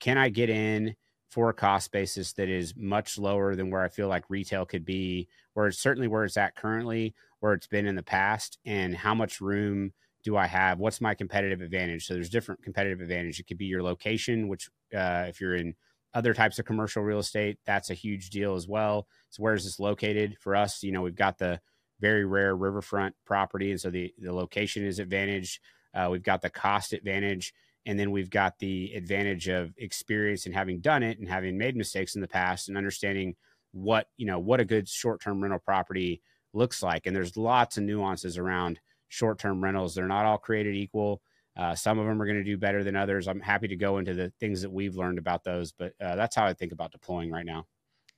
can 0.00 0.18
I 0.18 0.28
get 0.28 0.50
in 0.50 0.94
for 1.30 1.48
a 1.48 1.54
cost 1.54 1.90
basis 1.90 2.32
that 2.34 2.48
is 2.48 2.74
much 2.76 3.18
lower 3.18 3.56
than 3.56 3.70
where 3.70 3.82
I 3.82 3.88
feel 3.88 4.08
like 4.08 4.24
retail 4.28 4.64
could 4.64 4.84
be, 4.84 5.28
where 5.54 5.66
it's 5.66 5.78
certainly 5.78 6.08
where 6.08 6.24
it's 6.24 6.36
at 6.36 6.54
currently, 6.54 7.14
where 7.40 7.54
it's 7.54 7.66
been 7.66 7.86
in 7.86 7.96
the 7.96 8.02
past 8.02 8.58
and 8.64 8.96
how 8.96 9.14
much 9.14 9.40
room 9.40 9.92
do 10.22 10.36
I 10.36 10.46
have? 10.46 10.78
What's 10.78 11.00
my 11.00 11.14
competitive 11.14 11.60
advantage? 11.60 12.06
So 12.06 12.14
there's 12.14 12.30
different 12.30 12.62
competitive 12.62 13.00
advantage. 13.00 13.38
It 13.38 13.46
could 13.46 13.58
be 13.58 13.66
your 13.66 13.82
location, 13.82 14.48
which 14.48 14.70
uh, 14.96 15.26
if 15.28 15.40
you're 15.40 15.54
in 15.54 15.74
other 16.14 16.32
types 16.32 16.58
of 16.58 16.64
commercial 16.64 17.02
real 17.02 17.18
estate, 17.18 17.58
that's 17.66 17.90
a 17.90 17.94
huge 17.94 18.30
deal 18.30 18.54
as 18.54 18.66
well. 18.66 19.06
So 19.30 19.42
where 19.42 19.54
is 19.54 19.64
this 19.64 19.80
located 19.80 20.36
for 20.40 20.56
us? 20.56 20.82
You 20.82 20.92
know, 20.92 21.02
we've 21.02 21.14
got 21.14 21.38
the 21.38 21.60
very 22.00 22.24
rare 22.24 22.56
riverfront 22.56 23.14
property, 23.26 23.70
and 23.70 23.80
so 23.80 23.90
the 23.90 24.14
the 24.18 24.32
location 24.32 24.84
is 24.84 24.98
advantage. 24.98 25.60
Uh, 25.94 26.08
we've 26.10 26.22
got 26.22 26.42
the 26.42 26.50
cost 26.50 26.92
advantage, 26.92 27.52
and 27.86 27.98
then 27.98 28.10
we've 28.10 28.30
got 28.30 28.58
the 28.58 28.92
advantage 28.94 29.48
of 29.48 29.72
experience 29.76 30.46
and 30.46 30.54
having 30.54 30.80
done 30.80 31.02
it 31.02 31.18
and 31.18 31.28
having 31.28 31.58
made 31.58 31.76
mistakes 31.76 32.14
in 32.14 32.20
the 32.20 32.28
past 32.28 32.68
and 32.68 32.76
understanding 32.76 33.34
what 33.72 34.06
you 34.16 34.26
know 34.26 34.38
what 34.38 34.60
a 34.60 34.64
good 34.64 34.88
short 34.88 35.20
term 35.20 35.42
rental 35.42 35.58
property 35.58 36.22
looks 36.52 36.82
like. 36.82 37.06
And 37.06 37.14
there's 37.14 37.36
lots 37.36 37.76
of 37.76 37.84
nuances 37.84 38.38
around 38.38 38.80
short 39.08 39.38
term 39.38 39.62
rentals. 39.62 39.94
They're 39.94 40.06
not 40.06 40.24
all 40.24 40.38
created 40.38 40.74
equal. 40.74 41.20
Uh, 41.56 41.74
some 41.74 41.98
of 41.98 42.06
them 42.06 42.20
are 42.20 42.26
going 42.26 42.38
to 42.38 42.44
do 42.44 42.56
better 42.56 42.82
than 42.82 42.96
others. 42.96 43.28
I'm 43.28 43.40
happy 43.40 43.68
to 43.68 43.76
go 43.76 43.98
into 43.98 44.14
the 44.14 44.32
things 44.40 44.62
that 44.62 44.72
we've 44.72 44.96
learned 44.96 45.18
about 45.18 45.44
those, 45.44 45.70
but 45.70 45.92
uh, 46.00 46.16
that's 46.16 46.34
how 46.34 46.46
I 46.46 46.52
think 46.52 46.72
about 46.72 46.90
deploying 46.90 47.30
right 47.30 47.46
now. 47.46 47.66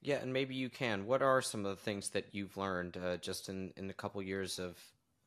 Yeah, 0.00 0.16
and 0.16 0.33
maybe 0.33 0.55
you 0.55 0.70
can. 0.70 1.05
What 1.07 1.20
are 1.20 1.42
some 1.42 1.66
of 1.66 1.76
the 1.76 1.83
things 1.83 2.11
that 2.11 2.26
you've 2.33 2.57
learned 2.57 2.96
uh, 2.96 3.16
just 3.18 3.48
in 3.48 3.72
in 3.76 3.90
a 3.90 3.94
couple 3.94 4.22
years 4.22 4.59
of 4.59 4.79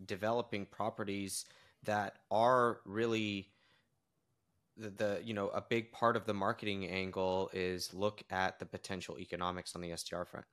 developing 0.06 0.66
properties 0.66 1.46
that 1.84 2.18
are 2.32 2.80
really 2.86 3.50
the, 4.80 5.22
you 5.24 5.34
know 5.34 5.50
a 5.50 5.62
big 5.62 5.92
part 5.92 6.16
of 6.16 6.26
the 6.26 6.34
marketing 6.34 6.88
angle 6.88 7.50
is 7.54 7.94
look 7.94 8.24
at 8.30 8.60
the 8.60 8.66
potential 8.66 9.20
economics 9.20 9.76
on 9.76 9.82
the 9.82 9.96
STR 9.96 10.24
front. 10.24 10.46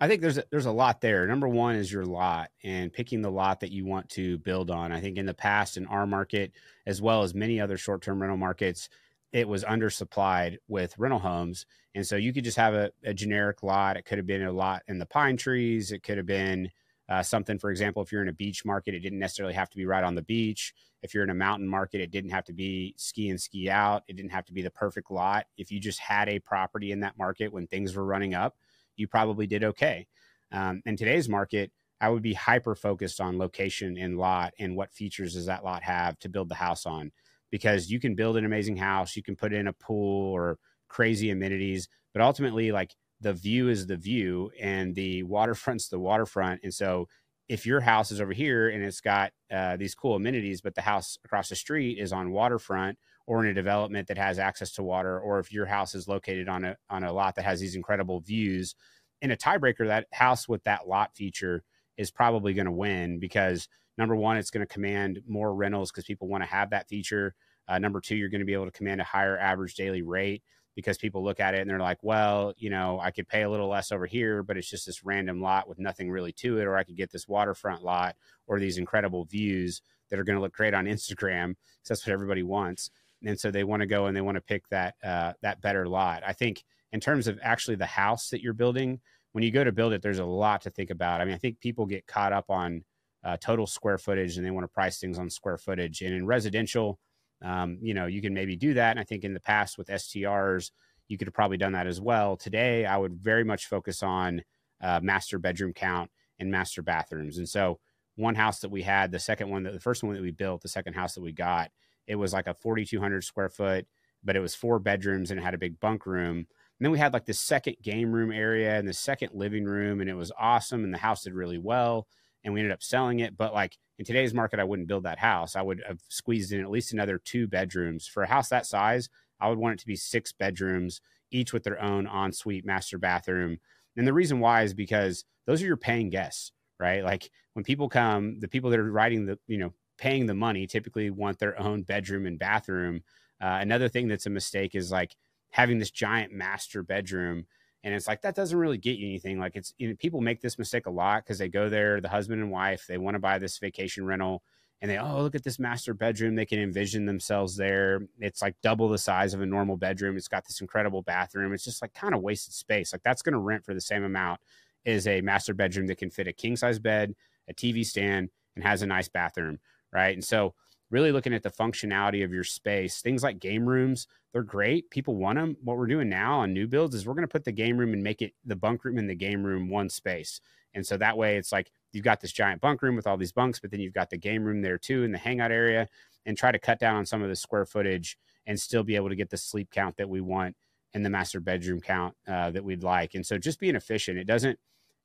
I 0.00 0.08
think 0.08 0.22
there's 0.22 0.38
a, 0.38 0.44
there's 0.50 0.66
a 0.66 0.72
lot 0.72 1.00
there. 1.02 1.26
Number 1.26 1.48
one 1.48 1.74
is 1.74 1.92
your 1.92 2.06
lot 2.06 2.50
and 2.64 2.92
picking 2.92 3.20
the 3.20 3.30
lot 3.30 3.60
that 3.60 3.70
you 3.70 3.84
want 3.84 4.08
to 4.10 4.38
build 4.38 4.70
on. 4.70 4.92
I 4.92 5.00
think 5.00 5.18
in 5.18 5.26
the 5.26 5.34
past 5.34 5.76
in 5.76 5.86
our 5.86 6.06
market, 6.06 6.52
as 6.86 7.02
well 7.02 7.22
as 7.22 7.34
many 7.34 7.60
other 7.60 7.76
short 7.76 8.02
term 8.02 8.20
rental 8.20 8.38
markets, 8.38 8.88
it 9.32 9.46
was 9.46 9.62
undersupplied 9.62 10.56
with 10.66 10.98
rental 10.98 11.20
homes, 11.20 11.66
and 11.94 12.06
so 12.06 12.16
you 12.16 12.32
could 12.32 12.44
just 12.44 12.56
have 12.56 12.74
a, 12.74 12.90
a 13.04 13.14
generic 13.14 13.62
lot. 13.62 13.96
It 13.96 14.04
could 14.04 14.18
have 14.18 14.26
been 14.26 14.42
a 14.42 14.52
lot 14.52 14.82
in 14.88 14.98
the 14.98 15.06
pine 15.06 15.36
trees. 15.36 15.92
It 15.92 16.02
could 16.02 16.16
have 16.16 16.26
been 16.26 16.70
uh, 17.10 17.22
something, 17.22 17.58
for 17.58 17.70
example, 17.70 18.02
if 18.02 18.12
you're 18.12 18.22
in 18.22 18.28
a 18.28 18.32
beach 18.32 18.64
market, 18.64 18.94
it 18.94 19.00
didn't 19.00 19.18
necessarily 19.18 19.54
have 19.54 19.68
to 19.68 19.76
be 19.76 19.84
right 19.84 20.04
on 20.04 20.14
the 20.14 20.22
beach. 20.22 20.72
If 21.02 21.12
you're 21.12 21.24
in 21.24 21.30
a 21.30 21.34
mountain 21.34 21.68
market, 21.68 22.00
it 22.00 22.12
didn't 22.12 22.30
have 22.30 22.44
to 22.44 22.52
be 22.52 22.94
ski 22.96 23.30
and 23.30 23.40
ski 23.40 23.68
out. 23.68 24.04
It 24.06 24.16
didn't 24.16 24.30
have 24.30 24.44
to 24.46 24.52
be 24.52 24.62
the 24.62 24.70
perfect 24.70 25.10
lot. 25.10 25.46
If 25.58 25.72
you 25.72 25.80
just 25.80 25.98
had 25.98 26.28
a 26.28 26.38
property 26.38 26.92
in 26.92 27.00
that 27.00 27.18
market 27.18 27.52
when 27.52 27.66
things 27.66 27.96
were 27.96 28.04
running 28.04 28.34
up, 28.34 28.54
you 28.96 29.08
probably 29.08 29.48
did 29.48 29.64
okay. 29.64 30.06
Um, 30.52 30.82
in 30.86 30.96
today's 30.96 31.28
market, 31.28 31.72
I 32.00 32.08
would 32.08 32.22
be 32.22 32.34
hyper 32.34 32.74
focused 32.74 33.20
on 33.20 33.38
location 33.38 33.98
and 33.98 34.16
lot 34.16 34.54
and 34.58 34.76
what 34.76 34.92
features 34.92 35.34
does 35.34 35.46
that 35.46 35.64
lot 35.64 35.82
have 35.82 36.18
to 36.20 36.28
build 36.28 36.48
the 36.48 36.54
house 36.54 36.86
on 36.86 37.10
because 37.50 37.90
you 37.90 37.98
can 37.98 38.14
build 38.14 38.36
an 38.36 38.44
amazing 38.44 38.76
house, 38.76 39.16
you 39.16 39.22
can 39.22 39.36
put 39.36 39.52
in 39.52 39.66
a 39.66 39.72
pool 39.72 40.32
or 40.32 40.58
crazy 40.88 41.30
amenities, 41.30 41.88
but 42.12 42.22
ultimately, 42.22 42.72
like 42.72 42.94
the 43.20 43.32
view 43.32 43.68
is 43.68 43.86
the 43.86 43.96
view 43.96 44.50
and 44.60 44.94
the 44.94 45.22
waterfront's 45.24 45.88
the 45.88 45.98
waterfront. 45.98 46.60
And 46.62 46.72
so 46.72 47.08
if 47.48 47.66
your 47.66 47.80
house 47.80 48.12
is 48.12 48.20
over 48.20 48.32
here 48.32 48.68
and 48.68 48.82
it's 48.82 49.00
got 49.00 49.32
uh, 49.52 49.76
these 49.76 49.94
cool 49.94 50.14
amenities, 50.14 50.60
but 50.60 50.74
the 50.74 50.82
house 50.82 51.18
across 51.24 51.48
the 51.48 51.56
street 51.56 51.98
is 51.98 52.12
on 52.12 52.30
waterfront 52.30 52.96
or 53.26 53.44
in 53.44 53.50
a 53.50 53.54
development 53.54 54.08
that 54.08 54.18
has 54.18 54.38
access 54.38 54.72
to 54.72 54.82
water, 54.82 55.18
or 55.20 55.38
if 55.40 55.52
your 55.52 55.66
house 55.66 55.94
is 55.94 56.08
located 56.08 56.48
on 56.48 56.64
a 56.64 56.76
on 56.88 57.04
a 57.04 57.12
lot 57.12 57.34
that 57.34 57.44
has 57.44 57.60
these 57.60 57.74
incredible 57.74 58.20
views, 58.20 58.74
in 59.20 59.30
a 59.30 59.36
tiebreaker, 59.36 59.86
that 59.86 60.06
house 60.12 60.48
with 60.48 60.62
that 60.64 60.88
lot 60.88 61.14
feature 61.14 61.62
is 61.96 62.10
probably 62.10 62.54
going 62.54 62.66
to 62.66 62.72
win 62.72 63.18
because 63.18 63.68
number 63.98 64.16
one, 64.16 64.36
it's 64.36 64.50
going 64.50 64.66
to 64.66 64.72
command 64.72 65.20
more 65.28 65.54
rentals 65.54 65.90
because 65.90 66.04
people 66.04 66.28
want 66.28 66.42
to 66.42 66.48
have 66.48 66.70
that 66.70 66.88
feature. 66.88 67.34
Uh, 67.68 67.78
number 67.78 68.00
two, 68.00 68.16
you're 68.16 68.28
going 68.28 68.40
to 68.40 68.46
be 68.46 68.54
able 68.54 68.64
to 68.64 68.70
command 68.70 69.00
a 69.00 69.04
higher 69.04 69.38
average 69.38 69.74
daily 69.74 70.02
rate 70.02 70.42
because 70.80 70.98
people 70.98 71.22
look 71.22 71.40
at 71.40 71.54
it 71.54 71.60
and 71.60 71.70
they're 71.70 71.78
like, 71.78 71.98
well, 72.02 72.52
you 72.56 72.70
know, 72.70 72.98
I 73.00 73.10
could 73.10 73.28
pay 73.28 73.42
a 73.42 73.50
little 73.50 73.68
less 73.68 73.92
over 73.92 74.06
here, 74.06 74.42
but 74.42 74.56
it's 74.56 74.68
just 74.68 74.86
this 74.86 75.04
random 75.04 75.40
lot 75.40 75.68
with 75.68 75.78
nothing 75.78 76.10
really 76.10 76.32
to 76.32 76.58
it, 76.58 76.64
or 76.64 76.76
I 76.76 76.84
could 76.84 76.96
get 76.96 77.10
this 77.10 77.28
waterfront 77.28 77.82
lot 77.82 78.16
or 78.46 78.58
these 78.58 78.78
incredible 78.78 79.24
views 79.24 79.82
that 80.08 80.18
are 80.18 80.24
going 80.24 80.36
to 80.36 80.42
look 80.42 80.52
great 80.52 80.74
on 80.74 80.84
Instagram 80.86 81.48
because 81.50 81.88
that's 81.88 82.06
what 82.06 82.12
everybody 82.12 82.42
wants. 82.42 82.90
And 83.24 83.38
so 83.38 83.50
they 83.50 83.64
want 83.64 83.80
to 83.80 83.86
go 83.86 84.06
and 84.06 84.16
they 84.16 84.22
want 84.22 84.36
to 84.36 84.40
pick 84.40 84.66
that 84.68 84.94
uh, 85.04 85.34
that 85.42 85.60
better 85.60 85.86
lot. 85.86 86.22
I 86.26 86.32
think 86.32 86.64
in 86.92 87.00
terms 87.00 87.28
of 87.28 87.38
actually 87.42 87.76
the 87.76 87.86
house 87.86 88.30
that 88.30 88.40
you're 88.40 88.54
building, 88.54 89.00
when 89.32 89.44
you 89.44 89.50
go 89.50 89.62
to 89.62 89.72
build 89.72 89.92
it, 89.92 90.02
there's 90.02 90.18
a 90.18 90.24
lot 90.24 90.62
to 90.62 90.70
think 90.70 90.90
about. 90.90 91.20
I 91.20 91.24
mean, 91.24 91.34
I 91.34 91.38
think 91.38 91.60
people 91.60 91.86
get 91.86 92.06
caught 92.06 92.32
up 92.32 92.50
on 92.50 92.82
uh, 93.22 93.36
total 93.36 93.66
square 93.66 93.98
footage 93.98 94.36
and 94.36 94.46
they 94.46 94.50
want 94.50 94.64
to 94.64 94.68
price 94.68 94.98
things 94.98 95.18
on 95.18 95.28
square 95.30 95.58
footage. 95.58 96.00
And 96.00 96.14
in 96.14 96.26
residential, 96.26 96.98
um, 97.42 97.78
you 97.80 97.94
know, 97.94 98.06
you 98.06 98.20
can 98.20 98.34
maybe 98.34 98.56
do 98.56 98.74
that. 98.74 98.90
And 98.90 99.00
I 99.00 99.04
think 99.04 99.24
in 99.24 99.34
the 99.34 99.40
past 99.40 99.78
with 99.78 99.88
STRs, 99.88 100.70
you 101.08 101.18
could 101.18 101.26
have 101.26 101.34
probably 101.34 101.56
done 101.56 101.72
that 101.72 101.86
as 101.86 102.00
well. 102.00 102.36
Today, 102.36 102.86
I 102.86 102.96
would 102.96 103.14
very 103.14 103.44
much 103.44 103.66
focus 103.66 104.02
on 104.02 104.42
uh, 104.80 105.00
master 105.02 105.38
bedroom 105.38 105.72
count 105.72 106.10
and 106.38 106.50
master 106.50 106.82
bathrooms. 106.82 107.38
And 107.38 107.48
so, 107.48 107.78
one 108.16 108.34
house 108.34 108.60
that 108.60 108.70
we 108.70 108.82
had, 108.82 109.12
the 109.12 109.18
second 109.18 109.48
one, 109.48 109.62
that 109.62 109.72
the 109.72 109.80
first 109.80 110.02
one 110.02 110.14
that 110.14 110.22
we 110.22 110.30
built, 110.30 110.62
the 110.62 110.68
second 110.68 110.94
house 110.94 111.14
that 111.14 111.22
we 111.22 111.32
got, 111.32 111.70
it 112.06 112.16
was 112.16 112.32
like 112.32 112.46
a 112.46 112.54
4,200 112.54 113.24
square 113.24 113.48
foot, 113.48 113.86
but 114.22 114.36
it 114.36 114.40
was 114.40 114.54
four 114.54 114.78
bedrooms 114.78 115.30
and 115.30 115.40
it 115.40 115.42
had 115.42 115.54
a 115.54 115.58
big 115.58 115.80
bunk 115.80 116.06
room. 116.06 116.38
And 116.38 116.46
then 116.86 116.90
we 116.90 116.98
had 116.98 117.12
like 117.12 117.24
the 117.24 117.34
second 117.34 117.76
game 117.82 118.12
room 118.12 118.32
area 118.32 118.78
and 118.78 118.86
the 118.86 118.92
second 118.92 119.30
living 119.32 119.64
room, 119.64 120.00
and 120.00 120.10
it 120.10 120.14
was 120.14 120.32
awesome. 120.38 120.84
And 120.84 120.92
the 120.92 120.98
house 120.98 121.22
did 121.22 121.34
really 121.34 121.58
well. 121.58 122.06
And 122.44 122.54
we 122.54 122.60
ended 122.60 122.72
up 122.72 122.82
selling 122.82 123.20
it. 123.20 123.36
But 123.36 123.52
like 123.52 123.76
in 123.98 124.04
today's 124.04 124.32
market, 124.32 124.60
I 124.60 124.64
wouldn't 124.64 124.88
build 124.88 125.04
that 125.04 125.18
house. 125.18 125.56
I 125.56 125.62
would 125.62 125.82
have 125.86 126.00
squeezed 126.08 126.52
in 126.52 126.60
at 126.60 126.70
least 126.70 126.92
another 126.92 127.18
two 127.18 127.46
bedrooms. 127.46 128.06
For 128.06 128.22
a 128.22 128.28
house 128.28 128.48
that 128.48 128.66
size, 128.66 129.08
I 129.40 129.48
would 129.48 129.58
want 129.58 129.74
it 129.74 129.80
to 129.80 129.86
be 129.86 129.96
six 129.96 130.32
bedrooms, 130.32 131.00
each 131.30 131.52
with 131.52 131.64
their 131.64 131.80
own 131.80 132.06
ensuite 132.06 132.64
master 132.64 132.98
bathroom. 132.98 133.58
And 133.96 134.06
the 134.06 134.12
reason 134.12 134.40
why 134.40 134.62
is 134.62 134.74
because 134.74 135.24
those 135.46 135.62
are 135.62 135.66
your 135.66 135.76
paying 135.76 136.10
guests, 136.10 136.52
right? 136.78 137.04
Like 137.04 137.30
when 137.54 137.64
people 137.64 137.88
come, 137.88 138.38
the 138.40 138.48
people 138.48 138.70
that 138.70 138.78
are 138.78 138.90
writing 138.90 139.26
the, 139.26 139.38
you 139.46 139.58
know, 139.58 139.74
paying 139.98 140.26
the 140.26 140.34
money 140.34 140.66
typically 140.66 141.10
want 141.10 141.38
their 141.38 141.58
own 141.60 141.82
bedroom 141.82 142.24
and 142.26 142.38
bathroom. 142.38 143.02
Uh, 143.40 143.58
another 143.60 143.88
thing 143.88 144.08
that's 144.08 144.26
a 144.26 144.30
mistake 144.30 144.74
is 144.74 144.90
like 144.90 145.14
having 145.50 145.78
this 145.78 145.90
giant 145.90 146.32
master 146.32 146.82
bedroom 146.82 147.44
and 147.82 147.94
it's 147.94 148.06
like 148.06 148.22
that 148.22 148.34
doesn't 148.34 148.58
really 148.58 148.78
get 148.78 148.98
you 148.98 149.06
anything 149.06 149.38
like 149.38 149.56
it's 149.56 149.74
you 149.78 149.88
know, 149.88 149.94
people 149.96 150.20
make 150.20 150.40
this 150.40 150.58
mistake 150.58 150.86
a 150.86 150.90
lot 150.90 151.24
because 151.24 151.38
they 151.38 151.48
go 151.48 151.68
there 151.68 152.00
the 152.00 152.08
husband 152.08 152.40
and 152.40 152.50
wife 152.50 152.84
they 152.86 152.98
want 152.98 153.14
to 153.14 153.20
buy 153.20 153.38
this 153.38 153.58
vacation 153.58 154.04
rental 154.04 154.42
and 154.82 154.90
they 154.90 154.98
oh 154.98 155.22
look 155.22 155.34
at 155.34 155.44
this 155.44 155.58
master 155.58 155.94
bedroom 155.94 156.34
they 156.34 156.46
can 156.46 156.58
envision 156.58 157.04
themselves 157.04 157.56
there. 157.56 158.00
It's 158.18 158.40
like 158.40 158.56
double 158.62 158.88
the 158.88 158.98
size 158.98 159.34
of 159.34 159.40
a 159.40 159.46
normal 159.46 159.76
bedroom 159.76 160.16
it's 160.16 160.28
got 160.28 160.46
this 160.46 160.60
incredible 160.60 161.02
bathroom 161.02 161.52
it's 161.52 161.64
just 161.64 161.82
like 161.82 161.94
kind 161.94 162.14
of 162.14 162.22
wasted 162.22 162.54
space 162.54 162.92
like 162.92 163.02
that's 163.02 163.22
going 163.22 163.34
to 163.34 163.38
rent 163.38 163.64
for 163.64 163.74
the 163.74 163.80
same 163.80 164.04
amount 164.04 164.40
as 164.86 165.06
a 165.06 165.20
master 165.20 165.54
bedroom 165.54 165.86
that 165.86 165.98
can 165.98 166.10
fit 166.10 166.28
a 166.28 166.32
king 166.32 166.56
size 166.56 166.78
bed 166.78 167.14
a 167.48 167.54
tv 167.54 167.84
stand 167.84 168.30
and 168.54 168.64
has 168.64 168.82
a 168.82 168.86
nice 168.86 169.08
bathroom 169.08 169.58
right? 169.92 170.14
And 170.14 170.24
so 170.24 170.54
really 170.90 171.12
looking 171.12 171.34
at 171.34 171.42
the 171.42 171.50
functionality 171.50 172.24
of 172.24 172.32
your 172.32 172.44
space. 172.44 173.00
Things 173.00 173.22
like 173.22 173.38
game 173.38 173.66
rooms, 173.66 174.06
they're 174.32 174.42
great. 174.42 174.90
People 174.90 175.16
want 175.16 175.38
them. 175.38 175.56
What 175.62 175.76
we're 175.76 175.86
doing 175.86 176.08
now 176.08 176.40
on 176.40 176.52
new 176.52 176.66
builds 176.66 176.94
is 176.94 177.06
we're 177.06 177.14
going 177.14 177.26
to 177.26 177.32
put 177.32 177.44
the 177.44 177.52
game 177.52 177.78
room 177.78 177.92
and 177.92 178.02
make 178.02 178.22
it 178.22 178.34
the 178.44 178.56
bunk 178.56 178.84
room 178.84 178.98
and 178.98 179.08
the 179.08 179.14
game 179.14 179.44
room 179.44 179.68
one 179.68 179.88
space. 179.88 180.40
And 180.74 180.86
so 180.86 180.96
that 180.96 181.16
way 181.16 181.36
it's 181.36 181.52
like 181.52 181.70
you've 181.92 182.04
got 182.04 182.20
this 182.20 182.32
giant 182.32 182.60
bunk 182.60 182.82
room 182.82 182.96
with 182.96 183.06
all 183.06 183.16
these 183.16 183.32
bunks, 183.32 183.58
but 183.58 183.70
then 183.70 183.80
you've 183.80 183.94
got 183.94 184.10
the 184.10 184.16
game 184.16 184.44
room 184.44 184.62
there 184.62 184.78
too 184.78 185.02
in 185.04 185.12
the 185.12 185.18
hangout 185.18 185.50
area 185.50 185.88
and 186.26 186.36
try 186.36 186.52
to 186.52 186.58
cut 186.58 186.78
down 186.78 186.96
on 186.96 187.06
some 187.06 187.22
of 187.22 187.28
the 187.28 187.36
square 187.36 187.66
footage 187.66 188.18
and 188.46 188.58
still 188.58 188.82
be 188.82 188.96
able 188.96 189.08
to 189.08 189.16
get 189.16 189.30
the 189.30 189.36
sleep 189.36 189.70
count 189.70 189.96
that 189.96 190.08
we 190.08 190.20
want 190.20 190.56
and 190.94 191.04
the 191.04 191.10
master 191.10 191.40
bedroom 191.40 191.80
count 191.80 192.14
uh, 192.28 192.50
that 192.50 192.64
we'd 192.64 192.82
like. 192.82 193.14
And 193.14 193.24
so 193.24 193.38
just 193.38 193.60
being 193.60 193.76
efficient, 193.76 194.18
it 194.18 194.26
doesn't, 194.26 194.58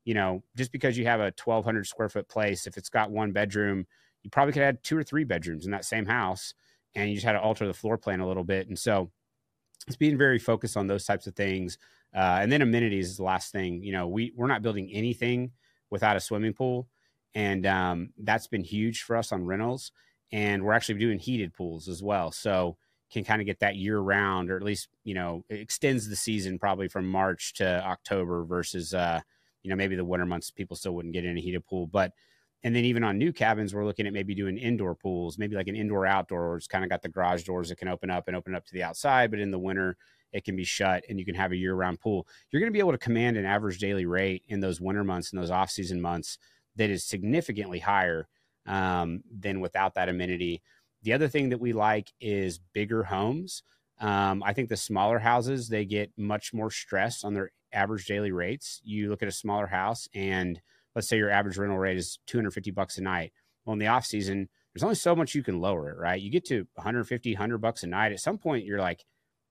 you 0.03 0.13
know, 0.13 0.43
just 0.55 0.71
because 0.71 0.97
you 0.97 1.05
have 1.05 1.19
a 1.19 1.33
1200 1.43 1.85
square 1.87 2.09
foot 2.09 2.27
place, 2.27 2.67
if 2.67 2.77
it's 2.77 2.89
got 2.89 3.11
one 3.11 3.31
bedroom, 3.31 3.85
you 4.25 4.31
probably 4.31 4.53
could 4.53 4.63
add 4.63 4.83
two 4.83 4.97
or 4.97 5.03
three 5.03 5.23
bedrooms 5.23 5.65
in 5.65 5.71
that 5.71 5.85
same 5.85 6.07
house 6.07 6.55
and 6.95 7.09
you 7.09 7.15
just 7.15 7.25
had 7.25 7.33
to 7.33 7.39
alter 7.39 7.67
the 7.67 7.73
floor 7.73 7.95
plan 7.95 8.21
a 8.21 8.27
little 8.27 8.43
bit. 8.43 8.67
And 8.67 8.77
so 8.77 9.11
it's 9.87 9.95
being 9.95 10.17
very 10.17 10.39
focused 10.39 10.75
on 10.75 10.87
those 10.87 11.05
types 11.05 11.27
of 11.27 11.35
things. 11.35 11.77
Uh, 12.13 12.39
and 12.41 12.51
then 12.51 12.63
amenities 12.63 13.09
is 13.09 13.17
the 13.17 13.23
last 13.23 13.51
thing. 13.51 13.83
You 13.83 13.91
know, 13.91 14.07
we 14.07 14.33
we're 14.35 14.47
not 14.47 14.63
building 14.63 14.89
anything 14.91 15.51
without 15.91 16.15
a 16.15 16.19
swimming 16.19 16.53
pool, 16.53 16.87
and 17.35 17.65
um, 17.67 18.09
that's 18.17 18.47
been 18.47 18.63
huge 18.63 19.03
for 19.03 19.15
us 19.15 19.31
on 19.31 19.45
rentals. 19.45 19.91
And 20.31 20.63
we're 20.63 20.73
actually 20.73 20.99
doing 20.99 21.19
heated 21.19 21.53
pools 21.53 21.87
as 21.87 22.01
well, 22.01 22.31
so 22.31 22.77
can 23.11 23.23
kind 23.23 23.41
of 23.41 23.45
get 23.45 23.59
that 23.59 23.75
year 23.75 23.99
round, 23.99 24.49
or 24.49 24.55
at 24.55 24.63
least 24.63 24.87
you 25.03 25.13
know 25.13 25.43
extends 25.49 26.07
the 26.07 26.15
season 26.15 26.57
probably 26.57 26.87
from 26.87 27.05
March 27.05 27.53
to 27.55 27.65
October 27.85 28.45
versus 28.45 28.93
uh, 28.93 29.19
you 29.61 29.69
know 29.69 29.75
maybe 29.75 29.97
the 29.97 30.05
winter 30.05 30.25
months 30.25 30.49
people 30.49 30.77
still 30.77 30.95
wouldn't 30.95 31.13
get 31.13 31.25
in 31.25 31.37
a 31.37 31.41
heated 31.41 31.65
pool, 31.65 31.85
but 31.85 32.13
and 32.65 32.75
then 32.75 32.83
even 32.83 33.03
on 33.03 33.19
new 33.19 33.31
cabins, 33.31 33.75
we're 33.75 33.85
looking 33.85 34.07
at 34.07 34.13
maybe 34.13 34.33
doing 34.33 34.57
indoor 34.57 34.95
pools, 34.95 35.37
maybe 35.37 35.55
like 35.55 35.67
an 35.67 35.75
indoor 35.75 36.07
outdoor. 36.07 36.57
It's 36.57 36.65
kind 36.65 36.83
of 36.83 36.89
got 36.89 37.03
the 37.03 37.09
garage 37.09 37.43
doors 37.43 37.69
that 37.69 37.77
can 37.77 37.87
open 37.87 38.09
up 38.09 38.27
and 38.27 38.35
open 38.35 38.55
up 38.55 38.65
to 38.65 38.73
the 38.73 38.81
outside, 38.81 39.29
but 39.29 39.39
in 39.39 39.51
the 39.51 39.59
winter 39.59 39.97
it 40.33 40.43
can 40.43 40.55
be 40.55 40.63
shut 40.63 41.03
and 41.07 41.19
you 41.19 41.25
can 41.25 41.35
have 41.35 41.51
a 41.51 41.55
year 41.55 41.75
round 41.75 41.99
pool. 41.99 42.27
You're 42.49 42.59
going 42.59 42.71
to 42.71 42.73
be 42.73 42.79
able 42.79 42.93
to 42.93 42.97
command 42.97 43.37
an 43.37 43.45
average 43.45 43.77
daily 43.77 44.07
rate 44.07 44.41
in 44.47 44.61
those 44.61 44.81
winter 44.81 45.03
months 45.03 45.31
and 45.31 45.39
those 45.39 45.51
off 45.51 45.69
season 45.69 46.01
months 46.01 46.39
that 46.75 46.89
is 46.89 47.03
significantly 47.03 47.77
higher 47.77 48.27
um, 48.65 49.21
than 49.31 49.59
without 49.59 49.93
that 49.93 50.09
amenity. 50.09 50.63
The 51.03 51.13
other 51.13 51.27
thing 51.27 51.49
that 51.49 51.61
we 51.61 51.71
like 51.71 52.11
is 52.19 52.59
bigger 52.73 53.03
homes. 53.03 53.61
Um, 54.01 54.41
I 54.41 54.53
think 54.53 54.69
the 54.69 54.75
smaller 54.75 55.19
houses 55.19 55.69
they 55.69 55.85
get 55.85 56.11
much 56.17 56.51
more 56.51 56.71
stress 56.71 57.23
on 57.23 57.35
their 57.35 57.51
average 57.71 58.07
daily 58.07 58.31
rates. 58.31 58.81
You 58.83 59.11
look 59.11 59.21
at 59.21 59.29
a 59.29 59.31
smaller 59.31 59.67
house 59.67 60.09
and 60.15 60.59
let's 60.95 61.07
say 61.07 61.17
your 61.17 61.29
average 61.29 61.57
rental 61.57 61.77
rate 61.77 61.97
is 61.97 62.19
250 62.27 62.71
bucks 62.71 62.97
a 62.97 63.01
night. 63.01 63.33
Well, 63.65 63.73
in 63.73 63.79
the 63.79 63.87
off 63.87 64.05
season, 64.05 64.49
there's 64.73 64.83
only 64.83 64.95
so 64.95 65.15
much 65.15 65.35
you 65.35 65.43
can 65.43 65.59
lower 65.59 65.89
it, 65.89 65.97
right? 65.97 66.21
You 66.21 66.29
get 66.29 66.45
to 66.45 66.67
150, 66.75 67.33
100 67.33 67.57
bucks 67.59 67.83
a 67.83 67.87
night. 67.87 68.11
At 68.11 68.19
some 68.19 68.37
point, 68.37 68.65
you're 68.65 68.79
like, 68.79 69.05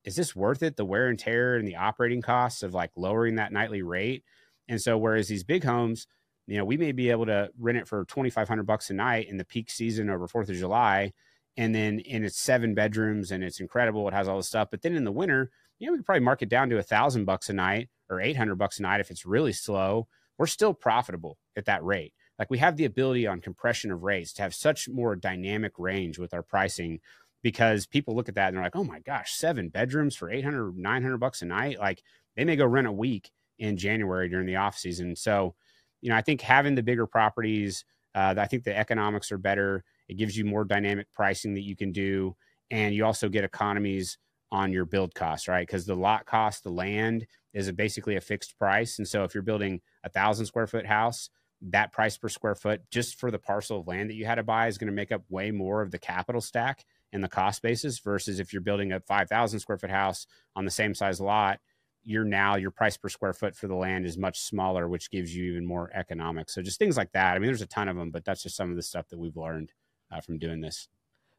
is 0.04 0.16
this 0.16 0.36
worth 0.36 0.62
it? 0.62 0.76
The 0.76 0.84
wear 0.84 1.08
and 1.08 1.18
tear 1.18 1.56
and 1.56 1.66
the 1.66 1.76
operating 1.76 2.22
costs 2.22 2.62
of 2.62 2.74
like 2.74 2.90
lowering 2.96 3.36
that 3.36 3.52
nightly 3.52 3.82
rate. 3.82 4.22
And 4.68 4.80
so, 4.80 4.98
whereas 4.98 5.28
these 5.28 5.44
big 5.44 5.64
homes, 5.64 6.06
you 6.46 6.58
know, 6.58 6.64
we 6.64 6.76
may 6.76 6.92
be 6.92 7.10
able 7.10 7.26
to 7.26 7.50
rent 7.58 7.78
it 7.78 7.88
for 7.88 8.04
2,500 8.04 8.66
bucks 8.66 8.90
a 8.90 8.94
night 8.94 9.28
in 9.28 9.38
the 9.38 9.44
peak 9.44 9.70
season 9.70 10.10
over 10.10 10.28
4th 10.28 10.50
of 10.50 10.56
July. 10.56 11.12
And 11.56 11.74
then 11.74 12.00
in 12.00 12.24
its 12.24 12.38
seven 12.38 12.74
bedrooms 12.74 13.30
and 13.30 13.42
it's 13.42 13.60
incredible. 13.60 14.06
It 14.08 14.14
has 14.14 14.28
all 14.28 14.36
this 14.36 14.48
stuff. 14.48 14.68
But 14.70 14.82
then 14.82 14.94
in 14.94 15.04
the 15.04 15.12
winter, 15.12 15.50
you 15.78 15.86
know, 15.86 15.92
we 15.92 15.98
could 15.98 16.06
probably 16.06 16.24
mark 16.24 16.42
it 16.42 16.48
down 16.48 16.68
to 16.70 16.78
a 16.78 16.82
thousand 16.82 17.24
bucks 17.24 17.48
a 17.48 17.52
night 17.52 17.88
or 18.10 18.20
800 18.20 18.56
bucks 18.56 18.78
a 18.78 18.82
night 18.82 19.00
if 19.00 19.10
it's 19.10 19.24
really 19.24 19.52
slow 19.52 20.08
we're 20.38 20.46
still 20.46 20.74
profitable 20.74 21.38
at 21.56 21.66
that 21.66 21.84
rate. 21.84 22.12
Like 22.38 22.50
we 22.50 22.58
have 22.58 22.76
the 22.76 22.84
ability 22.84 23.26
on 23.26 23.40
compression 23.40 23.92
of 23.92 24.02
rates 24.02 24.32
to 24.34 24.42
have 24.42 24.54
such 24.54 24.88
more 24.88 25.14
dynamic 25.14 25.72
range 25.78 26.18
with 26.18 26.34
our 26.34 26.42
pricing 26.42 27.00
because 27.42 27.86
people 27.86 28.16
look 28.16 28.28
at 28.28 28.34
that 28.34 28.48
and 28.48 28.56
they're 28.56 28.64
like, 28.64 28.74
oh 28.74 28.84
my 28.84 29.00
gosh, 29.00 29.34
seven 29.34 29.68
bedrooms 29.68 30.16
for 30.16 30.30
800, 30.30 30.76
900 30.76 31.18
bucks 31.18 31.42
a 31.42 31.46
night. 31.46 31.78
Like 31.78 32.02
they 32.36 32.44
may 32.44 32.56
go 32.56 32.66
rent 32.66 32.86
a 32.86 32.92
week 32.92 33.30
in 33.58 33.76
January 33.76 34.28
during 34.28 34.46
the 34.46 34.56
off 34.56 34.76
season. 34.76 35.14
So, 35.14 35.54
you 36.00 36.10
know, 36.10 36.16
I 36.16 36.22
think 36.22 36.40
having 36.40 36.74
the 36.74 36.82
bigger 36.82 37.06
properties, 37.06 37.84
uh, 38.14 38.34
I 38.36 38.46
think 38.46 38.64
the 38.64 38.76
economics 38.76 39.30
are 39.30 39.38
better. 39.38 39.84
It 40.08 40.14
gives 40.14 40.36
you 40.36 40.44
more 40.44 40.64
dynamic 40.64 41.06
pricing 41.14 41.54
that 41.54 41.62
you 41.62 41.76
can 41.76 41.92
do. 41.92 42.34
And 42.70 42.94
you 42.94 43.04
also 43.04 43.28
get 43.28 43.44
economies 43.44 44.18
on 44.50 44.72
your 44.72 44.84
build 44.84 45.14
costs, 45.14 45.46
right? 45.46 45.66
Because 45.66 45.86
the 45.86 45.94
lot 45.94 46.26
cost, 46.26 46.64
the 46.64 46.70
land 46.70 47.26
is 47.52 47.68
a, 47.68 47.72
basically 47.72 48.16
a 48.16 48.20
fixed 48.20 48.58
price. 48.58 48.98
And 48.98 49.06
so 49.06 49.24
if 49.24 49.34
you're 49.34 49.42
building 49.42 49.80
a 50.04 50.08
thousand 50.08 50.46
square 50.46 50.68
foot 50.68 50.86
house, 50.86 51.30
that 51.70 51.92
price 51.92 52.16
per 52.16 52.28
square 52.28 52.54
foot 52.54 52.82
just 52.90 53.18
for 53.18 53.30
the 53.30 53.38
parcel 53.38 53.80
of 53.80 53.88
land 53.88 54.10
that 54.10 54.14
you 54.14 54.26
had 54.26 54.36
to 54.36 54.42
buy 54.42 54.68
is 54.68 54.78
going 54.78 54.88
to 54.88 54.94
make 54.94 55.10
up 55.10 55.22
way 55.28 55.50
more 55.50 55.82
of 55.82 55.90
the 55.90 55.98
capital 55.98 56.40
stack 56.40 56.84
and 57.12 57.24
the 57.24 57.28
cost 57.28 57.62
basis 57.62 57.98
versus 58.00 58.38
if 58.38 58.52
you're 58.52 58.62
building 58.62 58.92
a 58.92 59.00
5,000 59.00 59.60
square 59.60 59.78
foot 59.78 59.90
house 59.90 60.26
on 60.54 60.64
the 60.64 60.70
same 60.70 60.94
size 60.94 61.20
lot, 61.20 61.60
you're 62.02 62.24
now 62.24 62.56
your 62.56 62.70
price 62.70 62.96
per 62.96 63.08
square 63.08 63.32
foot 63.32 63.56
for 63.56 63.66
the 63.66 63.74
land 63.74 64.04
is 64.04 64.18
much 64.18 64.40
smaller, 64.40 64.88
which 64.88 65.10
gives 65.10 65.34
you 65.34 65.52
even 65.52 65.64
more 65.64 65.90
economics. 65.94 66.54
So 66.54 66.60
just 66.60 66.78
things 66.78 66.98
like 66.98 67.12
that. 67.12 67.34
I 67.34 67.38
mean, 67.38 67.46
there's 67.46 67.62
a 67.62 67.66
ton 67.66 67.88
of 67.88 67.96
them, 67.96 68.10
but 68.10 68.24
that's 68.24 68.42
just 68.42 68.56
some 68.56 68.70
of 68.70 68.76
the 68.76 68.82
stuff 68.82 69.08
that 69.08 69.18
we've 69.18 69.36
learned 69.36 69.72
uh, 70.12 70.20
from 70.20 70.38
doing 70.38 70.60
this. 70.60 70.88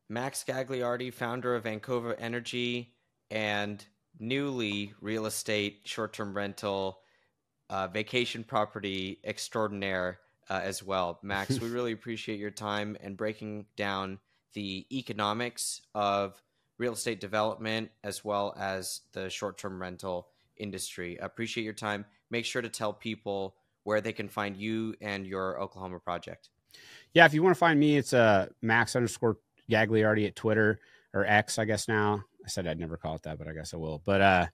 Max 0.09 0.43
Gagliardi, 0.47 1.13
founder 1.13 1.55
of 1.55 1.65
Ancova 1.65 2.15
Energy 2.17 2.93
and 3.29 3.83
newly 4.19 4.93
real 5.01 5.25
estate 5.25 5.81
short 5.83 6.13
term 6.13 6.35
rental 6.35 6.99
uh, 7.69 7.87
vacation 7.87 8.43
property 8.43 9.19
extraordinaire 9.23 10.19
uh, 10.49 10.61
as 10.63 10.83
well. 10.83 11.19
Max, 11.23 11.59
we 11.59 11.69
really 11.71 11.91
appreciate 11.91 12.39
your 12.39 12.51
time 12.51 12.97
and 13.01 13.17
breaking 13.17 13.65
down 13.75 14.19
the 14.53 14.85
economics 14.91 15.81
of 15.93 16.41
real 16.77 16.93
estate 16.93 17.19
development 17.19 17.89
as 18.03 18.23
well 18.23 18.55
as 18.57 19.01
the 19.13 19.29
short 19.29 19.57
term 19.57 19.81
rental 19.81 20.27
industry. 20.57 21.17
Appreciate 21.17 21.63
your 21.63 21.73
time. 21.73 22.05
Make 22.29 22.45
sure 22.45 22.61
to 22.61 22.69
tell 22.69 22.93
people 22.93 23.55
where 23.83 24.01
they 24.01 24.13
can 24.13 24.27
find 24.27 24.57
you 24.57 24.95
and 25.01 25.25
your 25.25 25.59
Oklahoma 25.59 25.99
project. 25.99 26.49
Yeah, 27.13 27.25
if 27.25 27.33
you 27.33 27.43
want 27.43 27.55
to 27.55 27.59
find 27.59 27.79
me, 27.79 27.97
it's 27.97 28.13
uh, 28.13 28.47
Max 28.61 28.95
underscore 28.95 29.37
Gagliardi 29.69 30.27
at 30.27 30.35
Twitter 30.35 30.79
or 31.13 31.25
X, 31.25 31.57
I 31.57 31.65
guess 31.65 31.87
now. 31.87 32.23
I 32.43 32.47
said 32.47 32.67
I'd 32.67 32.79
never 32.79 32.97
call 32.97 33.15
it 33.15 33.23
that, 33.23 33.37
but 33.37 33.47
I 33.47 33.53
guess 33.53 33.73
I 33.73 33.77
will. 33.77 34.01
But 34.03 34.21
uh, 34.21 34.45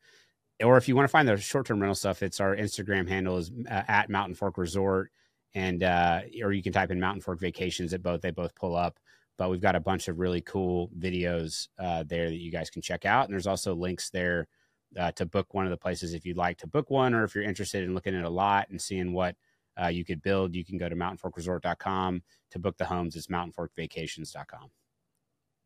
or 0.63 0.77
if 0.77 0.87
you 0.87 0.95
want 0.95 1.05
to 1.05 1.11
find 1.11 1.27
the 1.27 1.37
short 1.37 1.65
term 1.65 1.79
rental 1.79 1.95
stuff, 1.95 2.23
it's 2.23 2.39
our 2.39 2.55
Instagram 2.55 3.07
handle 3.07 3.37
is 3.37 3.51
uh, 3.69 3.83
at 3.87 4.09
Mountain 4.09 4.35
Fork 4.35 4.57
Resort, 4.57 5.11
and 5.53 5.83
uh, 5.83 6.21
or 6.43 6.51
you 6.51 6.63
can 6.63 6.73
type 6.73 6.91
in 6.91 6.99
Mountain 6.99 7.21
Fork 7.21 7.39
Vacations 7.39 7.93
at 7.93 8.01
both. 8.03 8.21
They 8.21 8.31
both 8.31 8.55
pull 8.55 8.75
up. 8.75 8.99
But 9.37 9.49
we've 9.49 9.61
got 9.61 9.75
a 9.75 9.79
bunch 9.79 10.07
of 10.07 10.19
really 10.19 10.41
cool 10.41 10.89
videos 10.99 11.67
uh, 11.79 12.03
there 12.05 12.29
that 12.29 12.37
you 12.37 12.51
guys 12.51 12.69
can 12.69 12.81
check 12.81 13.05
out, 13.05 13.25
and 13.25 13.33
there's 13.33 13.47
also 13.47 13.73
links 13.73 14.09
there 14.09 14.47
uh, 14.99 15.11
to 15.13 15.25
book 15.25 15.53
one 15.53 15.65
of 15.65 15.71
the 15.71 15.77
places 15.77 16.13
if 16.13 16.25
you'd 16.25 16.37
like 16.37 16.57
to 16.59 16.67
book 16.67 16.89
one, 16.89 17.13
or 17.13 17.23
if 17.23 17.33
you're 17.33 17.43
interested 17.43 17.83
in 17.83 17.95
looking 17.95 18.15
at 18.15 18.25
a 18.25 18.29
lot 18.29 18.69
and 18.69 18.79
seeing 18.79 19.13
what 19.13 19.35
uh, 19.81 19.87
you 19.87 20.05
could 20.05 20.21
build, 20.21 20.53
you 20.53 20.65
can 20.65 20.77
go 20.77 20.89
to 20.89 20.95
mountainforkresort.com 20.95 22.21
to 22.51 22.59
book 22.59 22.77
the 22.77 22.85
homes. 22.85 23.15
It's 23.15 23.27
mountainforkvacations.com. 23.27 24.69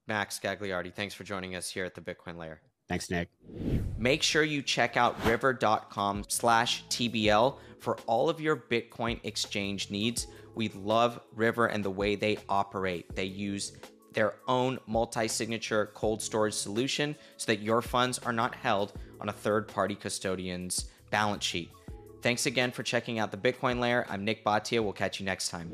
Max 0.07 0.39
Gagliardi, 0.39 0.93
thanks 0.93 1.15
for 1.15 1.23
joining 1.23 1.55
us 1.55 1.69
here 1.69 1.83
at 1.83 1.95
the 1.95 2.01
Bitcoin 2.01 2.37
Layer. 2.37 2.61
Thanks, 2.87 3.09
Nik. 3.09 3.29
Make 3.97 4.21
sure 4.21 4.43
you 4.43 4.61
check 4.61 4.97
out 4.97 5.23
river.com 5.25 6.25
slash 6.27 6.85
TBL 6.89 7.57
for 7.79 7.97
all 8.05 8.29
of 8.29 8.39
your 8.39 8.55
Bitcoin 8.55 9.19
exchange 9.23 9.89
needs. 9.89 10.27
We 10.53 10.69
love 10.69 11.19
River 11.33 11.67
and 11.67 11.83
the 11.83 11.89
way 11.89 12.15
they 12.15 12.37
operate. 12.47 13.15
They 13.15 13.25
use 13.25 13.73
their 14.13 14.35
own 14.47 14.79
multi 14.87 15.27
signature 15.27 15.91
cold 15.93 16.21
storage 16.21 16.53
solution 16.53 17.15
so 17.37 17.51
that 17.51 17.61
your 17.61 17.81
funds 17.81 18.19
are 18.19 18.33
not 18.33 18.55
held 18.55 18.93
on 19.19 19.29
a 19.29 19.33
third 19.33 19.67
party 19.67 19.95
custodian's 19.95 20.85
balance 21.11 21.43
sheet. 21.43 21.69
Thanks 22.21 22.45
again 22.45 22.71
for 22.71 22.81
checking 22.81 23.19
out 23.19 23.31
the 23.31 23.37
Bitcoin 23.37 23.79
Layer. 23.79 24.05
I'm 24.09 24.25
Nik 24.25 24.43
Bhatia. 24.43 24.81
We'll 24.81 24.93
catch 24.93 25.19
you 25.19 25.25
next 25.25 25.49
time. 25.49 25.71